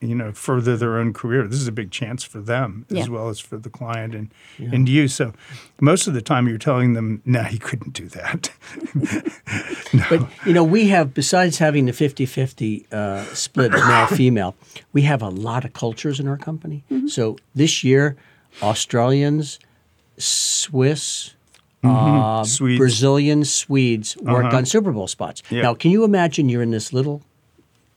you 0.00 0.14
know, 0.14 0.32
further 0.32 0.76
their 0.78 0.96
own 0.98 1.12
career. 1.12 1.46
This 1.46 1.60
is 1.60 1.68
a 1.68 1.72
big 1.72 1.90
chance 1.90 2.24
for 2.24 2.40
them 2.40 2.86
Yeah. 2.88 3.02
as 3.02 3.10
well 3.10 3.28
as 3.28 3.38
for 3.38 3.58
the 3.58 3.68
client 3.70 4.14
and 4.14 4.30
and 4.58 4.88
you. 4.88 5.08
So 5.08 5.32
most 5.80 6.06
of 6.06 6.14
the 6.14 6.22
time 6.22 6.48
you're 6.48 6.58
telling 6.58 6.94
them, 6.94 7.20
"No, 7.26 7.46
you 7.50 7.58
couldn't 7.58 7.92
do 7.92 8.08
that." 8.08 8.50
But 10.08 10.28
you 10.46 10.52
know, 10.52 10.64
we 10.64 10.88
have 10.88 11.12
besides 11.14 11.58
having 11.58 11.86
the 11.86 11.92
50-50 11.92 12.92
uh, 12.92 13.24
split 13.34 13.72
male 13.72 14.06
female, 14.20 14.54
we 14.92 15.02
have 15.02 15.20
a 15.22 15.28
lot 15.28 15.64
of 15.64 15.72
cultures 15.72 16.20
in 16.20 16.28
our 16.28 16.36
company. 16.38 16.84
So 17.08 17.36
this 17.54 17.82
year, 17.84 18.16
Australians, 18.62 19.58
Swiss, 20.16 21.34
uh, 21.82 22.44
Swedes. 22.44 22.78
Brazilians, 22.78 23.52
Swedes 23.52 24.16
worked 24.18 24.54
on 24.54 24.64
Super 24.64 24.92
Bowl 24.92 25.08
spots. 25.08 25.42
Yeah. 25.50 25.62
Now, 25.62 25.74
can 25.74 25.90
you 25.90 26.04
imagine 26.04 26.48
you're 26.48 26.62
in 26.62 26.70
this 26.70 26.92
little 26.92 27.22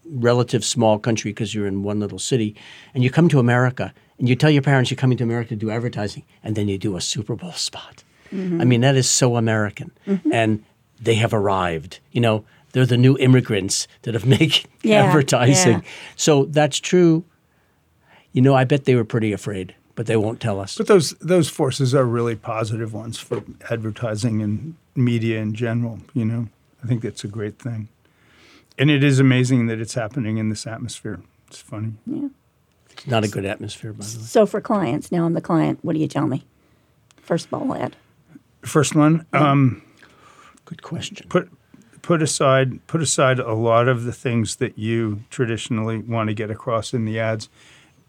relative 0.06 0.64
small 0.66 1.00
country 1.00 1.32
because 1.32 1.54
you're 1.56 1.68
in 1.68 1.84
one 1.84 2.00
little 2.00 2.20
city 2.20 2.56
and 2.94 3.04
you 3.04 3.10
come 3.10 3.30
to 3.30 3.40
America 3.40 3.94
and 4.20 4.28
you 4.30 4.36
tell 4.36 4.50
your 4.50 4.62
parents 4.62 4.92
you're 4.92 4.98
coming 4.98 5.18
to 5.18 5.24
America 5.24 5.50
to 5.50 5.56
do 5.56 5.72
advertising 5.72 6.24
and 6.44 6.56
then 6.56 6.68
you 6.68 6.78
do 6.78 6.96
a 6.96 7.02
Super 7.02 7.36
Bowl 7.36 7.54
spot. 7.54 8.04
Mm-hmm. 8.32 8.62
I 8.62 8.66
mean, 8.66 8.82
that 8.82 8.96
is 8.96 9.10
so 9.10 9.36
American. 9.38 9.92
Mm-hmm. 10.08 10.34
And 10.34 10.64
they 11.02 11.16
have 11.16 11.34
arrived. 11.34 12.00
You 12.12 12.22
know, 12.22 12.46
they're 12.72 12.86
the 12.86 12.98
new 12.98 13.18
immigrants 13.18 13.88
that 14.04 14.14
have 14.14 14.26
made 14.40 14.66
Yeah, 14.82 15.04
advertising. 15.06 15.80
yeah. 15.80 15.90
So 16.16 16.46
that's 16.46 16.80
true. 16.80 17.24
You 18.32 18.42
know, 18.42 18.56
I 18.56 18.64
bet 18.64 18.86
they 18.86 18.96
were 18.96 19.06
pretty 19.06 19.32
afraid, 19.32 19.76
but 19.96 20.08
they 20.08 20.16
won't 20.18 20.40
tell 20.40 20.60
us. 20.60 20.78
But 20.78 20.88
those 20.88 21.12
those 21.22 21.50
forces 21.50 21.94
are 21.94 22.04
really 22.06 22.36
positive 22.36 22.94
ones 22.94 23.20
for 23.20 23.44
advertising 23.70 24.42
and 24.42 24.76
media 24.96 25.40
in 25.40 25.54
general. 25.54 26.00
You 26.16 26.26
know, 26.26 26.48
I 26.84 26.88
think 26.88 27.04
that's 27.04 27.24
a 27.24 27.28
great 27.28 27.60
thing. 27.60 27.90
And 28.78 28.90
it 28.90 29.04
is 29.04 29.20
amazing 29.20 29.68
that 29.68 29.80
it's 29.80 29.94
happening 29.94 30.38
in 30.38 30.50
this 30.50 30.66
atmosphere. 30.68 31.22
It's 31.48 31.60
funny. 31.60 31.94
Yeah. 32.06 32.30
It's 32.92 33.08
not 33.08 33.24
a 33.24 33.28
good 33.28 33.46
atmosphere, 33.46 33.94
by 33.94 34.06
the 34.06 34.18
way. 34.20 34.24
So 34.26 34.46
for 34.46 34.62
clients, 34.62 35.12
now 35.12 35.26
I'm 35.26 35.34
the 35.34 35.42
client. 35.42 35.80
What 35.82 35.94
do 35.94 36.00
you 36.00 36.08
tell 36.08 36.28
me? 36.28 36.46
First 37.18 37.50
ball 37.50 37.74
ad. 37.76 37.96
First 38.62 38.96
one, 38.96 39.26
um, 39.34 39.82
Good 40.66 40.82
question. 40.84 41.28
put 41.30 41.50
put 42.02 42.22
aside 42.22 42.86
put 42.88 43.02
aside 43.02 43.40
a 43.40 43.54
lot 43.54 43.88
of 43.88 44.04
the 44.04 44.14
things 44.14 44.58
that 44.58 44.78
you 44.78 45.22
traditionally 45.30 45.98
want 45.98 46.30
to 46.30 46.34
get 46.34 46.50
across 46.50 46.94
in 46.94 47.04
the 47.06 47.20
ads. 47.20 47.50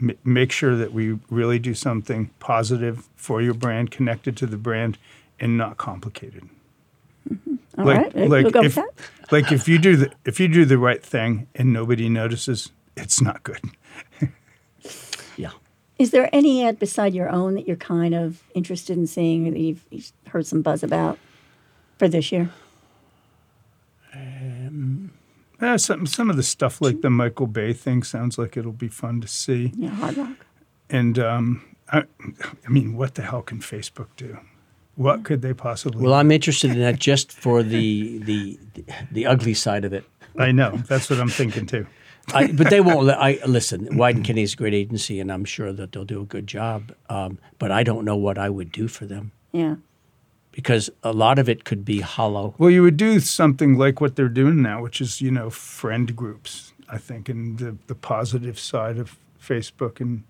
M- 0.01 0.17
make 0.25 0.53
sure 0.53 0.77
that 0.77 0.93
we 0.93 1.19
really 1.31 1.59
do 1.59 1.75
something 1.75 2.31
positive 2.41 3.09
for 3.17 3.41
your 3.43 3.55
brand, 3.55 3.91
connected 3.91 4.37
to 4.39 4.47
the 4.47 4.57
brand, 4.57 4.97
and 5.41 5.57
not 5.59 5.77
complicated. 5.77 6.49
All 7.77 7.85
right, 7.85 8.15
we'll 8.15 8.51
go 8.51 8.61
if, 8.61 8.77
with 8.77 8.87
that. 8.87 8.91
like 9.33 9.53
if 9.53 9.69
you 9.69 9.79
do 9.79 9.97
the 9.97 10.13
if 10.25 10.39
you 10.39 10.49
do 10.49 10.65
the 10.65 10.79
right 10.79 11.03
thing 11.03 11.49
and 11.55 11.73
nobody 11.73 12.09
notices, 12.09 12.71
it's 12.97 13.21
not 13.21 13.43
good. 13.43 13.61
Yeah. 15.37 15.51
Is 15.99 16.13
there 16.13 16.29
any 16.33 16.65
ad 16.65 16.79
beside 16.79 17.13
your 17.13 17.29
own 17.29 17.55
that 17.55 17.67
you're 17.67 17.77
kind 17.77 18.15
of 18.15 18.45
interested 18.55 18.97
in 18.97 19.09
seeing 19.09 19.49
or 19.49 19.51
that 19.51 19.59
you've, 19.59 19.85
you've 19.91 20.13
heard 20.29 20.47
some 20.47 20.63
buzz 20.63 20.85
about 20.85 21.19
for 21.99 22.07
this 22.07 22.31
year? 22.31 22.51
Uh, 25.61 25.79
some 25.79 26.07
some 26.07 26.31
of 26.31 26.37
the 26.37 26.43
stuff 26.43 26.81
like 26.81 27.01
the 27.01 27.11
Michael 27.11 27.47
Bay 27.47 27.73
thing 27.73 28.03
sounds 28.03 28.37
like 28.39 28.57
it'll 28.57 28.73
be 28.73 28.89
fun 28.89 29.21
to 29.21 29.29
see. 29.29 29.73
Yeah, 29.77 29.91
Hard 29.91 30.17
Rock. 30.17 30.47
And 30.91 31.19
um, 31.19 31.65
I, 31.91 32.05
I 32.67 32.69
mean, 32.69 32.97
what 32.97 33.15
the 33.15 33.23
hell 33.23 33.43
can 33.43 33.61
Facebook 33.61 34.09
do? 34.17 34.39
What 34.97 35.25
could 35.25 35.43
they 35.43 35.53
possibly? 35.55 36.03
Well, 36.05 36.15
I'm 36.15 36.31
interested 36.31 36.71
in 36.71 36.81
that 36.81 36.99
just 36.99 37.33
for 37.33 37.63
the 37.63 38.19
the 38.19 38.59
the 39.11 39.27
ugly 39.27 39.55
side 39.55 39.85
of 39.85 39.93
it. 39.93 40.05
I 40.39 40.53
know 40.53 40.77
that's 40.89 41.11
what 41.11 41.19
I'm 41.21 41.29
thinking 41.29 41.67
too. 41.67 41.87
I, 42.33 42.47
but 42.53 42.71
they 42.71 42.81
won't. 42.81 43.05
let- 43.07 43.19
I 43.21 43.39
listen. 43.47 43.87
Wieden 43.89 44.25
Kennedy 44.25 44.43
is 44.43 44.55
a 44.55 44.57
great 44.57 44.73
agency, 44.75 45.21
and 45.21 45.31
I'm 45.31 45.45
sure 45.45 45.73
that 45.73 45.93
they'll 45.93 46.05
do 46.07 46.21
a 46.23 46.25
good 46.25 46.47
job. 46.47 46.93
Um, 47.11 47.39
but 47.59 47.71
I 47.71 47.83
don't 47.83 48.05
know 48.05 48.17
what 48.17 48.39
I 48.39 48.49
would 48.49 48.73
do 48.73 48.89
for 48.89 49.05
them 49.05 49.33
Yeah. 49.53 49.77
because 50.53 50.89
a 51.03 51.13
lot 51.13 51.39
of 51.39 51.49
it 51.49 51.65
could 51.65 51.85
be 51.85 52.01
hollow. 52.01 52.55
Well, 52.57 52.71
you 52.71 52.83
would 52.83 52.97
do 52.97 53.21
something 53.21 53.77
like 53.77 54.01
what 54.01 54.17
they're 54.17 54.29
doing 54.29 54.63
now, 54.63 54.83
which 54.83 55.01
is 55.01 55.21
you 55.21 55.31
know 55.31 55.51
friend 55.51 56.15
groups. 56.17 56.73
I 56.89 56.99
think, 56.99 57.29
and 57.29 57.59
the 57.59 57.77
the 57.89 57.95
positive 57.95 58.59
side 58.59 58.99
of 58.99 59.17
Facebook, 59.41 60.01
and 60.01 60.23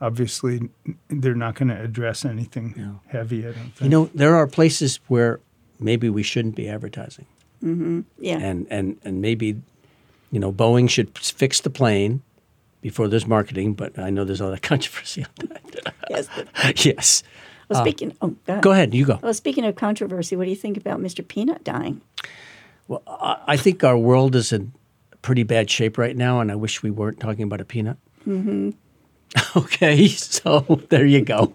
obviously 0.00 0.68
they're 1.08 1.34
not 1.34 1.54
going 1.54 1.68
to 1.68 1.80
address 1.80 2.24
anything 2.24 2.98
heavy. 3.08 3.40
I 3.40 3.52
don't 3.52 3.54
think. 3.54 3.80
You 3.80 3.88
know, 3.88 4.10
there 4.14 4.34
are 4.34 4.46
places 4.46 5.00
where 5.08 5.40
maybe 5.78 6.08
we 6.08 6.22
shouldn't 6.22 6.54
be 6.56 6.68
advertising, 6.68 7.26
Yeah. 7.62 8.38
and 8.38 8.66
and 8.70 8.98
and 9.04 9.20
maybe, 9.20 9.60
you 10.30 10.40
know, 10.40 10.52
Boeing 10.52 10.88
should 10.88 11.16
fix 11.18 11.60
the 11.60 11.70
plane 11.70 12.22
before 12.80 13.08
there's 13.08 13.26
marketing. 13.26 13.74
But 13.74 13.98
I 13.98 14.10
know 14.10 14.24
there's 14.24 14.40
a 14.40 14.44
lot 14.46 14.54
of 14.54 14.62
controversy 14.62 15.24
on 15.24 15.48
that. 15.48 15.94
yes. 16.08 16.28
but- 16.34 16.84
yes. 16.84 17.22
Well, 17.68 17.82
speaking. 17.84 18.16
Oh, 18.20 18.34
God. 18.48 18.62
Go 18.62 18.72
ahead. 18.72 18.92
You 18.94 19.06
go. 19.06 19.20
Well, 19.22 19.32
speaking 19.32 19.64
of 19.64 19.76
controversy, 19.76 20.34
what 20.34 20.42
do 20.44 20.50
you 20.50 20.56
think 20.56 20.76
about 20.76 20.98
Mr. 20.98 21.26
Peanut 21.26 21.62
dying? 21.62 22.00
Well, 22.88 23.00
I, 23.06 23.36
I 23.46 23.56
think 23.56 23.84
our 23.84 23.96
world 23.96 24.34
is 24.34 24.52
in 24.52 24.72
pretty 25.22 25.44
bad 25.44 25.70
shape 25.70 25.96
right 25.96 26.16
now, 26.16 26.40
and 26.40 26.50
I 26.50 26.56
wish 26.56 26.82
we 26.82 26.90
weren't 26.90 27.20
talking 27.20 27.44
about 27.44 27.60
a 27.60 27.64
peanut. 27.64 27.96
Mm-hmm. 28.26 28.70
Okay, 29.56 30.06
so 30.08 30.60
there 30.90 31.06
you 31.06 31.22
go. 31.22 31.54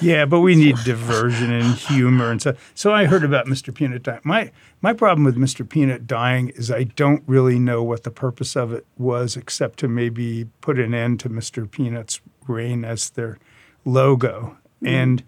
Yeah, 0.00 0.24
but 0.26 0.40
we 0.40 0.54
need 0.54 0.76
diversion 0.84 1.50
and 1.52 1.74
humor 1.74 2.30
and 2.30 2.40
so. 2.40 2.54
So 2.74 2.92
I 2.92 3.06
heard 3.06 3.24
about 3.24 3.46
Mr. 3.46 3.74
Peanut 3.74 4.02
dying. 4.02 4.20
My 4.24 4.50
my 4.82 4.92
problem 4.92 5.24
with 5.24 5.36
Mr. 5.36 5.66
Peanut 5.68 6.06
dying 6.06 6.50
is 6.50 6.70
I 6.70 6.84
don't 6.84 7.22
really 7.26 7.58
know 7.58 7.82
what 7.82 8.04
the 8.04 8.10
purpose 8.10 8.56
of 8.56 8.72
it 8.72 8.86
was, 8.98 9.36
except 9.36 9.78
to 9.80 9.88
maybe 9.88 10.46
put 10.60 10.78
an 10.78 10.92
end 10.94 11.20
to 11.20 11.30
Mr. 11.30 11.70
Peanut's 11.70 12.20
reign 12.46 12.84
as 12.84 13.10
their 13.10 13.38
logo. 13.84 14.56
Mm. 14.82 14.88
And 14.88 15.22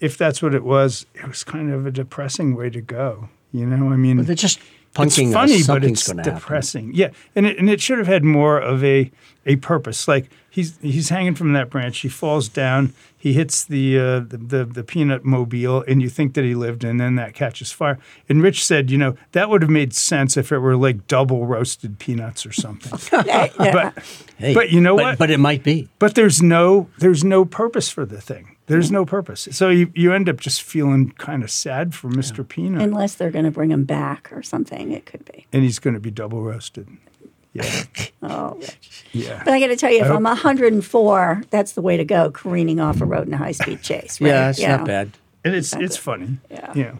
if 0.00 0.16
that's 0.16 0.42
what 0.42 0.54
it 0.54 0.64
was, 0.64 1.06
it 1.14 1.26
was 1.26 1.42
kind 1.44 1.72
of 1.72 1.86
a 1.86 1.90
depressing 1.90 2.54
way 2.54 2.70
to 2.70 2.80
go. 2.80 3.28
You 3.52 3.66
know, 3.66 3.90
I 3.92 3.96
mean, 3.96 4.16
But 4.18 4.26
they're 4.26 4.34
just 4.36 4.58
punking 4.94 5.24
it's 5.26 5.32
funny, 5.32 5.56
us. 5.60 5.66
but 5.66 5.84
it's 5.84 6.04
to 6.06 6.16
happen. 6.16 6.34
depressing. 6.34 6.92
Yeah, 6.94 7.10
and 7.34 7.46
it, 7.46 7.58
and 7.58 7.68
it 7.70 7.80
should 7.80 7.98
have 7.98 8.06
had 8.08 8.22
more 8.24 8.58
of 8.58 8.82
a 8.84 9.10
a 9.46 9.56
purpose. 9.56 10.06
Like 10.08 10.30
he's 10.50 10.78
he's 10.80 11.08
hanging 11.08 11.34
from 11.34 11.52
that 11.52 11.70
branch. 11.70 11.98
He 12.00 12.08
falls 12.08 12.48
down. 12.48 12.92
He 13.16 13.32
hits 13.32 13.64
the 13.64 13.98
uh, 13.98 14.20
the, 14.20 14.36
the 14.36 14.64
the 14.64 14.84
peanut 14.84 15.24
mobile, 15.24 15.82
and 15.88 16.02
you 16.02 16.08
think 16.10 16.34
that 16.34 16.44
he 16.44 16.54
lived, 16.54 16.84
and 16.84 17.00
then 17.00 17.14
that 17.16 17.34
catches 17.34 17.72
fire. 17.72 17.98
And 18.28 18.42
Rich 18.42 18.64
said, 18.64 18.90
you 18.90 18.98
know, 18.98 19.16
that 19.32 19.48
would 19.48 19.62
have 19.62 19.70
made 19.70 19.94
sense 19.94 20.36
if 20.36 20.52
it 20.52 20.58
were 20.58 20.76
like 20.76 21.06
double 21.06 21.46
roasted 21.46 21.98
peanuts 21.98 22.44
or 22.46 22.52
something. 22.52 22.98
Yeah, 23.26 23.48
yeah. 23.58 23.72
but 23.94 24.04
Hey, 24.36 24.52
But 24.52 24.70
you 24.70 24.80
know 24.80 24.96
but, 24.96 25.02
what? 25.04 25.18
But 25.18 25.30
it 25.30 25.38
might 25.38 25.62
be. 25.62 25.88
but 25.98 26.14
there's 26.14 26.42
no 26.42 26.88
there's 26.98 27.24
no 27.24 27.44
purpose 27.44 27.88
for 27.88 28.04
the 28.04 28.20
thing. 28.20 28.56
There's 28.66 28.90
no 28.90 29.04
purpose. 29.04 29.46
So 29.52 29.68
you, 29.68 29.92
you 29.94 30.14
end 30.14 30.26
up 30.26 30.40
just 30.40 30.62
feeling 30.62 31.10
kind 31.18 31.42
of 31.42 31.50
sad 31.50 31.94
for 31.94 32.08
Mr. 32.08 32.48
Peanut. 32.48 32.80
Unless 32.80 33.16
they're 33.16 33.30
going 33.30 33.44
to 33.44 33.50
bring 33.50 33.70
him 33.70 33.84
back 33.84 34.32
or 34.32 34.42
something, 34.42 34.90
it 34.90 35.04
could 35.04 35.22
be. 35.26 35.46
and 35.52 35.62
he's 35.62 35.78
going 35.78 35.92
to 35.92 36.00
be 36.00 36.10
double 36.10 36.42
roasted. 36.42 36.88
Yeah. 37.54 37.84
Oh, 38.26 38.58
Yeah. 39.12 39.42
but 39.44 39.52
I 39.52 39.60
got 39.60 39.66
to 39.66 39.76
tell 39.76 39.90
you, 39.92 40.00
if 40.00 40.06
I 40.10 40.14
I'm 40.14 40.22
104, 40.22 41.42
that's 41.50 41.72
the 41.72 41.82
way 41.82 41.98
to 41.98 42.04
go, 42.06 42.30
careening 42.30 42.80
off 42.80 43.02
a 43.02 43.04
road 43.04 43.26
in 43.28 43.34
a 43.34 43.36
high 43.36 43.52
speed 43.52 43.82
chase. 43.82 44.18
Right? 44.20 44.28
Yeah, 44.28 44.48
it's 44.50 44.58
You 44.58 44.68
not 44.68 44.80
know. 44.80 44.86
bad. 44.86 45.10
And 45.44 45.54
it's 45.54 45.74
it's 45.74 45.96
funny. 45.98 46.38
Yeah. 46.50 46.72
Yeah. 46.74 46.92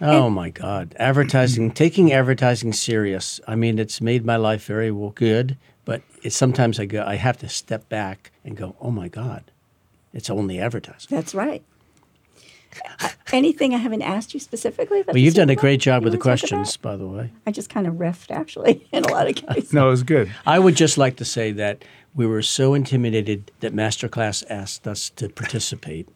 Oh 0.00 0.30
my 0.30 0.48
God, 0.48 0.94
advertising, 0.98 1.72
taking 1.72 2.10
advertising 2.12 2.72
serious. 2.72 3.38
I 3.46 3.54
mean, 3.56 3.78
it's 3.78 4.00
made 4.00 4.24
my 4.24 4.36
life 4.36 4.64
very 4.64 4.90
well 4.90 5.10
good, 5.10 5.58
but 5.84 6.00
it's 6.22 6.34
sometimes 6.34 6.80
I 6.80 6.86
go, 6.86 7.04
I 7.06 7.16
have 7.16 7.36
to 7.38 7.48
step 7.50 7.86
back 7.90 8.30
and 8.42 8.56
go, 8.56 8.74
oh 8.80 8.90
my 8.90 9.08
God, 9.08 9.44
it's 10.14 10.30
only 10.30 10.58
advertising. 10.58 11.08
That's 11.14 11.34
right. 11.34 11.62
Uh, 13.00 13.08
Anything 13.32 13.74
I 13.74 13.78
haven't 13.78 14.02
asked 14.02 14.34
you 14.34 14.40
specifically? 14.40 15.00
About 15.00 15.14
Well, 15.14 15.22
you've 15.22 15.34
done 15.34 15.50
a 15.50 15.54
great 15.56 15.80
job 15.80 16.02
with 16.02 16.12
the 16.12 16.18
wanna 16.18 16.36
talk 16.36 16.50
about? 16.50 16.58
questions, 16.58 16.76
by 16.76 16.96
the 16.96 17.06
way. 17.06 17.30
I 17.46 17.50
just 17.52 17.70
kind 17.70 17.86
of 17.86 17.94
riffed, 17.94 18.30
actually, 18.30 18.86
in 18.92 19.04
a 19.04 19.08
lot 19.08 19.28
of 19.28 19.34
cases. 19.46 19.72
No, 19.72 19.86
it 19.88 19.90
was 19.90 20.02
good. 20.02 20.30
I 20.46 20.58
would 20.58 20.74
just 20.74 20.98
like 20.98 21.16
to 21.16 21.24
say 21.24 21.52
that 21.52 21.84
we 22.14 22.26
were 22.26 22.42
so 22.42 22.74
intimidated 22.74 23.50
that 23.60 23.72
Masterclass 23.74 24.42
asked 24.50 24.86
us 24.88 25.10
to 25.10 25.28
participate. 25.28 26.08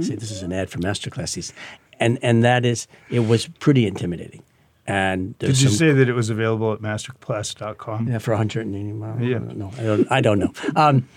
See, 0.00 0.14
this 0.14 0.30
is 0.30 0.42
an 0.42 0.52
ad 0.54 0.70
for 0.70 0.78
Masterclass. 0.78 1.34
These- 1.34 1.52
And, 2.00 2.18
and 2.22 2.42
that 2.42 2.64
is, 2.64 2.86
it 3.10 3.20
was 3.20 3.48
pretty 3.60 3.86
intimidating. 3.86 4.42
And 4.86 5.38
Did 5.38 5.60
you 5.60 5.68
some- 5.68 5.76
say 5.76 5.92
that 5.92 6.08
it 6.08 6.14
was 6.14 6.30
available 6.30 6.72
at 6.72 6.80
masterclass.com? 6.80 8.08
Yeah, 8.08 8.16
for 8.18 8.30
180 8.32 8.92
miles. 8.92 9.20
Yeah. 9.20 9.36
I 9.36 9.38
don't 9.40 9.56
know. 9.58 9.70
I 9.78 9.82
don't, 9.82 10.12
I 10.12 10.20
don't 10.22 10.38
know. 10.38 10.52
Um, 10.74 11.08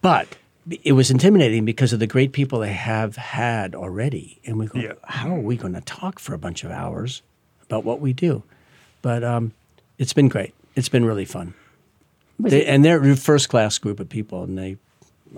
but 0.00 0.28
it 0.82 0.92
was 0.92 1.10
intimidating 1.10 1.64
because 1.64 1.92
of 1.92 1.98
the 2.00 2.06
great 2.06 2.32
people 2.32 2.58
they 2.60 2.72
have 2.72 3.16
had 3.16 3.74
already. 3.74 4.38
And 4.44 4.58
we 4.58 4.66
go, 4.66 4.78
Yeah. 4.78 4.92
how 5.04 5.34
are 5.34 5.40
we 5.40 5.56
going 5.56 5.74
to 5.74 5.80
talk 5.80 6.18
for 6.18 6.34
a 6.34 6.38
bunch 6.38 6.64
of 6.64 6.70
hours 6.70 7.22
about 7.62 7.84
what 7.84 8.00
we 8.00 8.12
do? 8.12 8.42
But 9.02 9.22
um, 9.24 9.52
it's 9.98 10.12
been 10.12 10.28
great. 10.28 10.54
It's 10.74 10.88
been 10.88 11.04
really 11.04 11.24
fun. 11.24 11.54
They, 12.38 12.62
it, 12.62 12.68
and 12.68 12.84
they're 12.84 13.02
a 13.02 13.16
first 13.16 13.48
class 13.48 13.78
group 13.78 13.98
of 14.00 14.08
people. 14.08 14.44
And 14.44 14.56
they, 14.58 14.76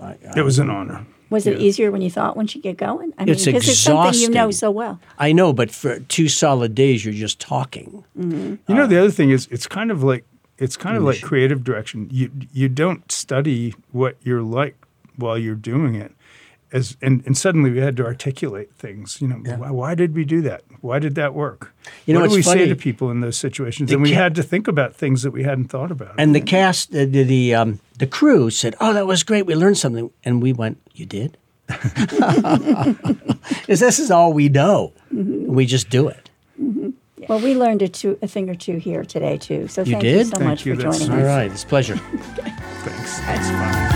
I, 0.01 0.11
I, 0.11 0.17
It 0.37 0.41
was 0.43 0.59
an 0.59 0.69
honor. 0.69 1.05
was 1.29 1.47
it 1.47 1.59
easier 1.59 1.91
when 1.91 2.01
you 2.01 2.11
thought 2.11 2.35
once 2.35 2.53
you 2.55 2.61
get 2.61 2.77
going? 2.77 3.13
I 3.17 3.25
mean, 3.25 3.33
It's 3.33 3.45
because 3.45 3.67
it's 3.67 3.79
something 3.79 4.19
you 4.19 4.29
know 4.29 4.51
so 4.51 4.69
well. 4.69 4.99
I 5.17 5.31
know, 5.31 5.53
but 5.53 5.71
for 5.71 5.99
two 5.99 6.27
solid 6.29 6.75
days, 6.75 7.05
you're 7.05 7.13
just 7.13 7.39
talking. 7.39 8.03
You 8.15 8.59
know, 8.67 8.85
the 8.87 8.99
other 8.99 9.11
thing 9.11 9.29
is 9.31 9.47
it's 9.51 9.67
kind 9.67 9.91
of 9.91 10.03
like 10.03 10.25
it's 10.57 10.77
kind 10.77 10.95
of 10.97 11.03
like 11.03 11.21
creative 11.21 11.63
direction. 11.63 12.07
You 12.11 12.29
you 12.53 12.69
don't 12.69 13.09
study 13.11 13.73
what 13.91 14.15
you're 14.21 14.43
like 14.43 14.75
while 15.15 15.37
you're 15.37 15.55
doing 15.55 15.95
it. 15.95 16.11
As 16.73 16.95
and, 17.01 17.21
and 17.25 17.37
suddenly 17.37 17.69
we 17.69 17.79
had 17.79 17.97
to 17.97 18.05
articulate 18.05 18.73
things. 18.75 19.19
You 19.21 19.27
know, 19.27 19.35
why, 19.57 19.71
why 19.71 19.93
did 19.95 20.15
we 20.15 20.23
do 20.23 20.41
that? 20.43 20.61
Why 20.79 20.99
did 20.99 21.15
that 21.15 21.33
work? 21.33 21.73
You 22.05 22.13
know, 22.13 22.21
what 22.21 22.29
do 22.29 22.33
we 22.35 22.39
it's 22.39 22.47
say 22.49 22.65
to 22.65 22.75
people 22.77 23.11
in 23.11 23.19
those 23.19 23.35
situations? 23.37 23.89
The 23.89 23.95
and 23.95 24.03
we 24.03 24.11
ca- 24.11 24.15
had 24.15 24.35
to 24.35 24.43
think 24.43 24.69
about 24.69 24.95
things 24.95 25.23
that 25.23 25.31
we 25.31 25.43
hadn't 25.43 25.67
thought 25.67 25.91
about. 25.91 26.15
And 26.17 26.33
the 26.33 26.39
cast, 26.39 26.91
the 26.93 27.05
the 27.05 27.23
the, 27.23 27.55
um, 27.55 27.79
the 27.97 28.07
crew 28.07 28.49
said, 28.49 28.75
"Oh, 28.79 28.93
that 28.93 29.05
was 29.05 29.23
great. 29.23 29.45
We 29.45 29.53
learned 29.55 29.77
something." 29.79 30.11
And 30.23 30.41
we 30.41 30.53
went, 30.53 30.77
"You 30.93 31.05
did?" 31.05 31.37
Because 33.61 33.79
this 33.79 33.99
is 33.99 34.09
all 34.11 34.33
we 34.33 34.49
know. 34.49 34.93
We 35.11 35.65
just 35.65 35.89
do 35.89 36.07
it. 36.07 36.29
Well, 37.29 37.39
we 37.39 37.53
learned 37.55 37.81
a, 37.81 37.87
two, 37.87 38.17
a 38.21 38.27
thing 38.27 38.49
or 38.49 38.55
two 38.55 38.77
here 38.77 39.03
today, 39.05 39.37
too. 39.37 39.67
So 39.67 39.81
You 39.83 39.91
thank 39.93 40.03
you 40.03 40.23
so 40.23 40.31
Thank 40.37 40.43
much 40.43 40.65
you. 40.65 40.75
for 40.75 40.83
That's 40.83 40.99
joining 40.99 41.13
All 41.13 41.19
us. 41.19 41.29
All 41.31 41.37
right, 41.37 41.51
it's 41.51 41.63
a 41.63 41.67
pleasure. 41.67 41.95
Thanks. 42.83 43.19
That's 43.21 43.49
fun. 43.49 43.90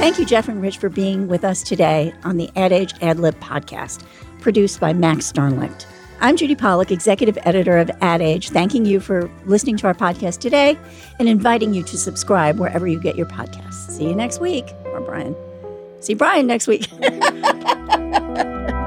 Thank 0.00 0.18
you, 0.18 0.24
Jeff 0.24 0.48
and 0.48 0.62
Rich, 0.62 0.78
for 0.78 0.88
being 0.88 1.28
with 1.28 1.44
us 1.44 1.62
today 1.62 2.14
on 2.24 2.38
the 2.38 2.48
Ad 2.56 2.72
Age 2.72 2.94
Ad 3.02 3.20
Lib 3.20 3.38
podcast, 3.38 4.02
produced 4.40 4.80
by 4.80 4.94
Max 4.94 5.30
Starnlicht. 5.30 5.84
I'm 6.22 6.38
Judann 6.38 6.56
Pollack, 6.56 6.90
executive 6.90 7.36
editor 7.42 7.76
of 7.76 7.90
Ad 8.00 8.22
Age, 8.22 8.48
thanking 8.48 8.86
you 8.86 8.98
for 8.98 9.30
listening 9.44 9.76
to 9.76 9.86
our 9.86 9.92
podcast 9.92 10.38
today 10.38 10.78
and 11.18 11.28
inviting 11.28 11.74
you 11.74 11.82
to 11.82 11.98
subscribe 11.98 12.58
wherever 12.58 12.86
you 12.86 12.98
get 12.98 13.14
your 13.14 13.26
podcasts. 13.26 13.90
See 13.90 14.04
you 14.04 14.14
next 14.14 14.40
week. 14.40 14.64
Or 14.86 15.02
Brian. 15.02 15.36
See 16.00 16.14
Brian 16.14 16.46
next 16.46 16.66
week. 16.66 16.88